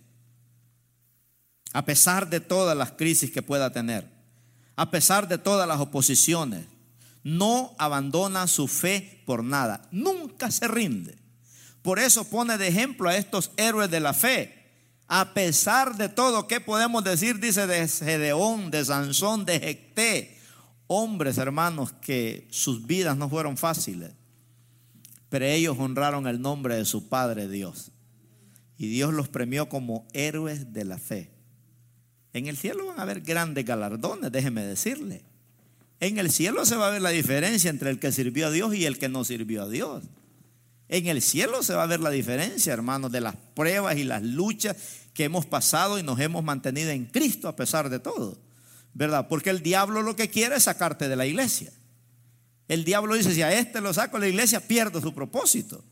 A 1.73 1.85
pesar 1.85 2.29
de 2.29 2.41
todas 2.41 2.77
las 2.77 2.93
crisis 2.93 3.31
que 3.31 3.43
pueda 3.43 3.73
tener, 3.73 4.11
a 4.75 4.91
pesar 4.91 5.29
de 5.29 5.39
todas 5.39 5.69
las 5.69 5.79
oposiciones, 5.79 6.67
no 7.23 7.77
abandona 7.79 8.47
su 8.47 8.67
fe 8.67 9.23
por 9.27 9.45
nada, 9.45 9.89
nunca 9.93 10.51
se 10.51 10.67
rinde. 10.67 11.19
Por 11.83 11.99
eso 11.99 12.25
pone 12.25 12.59
de 12.59 12.69
ejemplo 12.69 13.09
a 13.09 13.17
estos 13.17 13.53
héroes 13.57 13.91
de 13.91 14.01
la 14.01 14.13
fe. 14.13 14.60
A 15.13 15.35
pesar 15.35 15.97
de 15.97 16.09
todo, 16.09 16.47
¿qué 16.47 16.61
podemos 16.61 17.05
decir? 17.05 17.39
Dice 17.39 17.67
de 17.67 17.87
Gedeón, 17.87 18.71
de 18.71 18.85
Sansón, 18.85 19.45
de 19.45 19.61
Jecté. 19.61 20.39
Hombres, 20.87 21.37
hermanos, 21.37 21.93
que 21.93 22.49
sus 22.51 22.87
vidas 22.87 23.17
no 23.17 23.29
fueron 23.29 23.57
fáciles 23.57 24.13
pero 25.31 25.45
ellos 25.47 25.77
honraron 25.79 26.27
el 26.27 26.43
nombre 26.43 26.77
de 26.77 26.85
su 26.85 27.09
Padre 27.09 27.49
Dios. 27.49 27.93
Y 28.77 28.89
Dios 28.89 29.15
los 29.15 29.29
premió 29.29 29.69
como 29.69 30.07
héroes 30.13 30.73
de 30.73 30.85
la 30.85 30.99
fe. 30.99 31.31
En 32.33 32.49
el 32.49 32.57
cielo 32.57 32.87
van 32.87 32.99
a 32.99 33.03
haber 33.03 33.21
grandes 33.21 33.65
galardones, 33.65 34.33
déjeme 34.33 34.63
decirle. 34.65 35.23
En 36.01 36.19
el 36.19 36.31
cielo 36.31 36.65
se 36.67 36.77
va 36.77 36.89
a 36.89 36.91
ver 36.91 37.03
la 37.03 37.11
diferencia 37.11 37.71
entre 37.71 37.91
el 37.91 38.01
que 38.01 38.11
sirvió 38.11 38.49
a 38.49 38.51
Dios 38.51 38.75
y 38.75 38.87
el 38.87 38.99
que 38.99 39.09
no 39.09 39.25
sirvió 39.25 39.63
a 39.63 39.69
Dios. 39.69 40.05
En 40.89 41.07
el 41.07 41.23
cielo 41.23 41.63
se 41.63 41.75
va 41.75 41.85
a 41.85 41.87
ver 41.87 42.01
la 42.01 42.11
diferencia, 42.11 42.73
hermanos, 42.73 43.13
de 43.13 43.21
las 43.21 43.37
pruebas 43.55 43.97
y 43.97 44.05
las 44.05 44.23
luchas 44.23 44.77
que 45.21 45.25
hemos 45.25 45.45
pasado 45.45 45.99
y 45.99 46.03
nos 46.03 46.19
hemos 46.19 46.43
mantenido 46.43 46.89
en 46.89 47.05
Cristo 47.05 47.47
a 47.47 47.55
pesar 47.55 47.91
de 47.91 47.99
todo. 47.99 48.39
¿Verdad? 48.95 49.29
Porque 49.29 49.51
el 49.51 49.63
diablo 49.63 50.01
lo 50.01 50.17
que 50.17 50.31
quiere 50.31 50.57
es 50.57 50.63
sacarte 50.63 51.11
de 51.11 51.17
la 51.17 51.27
iglesia. 51.27 51.71
El 52.69 52.87
diablo 52.87 53.17
dice, 53.17 53.35
si 53.35 53.43
a 53.43 53.53
este 53.53 53.83
lo 53.83 53.93
saco 53.93 54.17
de 54.17 54.21
la 54.23 54.29
iglesia, 54.29 54.67
pierdo 54.67 54.99
su 54.99 55.13
propósito. 55.13 55.85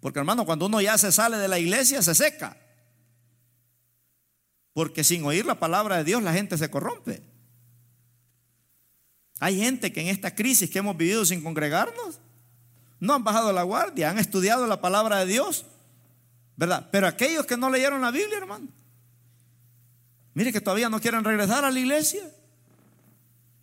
Porque 0.00 0.18
hermano, 0.18 0.44
cuando 0.44 0.66
uno 0.66 0.80
ya 0.80 0.98
se 0.98 1.12
sale 1.12 1.36
de 1.36 1.46
la 1.46 1.60
iglesia, 1.60 2.02
se 2.02 2.12
seca. 2.12 2.56
Porque 4.72 5.04
sin 5.04 5.22
oír 5.22 5.46
la 5.46 5.60
palabra 5.60 5.98
de 5.98 6.02
Dios, 6.02 6.20
la 6.20 6.32
gente 6.32 6.58
se 6.58 6.68
corrompe. 6.68 7.22
Hay 9.38 9.60
gente 9.60 9.92
que 9.92 10.00
en 10.00 10.08
esta 10.08 10.34
crisis 10.34 10.68
que 10.68 10.80
hemos 10.80 10.96
vivido 10.96 11.24
sin 11.24 11.40
congregarnos, 11.40 12.18
no 12.98 13.14
han 13.14 13.22
bajado 13.22 13.52
la 13.52 13.62
guardia, 13.62 14.10
han 14.10 14.18
estudiado 14.18 14.66
la 14.66 14.80
palabra 14.80 15.20
de 15.20 15.26
Dios, 15.26 15.66
¿verdad? 16.56 16.88
Pero 16.90 17.06
aquellos 17.06 17.46
que 17.46 17.56
no 17.56 17.70
leyeron 17.70 18.00
la 18.00 18.10
Biblia, 18.10 18.38
hermano, 18.38 18.68
mire 20.34 20.52
que 20.52 20.60
todavía 20.60 20.88
no 20.88 21.00
quieren 21.00 21.24
regresar 21.24 21.64
a 21.64 21.70
la 21.70 21.78
iglesia. 21.78 22.30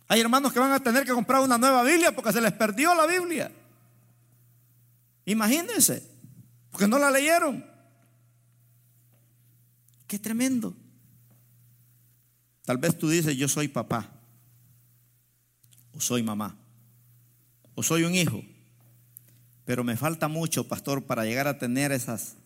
Hay 0.08 0.20
hermanos 0.20 0.52
que 0.52 0.60
van 0.60 0.72
a 0.72 0.80
tener 0.80 1.04
que 1.04 1.12
comprar 1.12 1.40
una 1.40 1.58
nueva 1.58 1.82
Biblia 1.82 2.14
porque 2.14 2.32
se 2.32 2.40
les 2.40 2.52
perdió 2.52 2.94
la 2.94 3.06
Biblia. 3.06 3.50
Imagínense, 5.24 6.02
porque 6.70 6.86
no 6.86 6.98
la 6.98 7.10
leyeron. 7.10 7.64
Qué 10.06 10.18
tremendo. 10.18 10.74
Tal 12.64 12.78
vez 12.78 12.96
tú 12.96 13.08
dices, 13.08 13.36
yo 13.36 13.48
soy 13.48 13.68
papá 13.68 14.10
o 15.96 16.00
soy 16.00 16.22
mamá, 16.22 16.56
o 17.74 17.82
soy 17.82 18.04
un 18.04 18.14
hijo, 18.14 18.42
pero 19.64 19.84
me 19.84 19.96
falta 19.96 20.28
mucho, 20.28 20.66
pastor, 20.66 21.04
para 21.04 21.24
llegar 21.24 21.46
a 21.46 21.58
tener 21.58 21.92
esas, 21.92 22.36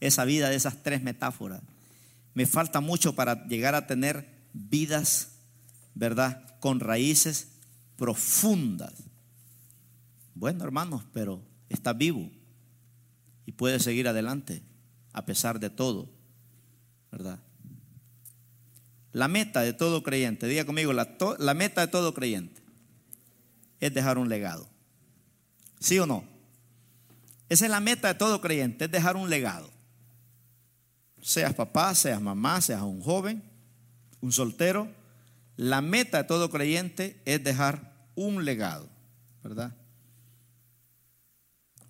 esa 0.00 0.24
vida 0.24 0.48
de 0.48 0.56
esas 0.56 0.82
tres 0.82 1.02
metáforas. 1.02 1.60
Me 2.34 2.46
falta 2.46 2.80
mucho 2.80 3.14
para 3.14 3.46
llegar 3.46 3.74
a 3.74 3.86
tener 3.86 4.28
vidas, 4.52 5.32
¿verdad? 5.94 6.58
Con 6.60 6.80
raíces 6.80 7.48
profundas. 7.96 8.94
Bueno, 10.34 10.64
hermanos, 10.64 11.04
pero 11.12 11.42
está 11.68 11.92
vivo 11.92 12.30
y 13.44 13.52
puede 13.52 13.80
seguir 13.80 14.06
adelante 14.08 14.62
a 15.12 15.26
pesar 15.26 15.58
de 15.58 15.70
todo, 15.70 16.08
¿verdad? 17.10 17.40
La 19.12 19.26
meta 19.26 19.62
de 19.62 19.72
todo 19.72 20.02
creyente, 20.02 20.46
diga 20.46 20.64
conmigo, 20.64 20.92
la, 20.92 21.16
la 21.38 21.54
meta 21.54 21.80
de 21.80 21.88
todo 21.88 22.14
creyente 22.14 22.62
es 23.80 23.92
dejar 23.92 24.18
un 24.18 24.28
legado. 24.28 24.68
¿Sí 25.80 25.98
o 25.98 26.06
no? 26.06 26.24
Esa 27.48 27.64
es 27.64 27.70
la 27.70 27.80
meta 27.80 28.08
de 28.08 28.14
todo 28.14 28.40
creyente, 28.40 28.84
es 28.84 28.90
dejar 28.90 29.16
un 29.16 29.30
legado. 29.30 29.70
Seas 31.20 31.54
papá, 31.54 31.94
seas 31.94 32.20
mamá, 32.20 32.60
seas 32.60 32.82
un 32.82 33.00
joven, 33.00 33.42
un 34.20 34.32
soltero, 34.32 34.88
la 35.56 35.80
meta 35.80 36.18
de 36.18 36.24
todo 36.24 36.50
creyente 36.50 37.20
es 37.24 37.42
dejar 37.42 38.08
un 38.14 38.44
legado, 38.44 38.88
¿verdad? 39.42 39.74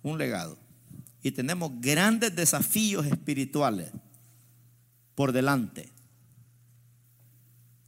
Un 0.01 0.17
legado. 0.17 0.57
Y 1.21 1.31
tenemos 1.31 1.71
grandes 1.79 2.35
desafíos 2.35 3.05
espirituales 3.05 3.91
por 5.13 5.33
delante. 5.33 5.91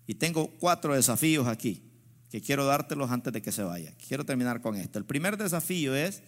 Y 0.06 0.16
tengo 0.16 0.52
cuatro 0.60 0.94
desafíos 0.94 1.48
aquí 1.48 1.82
que 2.30 2.42
quiero 2.42 2.66
dártelos 2.66 3.10
antes 3.10 3.34
de 3.34 3.42
que 3.42 3.52
se 3.52 3.64
vaya. 3.64 3.94
Quiero 4.08 4.26
terminar 4.26 4.62
con 4.62 4.76
esto. 4.76 5.00
El 5.00 5.06
primer 5.06 5.38
desafío 5.38 5.96
es 5.96 6.22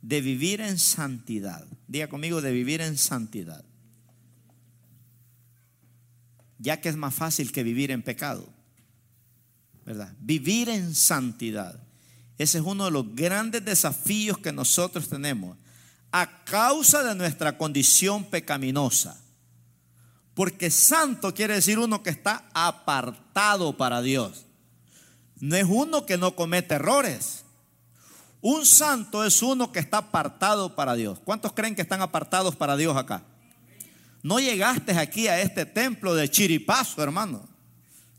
de 0.00 0.20
vivir 0.20 0.60
en 0.60 0.78
santidad. 0.78 1.66
Diga 1.88 2.08
conmigo, 2.08 2.40
de 2.40 2.52
vivir 2.52 2.80
en 2.80 2.96
santidad. 2.96 3.64
Ya 6.62 6.80
que 6.80 6.88
es 6.88 6.96
más 6.96 7.14
fácil 7.14 7.52
que 7.52 7.62
vivir 7.62 7.90
en 7.90 8.02
pecado. 8.02 8.48
¿Verdad? 9.84 10.14
Vivir 10.20 10.70
en 10.70 10.94
santidad. 10.94 11.78
Ese 12.38 12.58
es 12.58 12.64
uno 12.64 12.86
de 12.86 12.90
los 12.90 13.14
grandes 13.14 13.62
desafíos 13.62 14.38
que 14.38 14.52
nosotros 14.52 15.08
tenemos 15.10 15.58
a 16.10 16.44
causa 16.44 17.02
de 17.02 17.14
nuestra 17.14 17.58
condición 17.58 18.24
pecaminosa. 18.24 19.20
Porque 20.32 20.70
santo 20.70 21.34
quiere 21.34 21.54
decir 21.54 21.78
uno 21.78 22.02
que 22.02 22.08
está 22.08 22.48
apartado 22.54 23.76
para 23.76 24.00
Dios 24.00 24.46
no 25.42 25.56
es 25.56 25.66
uno 25.68 26.06
que 26.06 26.18
no 26.18 26.36
comete 26.36 26.76
errores. 26.76 27.44
Un 28.40 28.64
santo 28.64 29.24
es 29.24 29.42
uno 29.42 29.72
que 29.72 29.80
está 29.80 29.98
apartado 29.98 30.76
para 30.76 30.94
Dios. 30.94 31.18
¿Cuántos 31.24 31.52
creen 31.52 31.74
que 31.74 31.82
están 31.82 32.00
apartados 32.00 32.54
para 32.54 32.76
Dios 32.76 32.96
acá? 32.96 33.24
No 34.22 34.38
llegaste 34.38 34.92
aquí 34.92 35.28
a 35.28 35.40
este 35.40 35.66
templo 35.66 36.14
de 36.14 36.30
chiripazo, 36.30 37.02
hermano. 37.02 37.48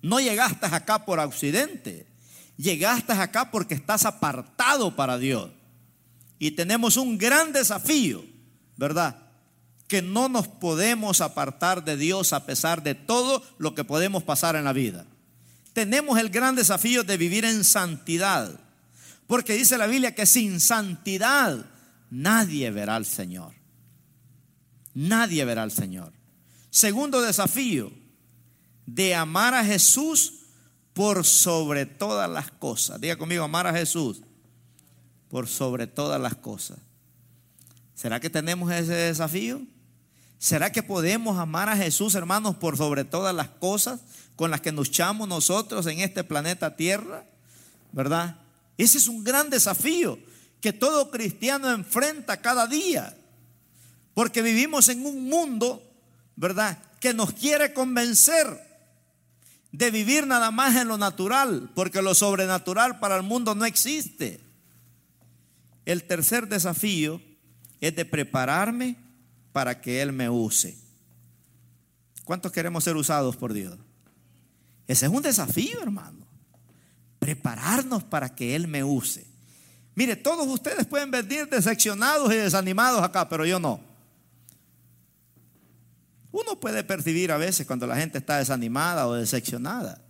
No 0.01 0.19
llegaste 0.19 0.65
acá 0.65 1.05
por 1.05 1.19
accidente. 1.19 2.07
Llegaste 2.57 3.13
acá 3.13 3.51
porque 3.51 3.73
estás 3.73 4.05
apartado 4.05 4.95
para 4.95 5.17
Dios. 5.17 5.49
Y 6.39 6.51
tenemos 6.51 6.97
un 6.97 7.17
gran 7.17 7.53
desafío, 7.53 8.25
¿verdad? 8.75 9.17
Que 9.87 10.01
no 10.01 10.27
nos 10.27 10.47
podemos 10.47 11.21
apartar 11.21 11.83
de 11.83 11.95
Dios 11.95 12.33
a 12.33 12.45
pesar 12.45 12.83
de 12.83 12.95
todo 12.95 13.41
lo 13.57 13.73
que 13.75 13.83
podemos 13.83 14.23
pasar 14.23 14.55
en 14.55 14.65
la 14.65 14.73
vida 14.73 15.05
tenemos 15.73 16.19
el 16.19 16.29
gran 16.29 16.55
desafío 16.55 17.03
de 17.03 17.17
vivir 17.17 17.45
en 17.45 17.63
santidad. 17.63 18.59
Porque 19.27 19.53
dice 19.53 19.77
la 19.77 19.87
Biblia 19.87 20.15
que 20.15 20.25
sin 20.25 20.59
santidad 20.59 21.65
nadie 22.09 22.69
verá 22.71 22.95
al 22.95 23.05
Señor. 23.05 23.53
Nadie 24.93 25.45
verá 25.45 25.63
al 25.63 25.71
Señor. 25.71 26.13
Segundo 26.69 27.21
desafío, 27.21 27.91
de 28.85 29.15
amar 29.15 29.53
a 29.53 29.63
Jesús 29.63 30.41
por 30.93 31.25
sobre 31.25 31.85
todas 31.85 32.29
las 32.29 32.51
cosas. 32.51 32.99
Diga 32.99 33.15
conmigo, 33.15 33.43
amar 33.43 33.67
a 33.67 33.73
Jesús 33.73 34.21
por 35.29 35.47
sobre 35.47 35.87
todas 35.87 36.19
las 36.21 36.35
cosas. 36.35 36.79
¿Será 37.95 38.19
que 38.19 38.29
tenemos 38.29 38.71
ese 38.71 38.93
desafío? 38.93 39.61
¿Será 40.37 40.71
que 40.71 40.83
podemos 40.83 41.37
amar 41.37 41.69
a 41.69 41.77
Jesús, 41.77 42.15
hermanos, 42.15 42.57
por 42.57 42.75
sobre 42.75 43.05
todas 43.05 43.33
las 43.33 43.47
cosas? 43.47 44.01
con 44.35 44.51
las 44.51 44.61
que 44.61 44.71
nos 44.71 44.87
echamos 44.89 45.27
nosotros 45.27 45.85
en 45.87 45.99
este 45.99 46.23
planeta 46.23 46.75
Tierra, 46.75 47.25
¿verdad? 47.91 48.37
Ese 48.77 48.97
es 48.97 49.07
un 49.07 49.23
gran 49.23 49.49
desafío 49.49 50.17
que 50.59 50.73
todo 50.73 51.11
cristiano 51.11 51.69
enfrenta 51.71 52.41
cada 52.41 52.67
día, 52.67 53.15
porque 54.13 54.41
vivimos 54.41 54.89
en 54.89 55.05
un 55.05 55.29
mundo, 55.29 55.83
¿verdad?, 56.35 56.77
que 56.99 57.13
nos 57.13 57.33
quiere 57.33 57.73
convencer 57.73 58.45
de 59.71 59.91
vivir 59.91 60.27
nada 60.27 60.51
más 60.51 60.75
en 60.75 60.87
lo 60.87 60.97
natural, 60.97 61.71
porque 61.73 62.01
lo 62.01 62.13
sobrenatural 62.13 62.99
para 62.99 63.17
el 63.17 63.23
mundo 63.23 63.55
no 63.55 63.65
existe. 63.65 64.39
El 65.85 66.03
tercer 66.05 66.47
desafío 66.47 67.21
es 67.81 67.95
de 67.95 68.05
prepararme 68.05 68.95
para 69.51 69.81
que 69.81 70.01
Él 70.01 70.13
me 70.13 70.29
use. 70.29 70.77
¿Cuántos 72.23 72.51
queremos 72.51 72.83
ser 72.83 72.95
usados 72.95 73.35
por 73.35 73.51
Dios? 73.51 73.77
Ese 74.87 75.07
es 75.07 75.11
un 75.11 75.21
desafío, 75.21 75.81
hermano. 75.81 76.25
Prepararnos 77.19 78.03
para 78.03 78.33
que 78.33 78.55
Él 78.55 78.67
me 78.67 78.83
use. 78.83 79.25
Mire, 79.95 80.15
todos 80.15 80.47
ustedes 80.47 80.85
pueden 80.85 81.11
venir 81.11 81.49
decepcionados 81.49 82.31
y 82.31 82.37
desanimados 82.37 83.01
acá, 83.01 83.27
pero 83.27 83.45
yo 83.45 83.59
no. 83.59 83.92
Uno 86.33 86.59
puede 86.59 86.83
percibir 86.83 87.31
a 87.31 87.37
veces 87.37 87.67
cuando 87.67 87.85
la 87.85 87.95
gente 87.95 88.17
está 88.17 88.39
desanimada 88.39 89.07
o 89.07 89.13
decepcionada. 89.13 90.01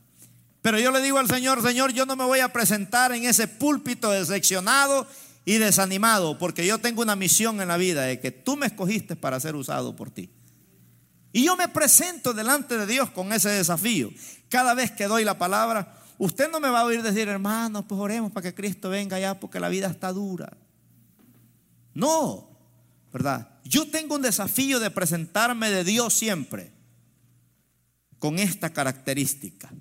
Pero 0.61 0.79
yo 0.79 0.89
le 0.89 1.01
digo 1.01 1.17
al 1.19 1.27
Señor, 1.27 1.61
Señor, 1.61 1.91
yo 1.91 2.05
no 2.05 2.15
me 2.15 2.23
voy 2.23 2.39
a 2.39 2.53
presentar 2.53 3.11
en 3.11 3.25
ese 3.25 3.49
púlpito 3.49 4.09
decepcionado 4.09 5.05
y 5.43 5.57
desanimado, 5.57 6.37
porque 6.37 6.65
yo 6.65 6.77
tengo 6.77 7.01
una 7.01 7.17
misión 7.17 7.59
en 7.59 7.67
la 7.67 7.75
vida 7.75 8.03
de 8.03 8.21
que 8.21 8.31
tú 8.31 8.55
me 8.55 8.67
escogiste 8.67 9.17
para 9.17 9.37
ser 9.41 9.57
usado 9.57 9.97
por 9.97 10.11
ti. 10.11 10.29
Y 11.33 11.43
yo 11.43 11.57
me 11.57 11.67
presento 11.67 12.33
delante 12.33 12.77
de 12.77 12.87
Dios 12.87 13.09
con 13.09 13.33
ese 13.33 13.49
desafío. 13.49 14.09
Cada 14.47 14.73
vez 14.75 14.91
que 14.91 15.07
doy 15.07 15.25
la 15.25 15.37
palabra, 15.37 15.93
usted 16.19 16.49
no 16.49 16.61
me 16.61 16.69
va 16.69 16.79
a 16.79 16.85
oír 16.85 17.03
decir, 17.03 17.27
hermanos, 17.27 17.83
pues 17.85 17.99
oremos 17.99 18.31
para 18.31 18.49
que 18.49 18.55
Cristo 18.55 18.89
venga 18.89 19.19
ya 19.19 19.37
porque 19.37 19.59
la 19.59 19.67
vida 19.67 19.87
está 19.87 20.13
dura. 20.13 20.55
No, 21.93 22.52
¿verdad? 23.13 23.59
Yo 23.63 23.87
tengo 23.89 24.15
un 24.15 24.23
desafío 24.23 24.79
de 24.79 24.89
presentarme 24.89 25.69
de 25.69 25.83
Dios 25.83 26.15
siempre 26.15 26.73
con 28.19 28.39
esta 28.39 28.73
característica, 28.73 29.71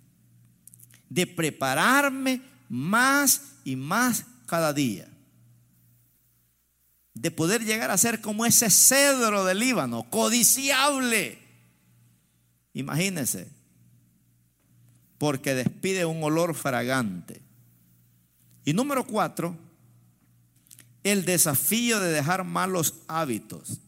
de 1.09 1.27
prepararme 1.27 2.43
más 2.69 3.55
y 3.65 3.75
más 3.75 4.27
cada 4.47 4.73
día. 4.73 5.09
de 7.15 7.31
poder 7.31 7.65
llegar 7.65 7.91
a 7.91 7.99
ser 7.99 8.21
como 8.21 8.47
ese 8.47 8.71
cedro 8.71 9.45
del 9.45 9.59
Líbano, 9.59 10.09
codiciable. 10.11 11.39
Imagínense, 12.73 13.49
porque 15.19 15.55
despide 15.55 16.05
un 16.05 16.23
olor 16.25 16.55
fragante. 16.55 17.43
Y 18.65 18.73
número 18.73 19.07
cuatro, 19.07 19.57
el 21.03 21.25
desafío 21.25 22.01
de 22.01 22.13
dejar 22.13 22.45
malos 22.45 22.95
hábitos. 23.09 23.81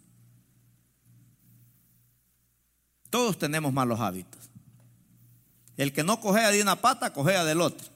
Todos 3.10 3.38
tenemos 3.38 3.72
malos 3.72 4.00
hábitos. 4.00 4.50
El 5.76 5.92
que 5.92 6.04
no 6.04 6.20
cogea 6.20 6.50
de 6.50 6.62
una 6.62 6.76
pata, 6.80 7.12
cogea 7.12 7.44
del 7.44 7.60
otro. 7.60 7.86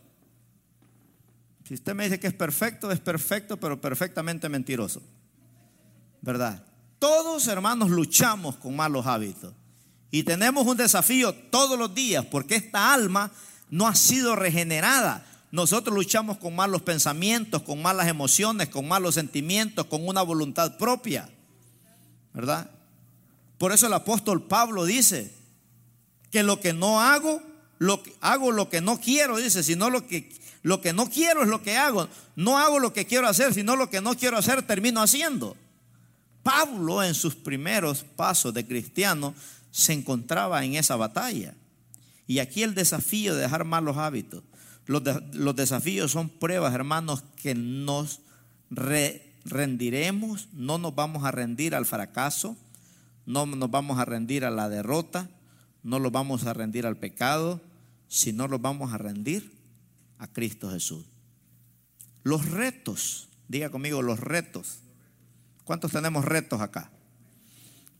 Si 1.64 1.75
usted 1.75 1.95
me 1.95 2.05
dice 2.05 2.19
que 2.19 2.29
es 2.29 2.35
perfecto, 2.35 2.91
es 2.91 3.01
perfecto, 3.01 3.59
pero 3.59 3.81
perfectamente 3.81 4.49
mentiroso. 4.49 5.03
¿Verdad? 6.21 6.64
Todos, 6.99 7.47
hermanos, 7.47 7.91
luchamos 7.91 8.57
con 8.57 8.75
malos 8.75 9.07
hábitos. 9.07 9.53
Y 10.11 10.23
tenemos 10.23 10.66
un 10.66 10.77
desafío 10.77 11.35
todos 11.35 11.79
los 11.79 11.95
días, 11.95 12.25
porque 12.25 12.57
esta 12.57 12.95
alma 12.95 13.31
no 13.71 13.87
ha 13.87 13.95
sido 13.95 14.35
regenerada. 14.35 15.27
Nosotros 15.51 15.94
luchamos 15.94 16.38
con 16.38 16.55
malos 16.55 16.82
pensamientos, 16.82 17.62
con 17.62 17.80
malas 17.80 18.09
emociones, 18.09 18.68
con 18.68 18.86
malos 18.86 19.14
sentimientos, 19.14 19.86
con 19.86 20.07
una 20.07 20.22
voluntad 20.22 20.76
propia. 20.76 21.28
¿Verdad? 22.34 22.70
Por 23.57 23.72
eso 23.72 23.86
el 23.86 23.92
apóstol 23.94 24.42
Pablo 24.42 24.84
dice 24.84 25.32
que 26.30 26.42
lo 26.42 26.61
que 26.61 26.72
no 26.72 27.01
hago, 27.01 27.42
lo 27.78 28.03
que, 28.03 28.14
hago 28.20 28.53
lo 28.53 28.68
que 28.68 28.80
no 28.80 29.01
quiero, 29.01 29.38
dice, 29.38 29.62
sino 29.62 29.88
lo 29.90 30.07
que, 30.07 30.30
lo 30.62 30.80
que 30.80 30.92
no 30.92 31.09
quiero 31.09 31.42
es 31.42 31.49
lo 31.49 31.62
que 31.62 31.76
hago. 31.76 32.09
No 32.36 32.59
hago 32.59 32.78
lo 32.78 32.92
que 32.92 33.07
quiero 33.07 33.26
hacer, 33.26 33.55
sino 33.55 33.74
lo 33.74 33.88
que 33.88 34.01
no 34.01 34.14
quiero 34.16 34.36
hacer 34.36 34.62
termino 34.62 35.01
haciendo. 35.01 35.57
Pablo 36.42 37.03
en 37.03 37.14
sus 37.14 37.34
primeros 37.34 38.05
pasos 38.05 38.55
de 38.55 38.66
cristiano 38.66 39.34
se 39.70 39.92
encontraba 39.92 40.64
en 40.64 40.76
esa 40.76 40.96
batalla. 40.96 41.55
Y 42.26 42.38
aquí 42.40 42.62
el 42.62 42.74
desafío 42.74 43.34
de 43.34 43.42
dejar 43.42 43.64
malos 43.64 43.96
hábitos. 43.96 44.42
Los, 44.89 45.55
desafíos 45.55 46.11
son 46.12 46.30
pruebas, 46.30 46.74
hermanos, 46.74 47.22
que 47.36 47.55
nos 47.55 48.22
rendiremos, 49.45 50.49
no 50.55 50.78
nos 50.78 50.95
vamos 50.95 51.24
a 51.24 51.30
rendir 51.30 51.74
al 51.74 51.84
fracaso, 51.84 52.57
no 53.26 53.45
nos 53.45 53.70
vamos 53.70 53.99
a 53.99 54.07
rendir 54.07 54.47
a 54.47 54.51
la 54.51 54.70
derrota, 54.70 55.28
no 55.82 55.99
nos 55.99 56.11
vamos 56.11 56.47
a 56.47 56.55
rendir 56.55 56.86
al 56.86 56.97
pecado, 56.97 57.61
sino 58.09 58.49
nos 58.49 58.62
vamos 58.62 58.95
a 58.95 58.97
rendir 58.97 59.53
a 60.16 60.26
Cristo 60.26 60.70
Jesús. 60.70 61.05
Los 62.22 62.51
retos, 62.51 63.28
diga 63.47 63.68
conmigo 63.68 64.01
los 64.01 64.18
retos. 64.20 64.78
¿Cuántos 65.64 65.93
tenemos 65.93 66.24
retos 66.24 66.62
acá? 66.62 66.91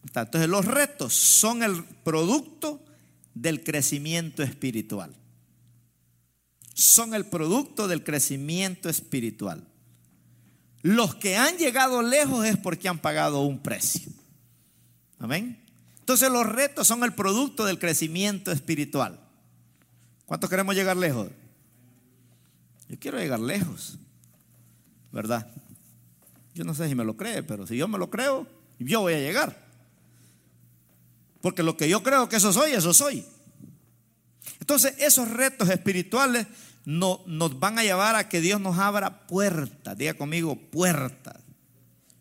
Entonces 0.05 0.49
los 0.49 0.65
retos 0.65 1.13
son 1.13 1.63
el 1.63 1.85
producto 1.85 2.83
del 3.35 3.63
crecimiento 3.63 4.43
espiritual. 4.43 5.15
Son 6.79 7.13
el 7.13 7.27
producto 7.27 7.89
del 7.89 8.05
crecimiento 8.05 8.89
espiritual. 8.89 9.67
Los 10.83 11.17
que 11.17 11.37
han 11.37 11.57
llegado 11.57 12.03
lejos 12.03 12.47
es 12.47 12.57
porque 12.57 12.89
han 12.89 13.01
pagado 13.01 13.41
un 13.41 13.59
precio. 13.59 14.13
Amén. 15.19 15.61
Entonces 15.99 16.31
los 16.31 16.47
retos 16.47 16.87
son 16.87 17.03
el 17.03 17.15
producto 17.15 17.65
del 17.65 17.81
crecimiento 17.81 18.53
espiritual. 18.53 19.19
¿Cuántos 20.25 20.49
queremos 20.49 20.77
llegar 20.77 20.97
lejos? 20.97 21.27
Yo 22.89 22.97
quiero 23.01 23.19
llegar 23.19 23.41
lejos, 23.41 23.99
¿verdad? 25.11 25.51
Yo 26.55 26.63
no 26.63 26.77
sé 26.77 26.89
si 26.89 26.95
me 26.95 27.05
lo 27.05 27.17
cree, 27.17 27.43
pero 27.43 27.67
si 27.67 27.77
yo 27.77 27.89
me 27.89 27.99
lo 27.99 28.09
creo, 28.09 28.47
yo 28.79 29.01
voy 29.01 29.15
a 29.15 29.19
llegar. 29.19 29.67
Porque 31.41 31.65
lo 31.65 31.77
que 31.77 31.89
yo 31.89 32.05
creo 32.05 32.29
que 32.29 32.37
eso 32.37 32.53
soy, 32.53 32.71
eso 32.71 32.95
soy. 32.95 33.25
Entonces 34.61 34.95
esos 34.99 35.29
retos 35.29 35.69
espirituales 35.71 36.47
no, 36.89 37.21
nos 37.27 37.61
van 37.61 37.79
a 37.79 37.83
llevar 37.83 38.17
a 38.17 38.31
que 38.31 38.41
Dios 38.41 38.63
nos 38.63 38.79
abra 38.79 39.27
puertas. 39.27 39.99
Diga 39.99 40.15
conmigo, 40.15 40.57
puertas. 40.57 41.37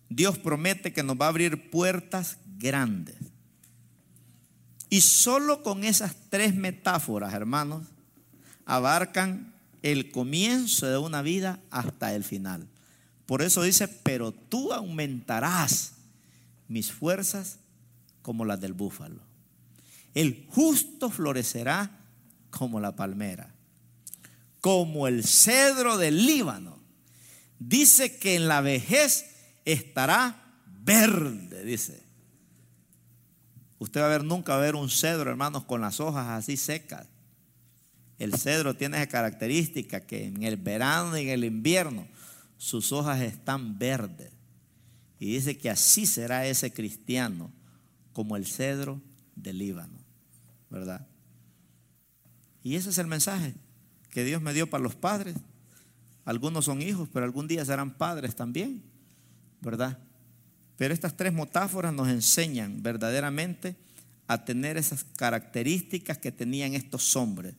Dios 0.10 0.38
promete 0.38 0.92
que 0.92 1.04
nos 1.04 1.16
va 1.16 1.28
a 1.28 1.30
abrir 1.30 1.70
puertas 1.70 2.38
grandes. 2.58 3.16
Y 4.90 5.00
solo 5.00 5.64
con 5.64 5.86
esas 5.86 6.18
tres 6.30 6.54
metáforas, 6.54 7.34
hermanos, 7.34 7.86
abarcan 8.66 9.54
el 9.84 10.12
comienzo 10.12 10.86
de 10.86 10.98
una 10.98 11.22
vida 11.22 11.62
hasta 11.72 12.14
el 12.14 12.26
final. 12.26 12.68
Por 13.26 13.44
eso 13.44 13.62
dice, 13.62 13.88
pero 13.88 14.34
tú 14.34 14.74
aumentarás 14.74 15.94
mis 16.68 16.92
fuerzas 16.92 17.60
como 18.22 18.44
las 18.44 18.60
del 18.60 18.74
búfalo. 18.74 19.22
El 20.14 20.46
justo 20.50 21.10
florecerá 21.10 21.90
como 22.50 22.82
la 22.82 22.98
palmera, 22.98 23.54
como 24.62 25.08
el 25.08 25.24
cedro 25.24 25.98
del 25.98 26.26
Líbano. 26.26 26.80
Dice 27.60 28.18
que 28.18 28.36
en 28.36 28.48
la 28.48 28.62
vejez 28.62 29.26
estará 29.66 30.62
verde, 30.84 31.64
dice. 31.64 32.04
Usted 33.80 34.02
va 34.02 34.06
a 34.06 34.10
ver 34.10 34.24
nunca 34.24 34.54
va 34.54 34.60
a 34.60 34.62
ver 34.62 34.76
un 34.76 34.90
cedro, 34.90 35.30
hermanos, 35.30 35.64
con 35.66 35.82
las 35.82 36.00
hojas 36.00 36.28
así 36.28 36.58
secas. 36.58 37.08
El 38.18 38.34
cedro 38.36 38.76
tiene 38.76 38.98
esa 38.98 39.08
característica 39.08 40.02
que 40.02 40.26
en 40.26 40.42
el 40.44 40.58
verano 40.58 41.18
y 41.18 41.22
en 41.22 41.30
el 41.30 41.44
invierno 41.44 42.08
sus 42.58 42.92
hojas 42.92 43.22
están 43.22 43.78
verdes. 43.78 44.32
Y 45.20 45.34
dice 45.34 45.58
que 45.58 45.70
así 45.70 46.06
será 46.06 46.48
ese 46.48 46.72
cristiano 46.74 47.52
como 48.14 48.36
el 48.36 48.48
cedro 48.48 49.00
del 49.36 49.60
Líbano, 49.60 50.00
¿verdad? 50.70 51.06
Y 52.64 52.76
ese 52.76 52.90
es 52.90 52.98
el 52.98 53.08
mensaje 53.08 53.54
que 54.10 54.24
Dios 54.24 54.42
me 54.42 54.54
dio 54.54 54.70
para 54.70 54.84
los 54.84 54.96
padres. 54.96 55.36
Algunos 56.26 56.66
son 56.66 56.82
hijos, 56.82 57.10
pero 57.12 57.26
algún 57.26 57.48
día 57.48 57.64
serán 57.64 57.98
padres 57.98 58.36
también, 58.36 58.84
¿verdad? 59.62 59.98
Pero 60.78 60.94
estas 60.94 61.16
tres 61.16 61.34
metáforas 61.34 61.94
nos 61.94 62.08
enseñan 62.10 62.84
verdaderamente 62.84 63.76
a 64.28 64.44
tener 64.44 64.78
esas 64.78 65.06
características 65.16 66.18
que 66.18 66.32
tenían 66.32 66.74
estos 66.74 67.16
hombres. 67.16 67.56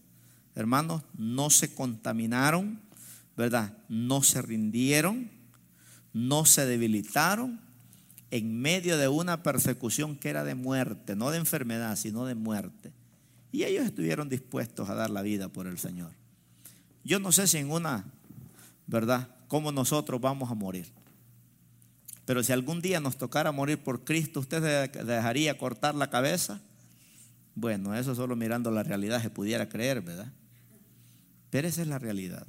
Hermanos, 0.54 1.02
no 1.16 1.50
se 1.50 1.74
contaminaron, 1.74 2.80
¿verdad? 3.36 3.76
No 3.88 4.22
se 4.22 4.42
rindieron, 4.42 5.30
no 6.12 6.44
se 6.44 6.66
debilitaron 6.66 7.60
en 8.30 8.60
medio 8.60 8.98
de 8.98 9.08
una 9.08 9.42
persecución 9.42 10.16
que 10.16 10.28
era 10.28 10.44
de 10.44 10.54
muerte, 10.54 11.16
no 11.16 11.30
de 11.30 11.38
enfermedad, 11.38 11.96
sino 11.96 12.26
de 12.26 12.34
muerte. 12.34 12.92
Y 13.50 13.64
ellos 13.64 13.86
estuvieron 13.86 14.28
dispuestos 14.28 14.90
a 14.90 14.94
dar 14.94 15.10
la 15.10 15.22
vida 15.22 15.48
por 15.48 15.66
el 15.66 15.78
Señor. 15.78 16.17
Yo 17.04 17.18
no 17.18 17.32
sé 17.32 17.46
si 17.46 17.58
en 17.58 17.70
una, 17.70 18.04
¿verdad? 18.86 19.28
¿Cómo 19.48 19.72
nosotros 19.72 20.20
vamos 20.20 20.50
a 20.50 20.54
morir? 20.54 20.92
Pero 22.24 22.42
si 22.42 22.52
algún 22.52 22.82
día 22.82 23.00
nos 23.00 23.16
tocara 23.16 23.52
morir 23.52 23.78
por 23.78 24.04
Cristo, 24.04 24.40
¿usted 24.40 24.90
dejaría 24.90 25.56
cortar 25.56 25.94
la 25.94 26.10
cabeza? 26.10 26.60
Bueno, 27.54 27.94
eso 27.94 28.14
solo 28.14 28.36
mirando 28.36 28.70
la 28.70 28.82
realidad 28.82 29.22
se 29.22 29.30
pudiera 29.30 29.68
creer, 29.68 30.02
¿verdad? 30.02 30.30
Pero 31.50 31.66
esa 31.66 31.82
es 31.82 31.88
la 31.88 31.98
realidad. 31.98 32.46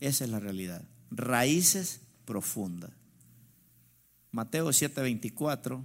Esa 0.00 0.24
es 0.24 0.30
la 0.30 0.40
realidad. 0.40 0.84
Raíces 1.10 2.02
profundas. 2.24 2.90
Mateo 4.30 4.68
7:24, 4.68 5.82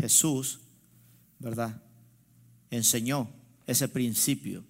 Jesús, 0.00 0.60
¿verdad? 1.38 1.82
Enseñó 2.70 3.28
ese 3.66 3.88
principio. 3.88 4.64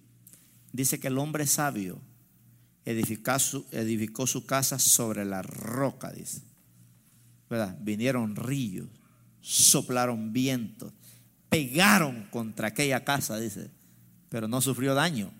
Dice 0.71 0.99
que 0.99 1.07
el 1.07 1.17
hombre 1.17 1.45
sabio 1.47 1.99
edificó 2.85 4.27
su, 4.27 4.45
casa 4.45 4.79
sobre 4.79 5.25
la 5.25 5.41
roca, 5.41 6.11
dice. 6.11 6.41
Vinieron 7.79 8.35
ríos, 8.35 8.87
soplaron 9.41 10.31
vientos, 10.31 10.93
pegaron 11.49 12.27
contra 12.31 12.69
aquella 12.69 13.03
casa, 13.03 13.37
dice, 13.37 13.69
pero 14.29 14.47
no 14.47 14.61
sufrió 14.61 14.95
daño, 14.95 15.33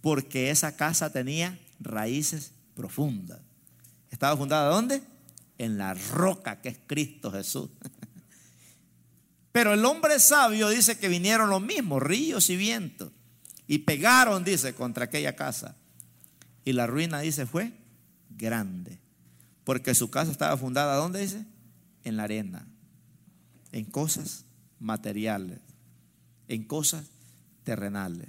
porque 0.00 0.50
esa 0.50 0.76
casa 0.76 1.12
tenía 1.12 1.58
raíces 1.78 2.52
profundas. 2.74 3.40
¿Estaba 4.10 4.36
fundada 4.36 4.70
dónde? 4.70 5.02
En 5.58 5.78
la 5.78 5.94
roca 5.94 6.60
que 6.60 6.70
es 6.70 6.78
Cristo 6.86 7.30
Jesús. 7.30 7.70
Pero 9.52 9.72
el 9.72 9.84
hombre 9.84 10.18
sabio 10.18 10.68
dice 10.68 10.98
que 10.98 11.08
vinieron 11.08 11.48
los 11.48 11.62
mismos, 11.62 12.02
ríos 12.02 12.50
y 12.50 12.56
vientos, 12.56 13.12
y 13.66 13.78
pegaron, 13.78 14.44
dice, 14.44 14.74
contra 14.74 15.06
aquella 15.06 15.36
casa. 15.36 15.76
Y 16.64 16.72
la 16.72 16.86
ruina, 16.86 17.20
dice, 17.20 17.46
fue 17.46 17.72
grande. 18.30 18.98
Porque 19.64 19.94
su 19.94 20.10
casa 20.10 20.30
estaba 20.30 20.56
fundada, 20.56 20.96
¿dónde 20.96 21.20
dice? 21.20 21.44
En 22.02 22.16
la 22.16 22.24
arena, 22.24 22.66
en 23.72 23.86
cosas 23.86 24.44
materiales, 24.78 25.60
en 26.48 26.64
cosas 26.64 27.06
terrenales. 27.62 28.28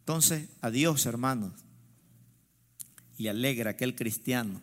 Entonces, 0.00 0.48
a 0.60 0.70
Dios, 0.70 1.06
hermanos, 1.06 1.52
y 3.16 3.26
alegra 3.26 3.70
aquel 3.70 3.96
cristiano 3.96 4.60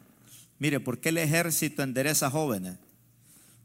Mire, 0.57 0.79
¿por 0.79 0.99
qué 0.99 1.09
el 1.09 1.17
ejército 1.17 1.83
endereza 1.83 2.29
jóvenes? 2.29 2.77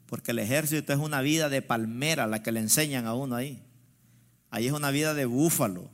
Porque 0.07 0.33
el 0.33 0.41
ejército 0.41 0.93
es 0.93 0.99
una 0.99 1.21
vida 1.21 1.49
de 1.49 1.63
palmera 1.63 2.27
la 2.27 2.43
que 2.43 2.53
le 2.53 2.61
enseñan 2.61 3.07
a 3.07 3.15
uno 3.15 3.37
ahí. 3.37 3.63
Ahí 4.51 4.67
es 4.67 4.73
una 4.73 4.91
vida 4.91 5.15
de 5.15 5.25
búfalo. 5.25 5.89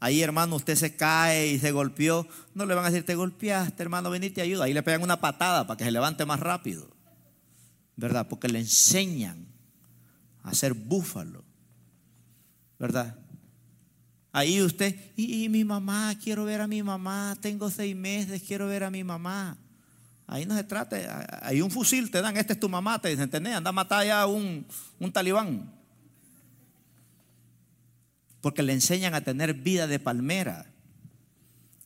Ahí, 0.00 0.22
hermano, 0.22 0.56
usted 0.56 0.76
se 0.76 0.96
cae 0.96 1.48
y 1.48 1.58
se 1.58 1.72
golpeó. 1.72 2.26
No 2.54 2.64
le 2.64 2.74
van 2.74 2.86
a 2.86 2.90
decir, 2.90 3.04
te 3.04 3.14
golpeaste, 3.14 3.82
hermano, 3.82 4.08
venite 4.08 4.40
ayuda. 4.40 4.64
Ahí 4.64 4.72
le 4.72 4.82
pegan 4.82 5.02
una 5.02 5.20
patada 5.20 5.66
para 5.66 5.76
que 5.76 5.84
se 5.84 5.90
levante 5.90 6.24
más 6.24 6.40
rápido. 6.40 6.88
¿Verdad? 7.96 8.26
Porque 8.26 8.48
le 8.48 8.60
enseñan 8.60 9.46
a 10.42 10.54
ser 10.54 10.72
búfalo. 10.72 11.44
¿Verdad? 12.78 13.14
Ahí 14.32 14.62
usted, 14.62 14.96
y, 15.16 15.48
mi 15.50 15.64
mamá, 15.64 16.14
quiero 16.22 16.44
ver 16.44 16.62
a 16.62 16.66
mi 16.66 16.82
mamá, 16.82 17.36
tengo 17.40 17.68
seis 17.68 17.94
meses, 17.94 18.42
quiero 18.46 18.68
ver 18.68 18.84
a 18.84 18.90
mi 18.90 19.04
mamá. 19.04 19.58
Ahí 20.26 20.46
no 20.46 20.56
se 20.56 20.62
trata, 20.62 21.40
hay 21.42 21.60
un 21.60 21.70
fusil, 21.70 22.10
te 22.10 22.22
dan, 22.22 22.36
este 22.36 22.52
es 22.52 22.60
tu 22.60 22.68
mamá, 22.68 23.00
te 23.00 23.08
dicen, 23.08 23.28
tenés, 23.28 23.56
anda 23.56 23.70
a 23.70 23.72
matar 23.72 24.06
ya 24.06 24.26
un, 24.26 24.64
un 25.00 25.12
talibán. 25.12 25.79
Porque 28.40 28.62
le 28.62 28.72
enseñan 28.72 29.14
a 29.14 29.22
tener 29.22 29.54
vida 29.54 29.86
de 29.86 29.98
palmera, 29.98 30.72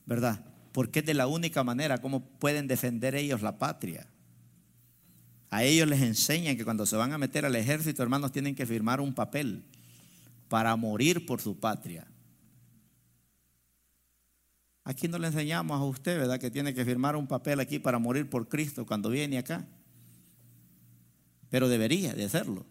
¿verdad? 0.07 0.45
Porque 0.73 1.01
es 1.01 1.07
de 1.07 1.15
la 1.15 1.27
única 1.27 1.65
manera 1.65 1.99
como 1.99 2.25
pueden 2.25 2.69
defender 2.69 3.15
ellos 3.15 3.43
la 3.43 3.59
patria. 3.59 4.07
A 5.51 5.63
ellos 5.63 5.89
les 5.89 6.03
enseñan 6.03 6.57
que 6.57 6.65
cuando 6.65 6.87
se 6.87 6.97
van 6.97 7.13
a 7.13 7.19
meter 7.19 7.45
al 7.45 7.55
ejército, 7.55 8.03
hermanos, 8.03 8.33
tienen 8.33 8.55
que 8.55 8.67
firmar 8.67 9.01
un 9.01 9.15
papel 9.15 9.65
para 10.49 10.75
morir 10.77 11.27
por 11.27 11.41
su 11.41 11.59
patria. 11.59 12.07
Aquí 14.85 15.09
no 15.09 15.19
le 15.19 15.29
enseñamos 15.29 15.81
a 15.81 15.85
usted, 15.85 16.19
¿verdad? 16.19 16.39
Que 16.39 16.51
tiene 16.51 16.75
que 16.75 16.85
firmar 16.85 17.17
un 17.17 17.27
papel 17.27 17.59
aquí 17.61 17.79
para 17.79 17.99
morir 17.99 18.29
por 18.29 18.49
Cristo 18.49 18.85
cuando 18.85 19.09
viene 19.09 19.39
acá. 19.39 19.67
Pero 21.49 21.69
debería 21.69 22.15
de 22.15 22.25
hacerlo, 22.25 22.67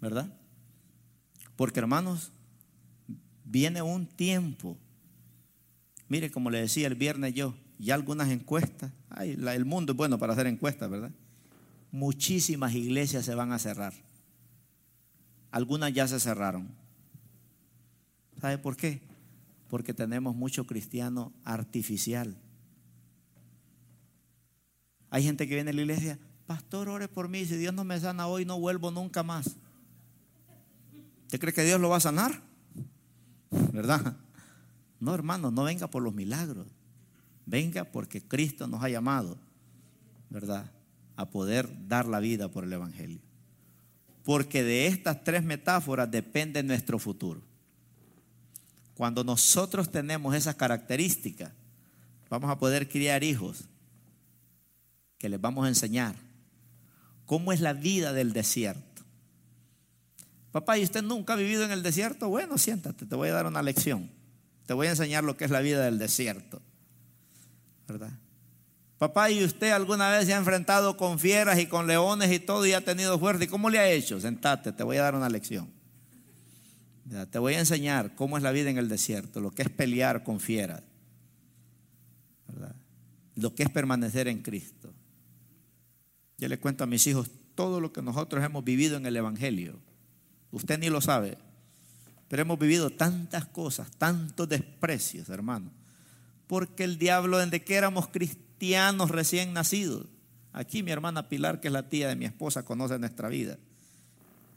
¿verdad? 0.00 0.34
Porque 1.56 1.78
hermanos, 1.78 2.32
viene 3.52 3.82
un 3.82 4.06
tiempo. 4.06 4.76
Mire, 6.08 6.32
como 6.32 6.50
le 6.50 6.60
decía 6.60 6.88
el 6.88 6.96
viernes 6.96 7.34
yo, 7.34 7.54
ya 7.78 7.94
algunas 7.94 8.30
encuestas, 8.30 8.90
ay, 9.10 9.38
el 9.40 9.64
mundo 9.64 9.92
es 9.92 9.96
bueno 9.96 10.18
para 10.18 10.32
hacer 10.32 10.48
encuestas, 10.48 10.90
¿verdad? 10.90 11.12
Muchísimas 11.92 12.74
iglesias 12.74 13.24
se 13.24 13.34
van 13.36 13.52
a 13.52 13.60
cerrar. 13.60 13.92
Algunas 15.52 15.92
ya 15.92 16.08
se 16.08 16.18
cerraron. 16.18 16.68
¿Sabe 18.40 18.58
por 18.58 18.76
qué? 18.76 19.12
porque 19.72 19.94
tenemos 19.94 20.36
mucho 20.36 20.66
cristiano 20.66 21.32
artificial. 21.44 22.36
Hay 25.08 25.22
gente 25.22 25.48
que 25.48 25.54
viene 25.54 25.70
a 25.70 25.72
la 25.72 25.80
iglesia, 25.80 26.18
pastor, 26.44 26.90
ore 26.90 27.08
por 27.08 27.30
mí, 27.30 27.46
si 27.46 27.56
Dios 27.56 27.72
no 27.72 27.82
me 27.82 27.98
sana 27.98 28.26
hoy, 28.26 28.44
no 28.44 28.60
vuelvo 28.60 28.90
nunca 28.90 29.22
más. 29.22 29.56
¿Usted 31.22 31.40
cree 31.40 31.54
que 31.54 31.64
Dios 31.64 31.80
lo 31.80 31.88
va 31.88 31.96
a 31.96 32.00
sanar? 32.00 32.42
¿Verdad? 33.72 34.16
No, 34.98 35.14
hermano, 35.14 35.50
no 35.50 35.64
venga 35.64 35.88
por 35.88 36.02
los 36.02 36.14
milagros. 36.14 36.66
Venga 37.44 37.84
porque 37.84 38.22
Cristo 38.22 38.66
nos 38.66 38.82
ha 38.82 38.88
llamado, 38.88 39.36
¿verdad? 40.30 40.70
A 41.16 41.28
poder 41.28 41.68
dar 41.88 42.06
la 42.06 42.20
vida 42.20 42.48
por 42.48 42.64
el 42.64 42.72
Evangelio. 42.72 43.20
Porque 44.24 44.62
de 44.62 44.86
estas 44.86 45.24
tres 45.24 45.42
metáforas 45.42 46.10
depende 46.10 46.62
nuestro 46.62 46.98
futuro. 46.98 47.42
Cuando 48.94 49.24
nosotros 49.24 49.90
tenemos 49.90 50.34
esas 50.34 50.54
características, 50.54 51.52
vamos 52.30 52.50
a 52.50 52.58
poder 52.58 52.88
criar 52.88 53.24
hijos 53.24 53.64
que 55.18 55.28
les 55.28 55.40
vamos 55.40 55.64
a 55.64 55.68
enseñar 55.68 56.14
cómo 57.26 57.52
es 57.52 57.60
la 57.60 57.72
vida 57.72 58.12
del 58.12 58.32
desierto. 58.32 58.91
Papá, 60.52 60.78
¿y 60.78 60.84
usted 60.84 61.02
nunca 61.02 61.32
ha 61.32 61.36
vivido 61.36 61.64
en 61.64 61.72
el 61.72 61.82
desierto? 61.82 62.28
Bueno, 62.28 62.58
siéntate, 62.58 63.06
te 63.06 63.16
voy 63.16 63.30
a 63.30 63.32
dar 63.32 63.46
una 63.46 63.62
lección. 63.62 64.10
Te 64.66 64.74
voy 64.74 64.86
a 64.86 64.90
enseñar 64.90 65.24
lo 65.24 65.36
que 65.36 65.46
es 65.46 65.50
la 65.50 65.60
vida 65.60 65.82
del 65.84 65.98
desierto. 65.98 66.60
¿Verdad? 67.88 68.12
Papá, 68.98 69.30
¿y 69.30 69.42
usted 69.42 69.72
alguna 69.72 70.10
vez 70.10 70.26
se 70.26 70.34
ha 70.34 70.36
enfrentado 70.36 70.96
con 70.96 71.18
fieras 71.18 71.58
y 71.58 71.66
con 71.66 71.86
leones 71.86 72.30
y 72.30 72.38
todo 72.38 72.64
y 72.66 72.72
ha 72.72 72.84
tenido 72.84 73.18
fuerza? 73.18 73.44
¿Y 73.44 73.48
cómo 73.48 73.68
le 73.68 73.78
ha 73.78 73.90
hecho? 73.90 74.20
Sentate, 74.20 74.72
te 74.72 74.84
voy 74.84 74.98
a 74.98 75.02
dar 75.02 75.14
una 75.14 75.28
lección. 75.28 75.68
Te 77.30 77.38
voy 77.38 77.54
a 77.54 77.58
enseñar 77.58 78.14
cómo 78.14 78.36
es 78.36 78.42
la 78.42 78.52
vida 78.52 78.70
en 78.70 78.78
el 78.78 78.88
desierto, 78.88 79.40
lo 79.40 79.50
que 79.50 79.62
es 79.62 79.70
pelear 79.70 80.22
con 80.22 80.38
fieras, 80.38 80.82
lo 83.34 83.54
que 83.54 83.64
es 83.64 83.70
permanecer 83.70 84.28
en 84.28 84.40
Cristo. 84.40 84.94
Yo 86.38 86.48
le 86.48 86.60
cuento 86.60 86.84
a 86.84 86.86
mis 86.86 87.06
hijos 87.06 87.28
todo 87.54 87.80
lo 87.80 87.92
que 87.92 88.02
nosotros 88.02 88.44
hemos 88.44 88.62
vivido 88.62 88.96
en 88.96 89.06
el 89.06 89.16
Evangelio. 89.16 89.80
Usted 90.52 90.78
ni 90.78 90.90
lo 90.90 91.00
sabe, 91.00 91.38
pero 92.28 92.42
hemos 92.42 92.58
vivido 92.58 92.90
tantas 92.90 93.46
cosas, 93.46 93.90
tantos 93.90 94.48
desprecios, 94.48 95.28
hermano. 95.30 95.70
Porque 96.46 96.84
el 96.84 96.98
diablo, 96.98 97.38
desde 97.38 97.64
que 97.64 97.74
éramos 97.74 98.08
cristianos 98.08 99.10
recién 99.10 99.52
nacidos, 99.52 100.06
aquí 100.52 100.82
mi 100.82 100.90
hermana 100.90 101.28
Pilar, 101.28 101.60
que 101.60 101.68
es 101.68 101.72
la 101.72 101.88
tía 101.88 102.08
de 102.08 102.16
mi 102.16 102.26
esposa, 102.26 102.64
conoce 102.64 102.98
nuestra 102.98 103.28
vida. 103.28 103.58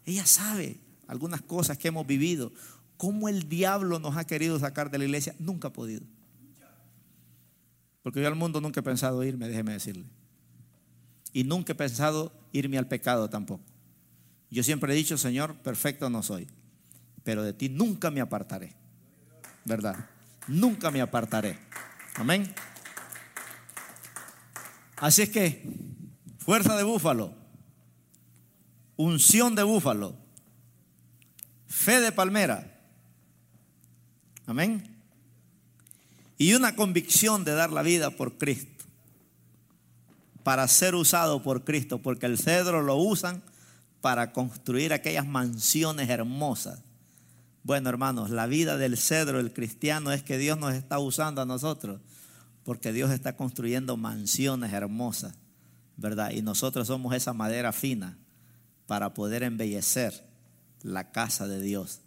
Ella 0.06 0.26
sabe 0.26 0.78
algunas 1.08 1.42
cosas 1.42 1.78
que 1.78 1.88
hemos 1.88 2.06
vivido, 2.06 2.52
cómo 2.98 3.30
el 3.30 3.48
diablo 3.48 4.00
nos 4.00 4.18
ha 4.18 4.26
querido 4.26 4.60
sacar 4.60 4.92
de 4.92 4.98
la 4.98 5.06
iglesia, 5.06 5.36
nunca 5.40 5.70
ha 5.70 5.74
podido. 5.74 6.04
Porque 8.04 8.22
yo 8.22 8.28
al 8.28 8.36
mundo 8.36 8.62
nunca 8.62 8.82
he 8.82 8.84
pensado 8.84 9.24
irme, 9.24 9.48
déjeme 9.48 9.74
decirle. 9.74 10.06
Y 11.34 11.44
nunca 11.44 11.74
he 11.74 11.76
pensado 11.76 12.32
irme 12.52 12.78
al 12.78 12.88
pecado 12.88 13.30
tampoco. 13.30 13.64
Yo 14.56 14.64
siempre 14.64 14.94
he 14.94 14.96
dicho, 14.96 15.18
Señor, 15.18 15.54
perfecto 15.56 16.10
no 16.10 16.24
soy, 16.24 16.48
pero 17.26 17.44
de 17.44 17.52
ti 17.52 17.68
nunca 17.68 18.10
me 18.10 18.22
apartaré. 18.22 18.74
¿Verdad? 19.66 20.10
Nunca 20.48 20.92
me 20.92 21.02
apartaré. 21.02 21.60
Amén. 22.14 22.56
Así 24.96 25.24
es 25.24 25.30
que, 25.30 25.70
fuerza 26.38 26.78
de 26.78 26.84
búfalo, 26.84 27.34
unción 28.96 29.56
de 29.56 29.64
búfalo, 29.64 30.16
fe 31.68 32.00
de 32.00 32.14
palmera. 32.14 32.80
Amén. 34.46 34.96
Y 36.38 36.54
una 36.54 36.78
convicción 36.78 37.44
de 37.44 37.56
dar 37.56 37.74
la 37.74 37.82
vida 37.82 38.10
por 38.10 38.38
Cristo. 38.38 38.86
Para 40.44 40.66
ser 40.70 40.96
usado 40.96 41.44
por 41.44 41.66
Cristo, 41.66 41.98
porque 41.98 42.26
el 42.26 42.38
cedro 42.38 42.82
lo 42.82 42.96
usan 42.96 43.44
para 44.06 44.34
construir 44.34 44.94
aquellas 44.94 45.26
mansiones 45.26 46.10
hermosas. 46.10 46.80
Bueno, 47.64 47.90
hermanos, 47.90 48.30
la 48.30 48.46
vida 48.46 48.78
del 48.78 48.98
cedro, 48.98 49.40
el 49.40 49.52
cristiano, 49.52 50.12
es 50.12 50.22
que 50.22 50.38
Dios 50.38 50.60
nos 50.60 50.76
está 50.76 51.00
usando 51.00 51.42
a 51.42 51.48
nosotros, 51.48 52.02
porque 52.64 52.94
Dios 52.94 53.10
está 53.10 53.36
construyendo 53.36 53.98
mansiones 53.98 54.74
hermosas, 54.74 55.34
¿verdad? 55.98 56.30
Y 56.30 56.44
nosotros 56.44 56.86
somos 56.86 57.16
esa 57.16 57.34
madera 57.34 57.72
fina 57.72 58.16
para 58.86 59.16
poder 59.16 59.42
embellecer 59.42 60.24
la 60.84 61.10
casa 61.12 61.48
de 61.48 61.60
Dios. 61.60 62.02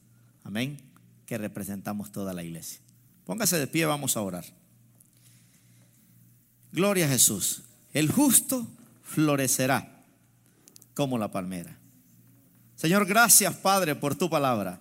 Amén. 0.45 0.81
Que 1.27 1.37
representamos 1.37 2.13
toda 2.13 2.33
la 2.33 2.45
iglesia. 2.45 2.79
Póngase 3.25 3.59
de 3.59 3.67
pie, 3.67 3.87
vamos 3.87 4.17
a 4.17 4.21
orar. 4.21 4.45
Gloria 6.71 7.07
a 7.07 7.09
Jesús. 7.09 7.63
El 7.93 8.09
justo 8.09 8.69
florecerá 9.03 10.05
como 10.95 11.19
la 11.19 11.33
palmera. 11.33 11.78
Señor, 12.79 13.05
gracias 13.05 13.55
Padre 13.57 13.95
por 13.95 14.15
tu 14.15 14.31
palabra. 14.31 14.81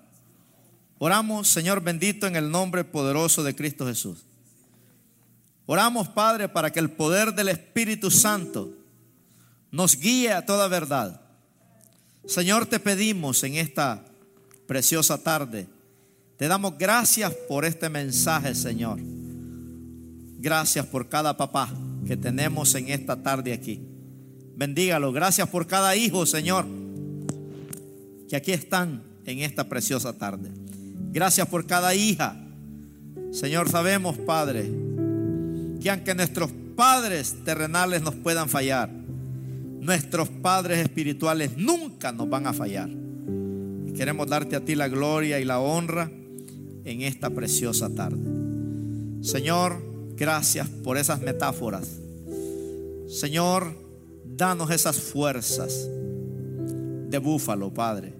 Oramos, 0.97 1.49
Señor 1.49 1.81
bendito, 1.81 2.27
en 2.27 2.37
el 2.37 2.49
nombre 2.49 2.85
poderoso 2.85 3.43
de 3.43 3.53
Cristo 3.53 3.85
Jesús. 3.85 4.19
Oramos, 5.65 6.07
Padre, 6.07 6.47
para 6.47 6.71
que 6.71 6.79
el 6.79 6.91
poder 6.91 7.33
del 7.33 7.49
Espíritu 7.49 8.09
Santo 8.09 8.71
nos 9.69 9.97
guíe 9.99 10.31
a 10.31 10.45
toda 10.45 10.69
verdad 10.69 11.27
Señor, 12.27 12.65
te 12.65 12.81
pedimos 12.81 13.41
en 13.45 13.55
esta 13.55 14.03
preciosa 14.67 15.23
tarde, 15.23 15.65
te 16.35 16.49
damos 16.49 16.77
gracias 16.77 17.33
por 17.47 17.63
este 17.63 17.87
mensaje, 17.87 18.53
Señor. 18.53 18.99
Gracias 20.39 20.85
por 20.85 21.07
cada 21.07 21.37
papá 21.37 21.73
que 22.05 22.17
tenemos 22.17 22.75
en 22.75 22.89
esta 22.89 23.15
tarde 23.23 23.53
aquí. 23.53 23.81
Bendígalo. 24.57 25.13
Gracias 25.13 25.47
por 25.47 25.67
cada 25.67 25.95
hijo, 25.95 26.25
Señor, 26.25 26.65
que 28.29 28.35
aquí 28.35 28.51
están 28.51 29.03
en 29.25 29.39
esta 29.39 29.67
preciosa 29.69 30.13
tarde. 30.13 30.49
Gracias 31.11 31.47
por 31.47 31.65
cada 31.65 31.95
hija. 31.95 32.35
Señor, 33.31 33.69
sabemos, 33.69 34.17
Padre, 34.17 34.71
que 35.81 35.89
aunque 35.89 36.15
nuestros 36.15 36.51
padres 36.75 37.35
terrenales 37.43 38.01
nos 38.01 38.15
puedan 38.15 38.49
fallar, 38.49 38.89
nuestros 39.87 40.29
padres 40.29 40.79
espirituales 40.79 41.57
nunca 41.57 42.11
nos 42.11 42.29
van 42.29 42.47
a 42.47 42.53
fallar. 42.53 42.89
queremos 43.95 44.27
darte 44.27 44.55
a 44.55 44.63
ti 44.63 44.75
la 44.75 44.87
gloria 44.87 45.39
y 45.39 45.45
la 45.45 45.59
honra 45.59 46.11
en 46.85 47.01
esta 47.01 47.31
preciosa 47.31 47.89
tarde. 47.89 48.19
Señor, 49.21 49.81
gracias 50.15 50.67
por 50.67 50.97
esas 50.97 51.21
metáforas. 51.21 51.99
Señor, 53.07 53.75
danos 54.23 54.69
esas 54.69 54.97
fuerzas 54.97 55.89
de 57.09 57.17
búfalo, 57.17 57.73
Padre. 57.73 58.16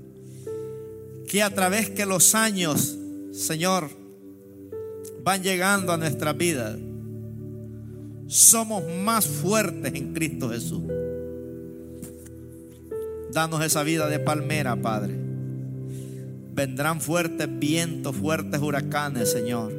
Que 1.28 1.44
a 1.44 1.54
través 1.54 1.90
que 1.90 2.06
los 2.06 2.34
años, 2.36 2.98
Señor, 3.34 3.90
van 5.24 5.44
llegando 5.44 5.92
a 5.92 5.98
nuestra 5.98 6.32
vida, 6.34 6.78
somos 8.28 8.84
más 9.04 9.28
fuertes 9.28 9.94
en 9.94 10.14
Cristo 10.14 10.50
Jesús. 10.50 10.84
Danos 13.32 13.64
esa 13.64 13.84
vida 13.84 14.08
de 14.08 14.20
palmera, 14.20 14.76
Padre. 14.78 15.16
Vendrán 16.54 17.02
fuertes 17.02 17.48
vientos, 17.60 18.16
fuertes 18.16 18.62
huracanes, 18.62 19.32
Señor. 19.32 19.74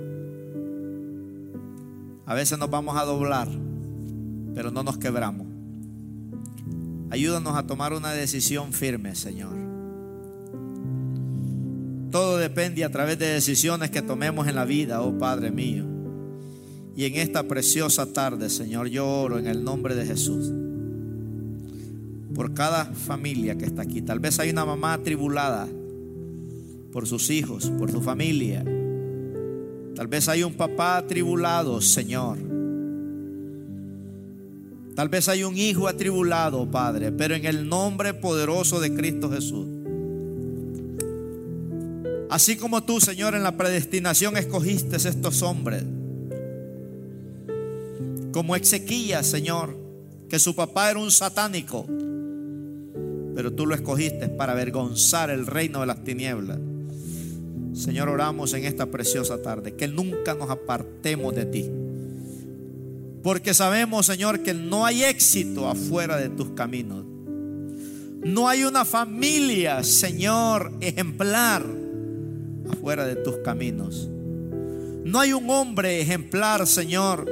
A 2.26 2.34
veces 2.34 2.58
nos 2.58 2.70
vamos 2.70 2.96
a 2.96 3.04
doblar, 3.04 3.48
pero 4.54 4.70
no 4.70 4.82
nos 4.82 4.98
quebramos. 4.98 5.46
Ayúdanos 7.10 7.56
a 7.56 7.66
tomar 7.66 7.94
una 7.94 8.12
decisión 8.12 8.72
firme, 8.74 9.14
Señor. 9.14 9.67
Todo 12.10 12.38
depende 12.38 12.84
a 12.84 12.90
través 12.90 13.18
de 13.18 13.26
decisiones 13.26 13.90
que 13.90 14.00
tomemos 14.00 14.48
en 14.48 14.54
la 14.54 14.64
vida, 14.64 15.02
oh 15.02 15.18
Padre 15.18 15.50
mío. 15.50 15.84
Y 16.96 17.04
en 17.04 17.16
esta 17.16 17.44
preciosa 17.44 18.12
tarde, 18.12 18.48
Señor, 18.50 18.88
yo 18.88 19.06
oro 19.06 19.38
en 19.38 19.46
el 19.46 19.62
nombre 19.62 19.94
de 19.94 20.06
Jesús. 20.06 20.52
Por 22.34 22.54
cada 22.54 22.86
familia 22.86 23.56
que 23.56 23.66
está 23.66 23.82
aquí. 23.82 24.02
Tal 24.02 24.20
vez 24.20 24.38
hay 24.40 24.50
una 24.50 24.64
mamá 24.64 24.94
atribulada 24.94 25.68
por 26.92 27.06
sus 27.06 27.30
hijos, 27.30 27.70
por 27.78 27.90
su 27.90 28.00
familia. 28.00 28.64
Tal 29.94 30.06
vez 30.06 30.28
hay 30.28 30.42
un 30.42 30.54
papá 30.54 30.96
atribulado, 30.96 31.80
Señor. 31.80 32.38
Tal 34.94 35.08
vez 35.08 35.28
hay 35.28 35.44
un 35.44 35.56
hijo 35.56 35.86
atribulado, 35.86 36.68
Padre, 36.68 37.12
pero 37.12 37.36
en 37.36 37.44
el 37.44 37.68
nombre 37.68 38.14
poderoso 38.14 38.80
de 38.80 38.92
Cristo 38.94 39.30
Jesús. 39.30 39.77
Así 42.30 42.56
como 42.56 42.82
tú, 42.82 43.00
Señor, 43.00 43.34
en 43.34 43.42
la 43.42 43.56
predestinación 43.56 44.36
escogiste 44.36 44.96
estos 44.96 45.42
hombres. 45.42 45.82
Como 48.32 48.54
Ezequías, 48.54 49.26
Señor, 49.26 49.74
que 50.28 50.38
su 50.38 50.54
papá 50.54 50.90
era 50.90 51.00
un 51.00 51.10
satánico, 51.10 51.86
pero 53.34 53.52
tú 53.52 53.64
lo 53.64 53.74
escogiste 53.74 54.28
para 54.28 54.52
avergonzar 54.52 55.30
el 55.30 55.46
reino 55.46 55.80
de 55.80 55.86
las 55.86 56.04
tinieblas. 56.04 56.58
Señor, 57.72 58.10
oramos 58.10 58.52
en 58.52 58.66
esta 58.66 58.86
preciosa 58.86 59.40
tarde, 59.40 59.74
que 59.74 59.88
nunca 59.88 60.34
nos 60.34 60.50
apartemos 60.50 61.34
de 61.34 61.46
ti. 61.46 61.70
Porque 63.22 63.54
sabemos, 63.54 64.04
Señor, 64.04 64.42
que 64.42 64.52
no 64.52 64.84
hay 64.84 65.04
éxito 65.04 65.66
afuera 65.66 66.18
de 66.18 66.28
tus 66.28 66.50
caminos. 66.50 67.04
No 68.22 68.48
hay 68.48 68.64
una 68.64 68.84
familia, 68.84 69.82
Señor, 69.82 70.72
ejemplar 70.80 71.77
afuera 72.70 73.06
de 73.06 73.16
tus 73.16 73.38
caminos. 73.38 74.08
No 75.04 75.20
hay 75.20 75.32
un 75.32 75.48
hombre 75.50 76.00
ejemplar, 76.00 76.66
Señor, 76.66 77.26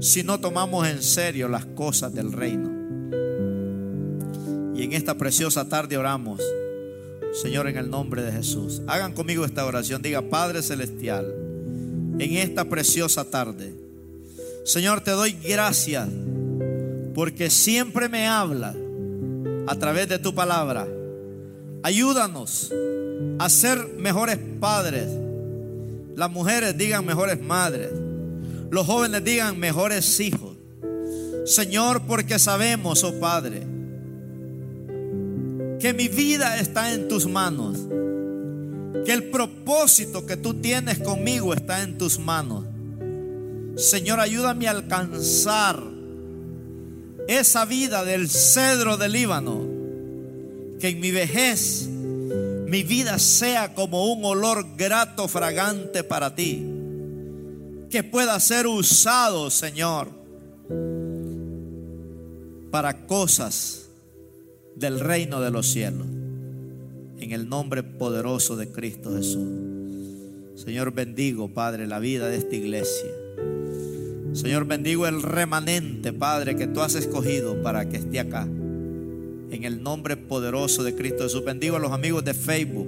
si 0.00 0.22
no 0.22 0.40
tomamos 0.40 0.86
en 0.88 1.02
serio 1.02 1.48
las 1.48 1.66
cosas 1.66 2.14
del 2.14 2.32
reino. 2.32 2.70
Y 4.74 4.82
en 4.82 4.92
esta 4.92 5.16
preciosa 5.16 5.68
tarde 5.68 5.96
oramos, 5.96 6.40
Señor, 7.32 7.68
en 7.68 7.76
el 7.76 7.90
nombre 7.90 8.22
de 8.22 8.32
Jesús. 8.32 8.82
Hagan 8.86 9.12
conmigo 9.12 9.44
esta 9.44 9.64
oración. 9.64 10.02
Diga, 10.02 10.22
Padre 10.22 10.62
Celestial, 10.62 11.34
en 12.18 12.36
esta 12.36 12.64
preciosa 12.64 13.24
tarde 13.24 13.80
Señor, 14.64 15.00
te 15.00 15.10
doy 15.12 15.32
gracias 15.32 16.08
porque 17.14 17.50
siempre 17.50 18.08
me 18.08 18.26
habla 18.26 18.74
a 19.66 19.74
través 19.76 20.08
de 20.08 20.18
tu 20.18 20.34
palabra. 20.34 20.86
Ayúdanos 21.82 22.72
a 23.40 23.48
ser 23.48 23.94
mejores 23.96 24.38
padres. 24.60 25.08
Las 26.14 26.30
mujeres 26.30 26.76
digan 26.76 27.06
mejores 27.06 27.40
madres. 27.40 27.88
Los 28.70 28.86
jóvenes 28.86 29.24
digan 29.24 29.58
mejores 29.58 30.20
hijos. 30.20 30.58
Señor, 31.46 32.02
porque 32.02 32.38
sabemos, 32.38 33.02
oh 33.02 33.18
Padre, 33.18 33.60
que 35.80 35.94
mi 35.94 36.08
vida 36.08 36.60
está 36.60 36.92
en 36.92 37.08
tus 37.08 37.26
manos. 37.26 37.78
Que 39.06 39.14
el 39.14 39.30
propósito 39.30 40.26
que 40.26 40.36
tú 40.36 40.60
tienes 40.60 40.98
conmigo 40.98 41.54
está 41.54 41.82
en 41.82 41.96
tus 41.96 42.18
manos. 42.18 42.66
Señor, 43.76 44.20
ayúdame 44.20 44.68
a 44.68 44.72
alcanzar 44.72 45.82
esa 47.26 47.64
vida 47.64 48.04
del 48.04 48.28
cedro 48.28 48.98
del 48.98 49.12
Líbano. 49.12 49.66
Que 50.78 50.88
en 50.90 51.00
mi 51.00 51.10
vejez 51.10 51.88
mi 52.70 52.84
vida 52.84 53.18
sea 53.18 53.74
como 53.74 54.12
un 54.12 54.24
olor 54.24 54.64
grato, 54.76 55.26
fragante 55.26 56.04
para 56.04 56.36
ti. 56.36 56.64
Que 57.90 58.04
pueda 58.04 58.38
ser 58.38 58.68
usado, 58.68 59.50
Señor, 59.50 60.08
para 62.70 63.08
cosas 63.08 63.88
del 64.76 65.00
reino 65.00 65.40
de 65.40 65.50
los 65.50 65.66
cielos. 65.66 66.06
En 67.18 67.32
el 67.32 67.48
nombre 67.48 67.82
poderoso 67.82 68.54
de 68.54 68.70
Cristo 68.70 69.16
Jesús. 69.16 69.48
Señor, 70.54 70.92
bendigo, 70.92 71.48
Padre, 71.48 71.88
la 71.88 71.98
vida 71.98 72.28
de 72.28 72.36
esta 72.36 72.54
iglesia. 72.54 73.10
Señor, 74.32 74.66
bendigo 74.66 75.08
el 75.08 75.22
remanente, 75.22 76.12
Padre, 76.12 76.54
que 76.54 76.68
tú 76.68 76.82
has 76.82 76.94
escogido 76.94 77.60
para 77.64 77.88
que 77.88 77.96
esté 77.96 78.20
acá. 78.20 78.46
En 79.50 79.64
el 79.64 79.82
nombre 79.82 80.16
poderoso 80.16 80.82
de 80.82 80.94
Cristo 80.94 81.24
Jesús. 81.24 81.44
Bendigo 81.44 81.76
a 81.76 81.78
los 81.78 81.92
amigos 81.92 82.24
de 82.24 82.34
Facebook. 82.34 82.86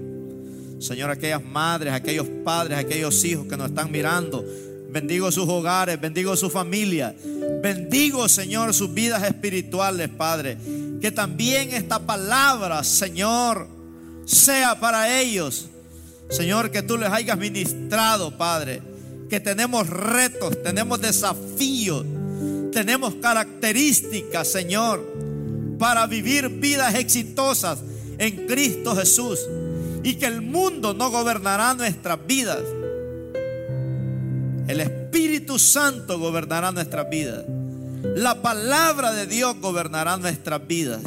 Señor, 0.81 1.11
aquellas 1.11 1.45
madres, 1.45 1.93
aquellos 1.93 2.27
padres, 2.45 2.79
aquellos 2.79 3.25
hijos 3.25 3.47
que 3.47 3.57
nos 3.57 3.69
están 3.69 3.91
mirando. 3.91 4.45
Bendigo 4.91 5.31
sus 5.33 5.49
hogares, 5.49 6.01
bendigo 6.01 6.37
su 6.37 6.51
familia. 6.51 7.15
Bendigo, 7.63 8.29
Señor, 8.29 8.75
sus 8.75 8.93
vidas 8.93 9.23
espirituales, 9.23 10.09
Padre. 10.09 10.57
Que 11.01 11.11
también 11.11 11.73
esta 11.73 11.99
palabra, 11.99 12.85
Señor, 12.85 13.69
sea 14.25 14.79
para 14.79 15.21
ellos. 15.21 15.69
Señor, 16.29 16.71
que 16.71 16.83
tú 16.83 16.97
les 16.99 17.11
hayas 17.11 17.39
ministrado, 17.39 18.37
Padre 18.37 18.83
que 19.33 19.41
tenemos 19.41 19.89
retos, 19.89 20.63
tenemos 20.63 21.01
desafíos, 21.01 22.05
tenemos 22.71 23.15
características, 23.15 24.47
Señor, 24.47 25.03
para 25.83 26.07
vivir 26.07 26.49
vidas 26.49 26.95
exitosas 26.95 27.81
en 28.17 28.47
Cristo 28.47 28.95
Jesús. 28.95 29.41
Y 30.05 30.15
que 30.15 30.27
el 30.27 30.41
mundo 30.41 30.95
no 30.95 31.11
gobernará 31.11 31.75
nuestras 31.75 32.25
vidas. 32.25 32.61
El 34.69 34.79
Espíritu 34.79 35.59
Santo 35.59 36.21
gobernará 36.21 36.71
nuestras 36.71 37.11
vidas. 37.11 37.43
La 38.15 38.41
palabra 38.43 39.13
de 39.13 39.27
Dios 39.27 39.57
gobernará 39.61 40.17
nuestras 40.19 40.65
vidas. 40.69 41.03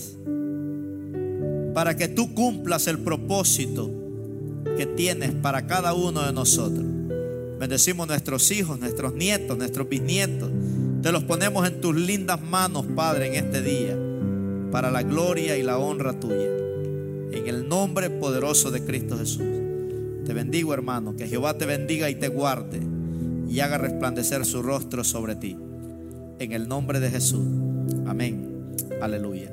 Para 1.73 1.95
que 1.95 2.09
tú 2.09 2.33
cumplas 2.33 2.87
el 2.87 2.99
propósito 2.99 3.89
que 4.75 4.85
tienes 4.85 5.31
para 5.31 5.67
cada 5.67 5.93
uno 5.93 6.21
de 6.21 6.33
nosotros. 6.33 6.83
Bendecimos 7.61 8.09
nuestros 8.09 8.51
hijos, 8.51 8.77
nuestros 8.77 9.13
nietos, 9.13 9.57
nuestros 9.57 9.87
bisnietos. 9.87 10.51
Te 11.01 11.13
los 11.13 11.23
ponemos 11.23 11.65
en 11.65 11.79
tus 11.79 11.95
lindas 11.95 12.41
manos, 12.41 12.85
Padre, 12.93 13.27
en 13.27 13.35
este 13.35 13.61
día, 13.61 13.95
para 14.71 14.91
la 14.91 15.03
gloria 15.03 15.57
y 15.57 15.63
la 15.63 15.77
honra 15.77 16.19
tuya. 16.19 16.49
En 17.31 17.47
el 17.47 17.67
nombre 17.67 18.09
poderoso 18.09 18.71
de 18.71 18.83
Cristo 18.83 19.17
Jesús. 19.17 19.43
Te 20.25 20.33
bendigo, 20.33 20.73
hermano. 20.73 21.15
Que 21.15 21.27
Jehová 21.27 21.57
te 21.57 21.65
bendiga 21.65 22.09
y 22.09 22.15
te 22.15 22.27
guarde 22.27 22.81
y 23.47 23.59
haga 23.59 23.77
resplandecer 23.77 24.45
su 24.45 24.61
rostro 24.61 25.03
sobre 25.03 25.35
ti. 25.35 25.57
En 26.39 26.51
el 26.51 26.67
nombre 26.67 26.99
de 26.99 27.09
Jesús. 27.09 27.45
Amén. 28.05 28.75
Aleluya. 29.01 29.51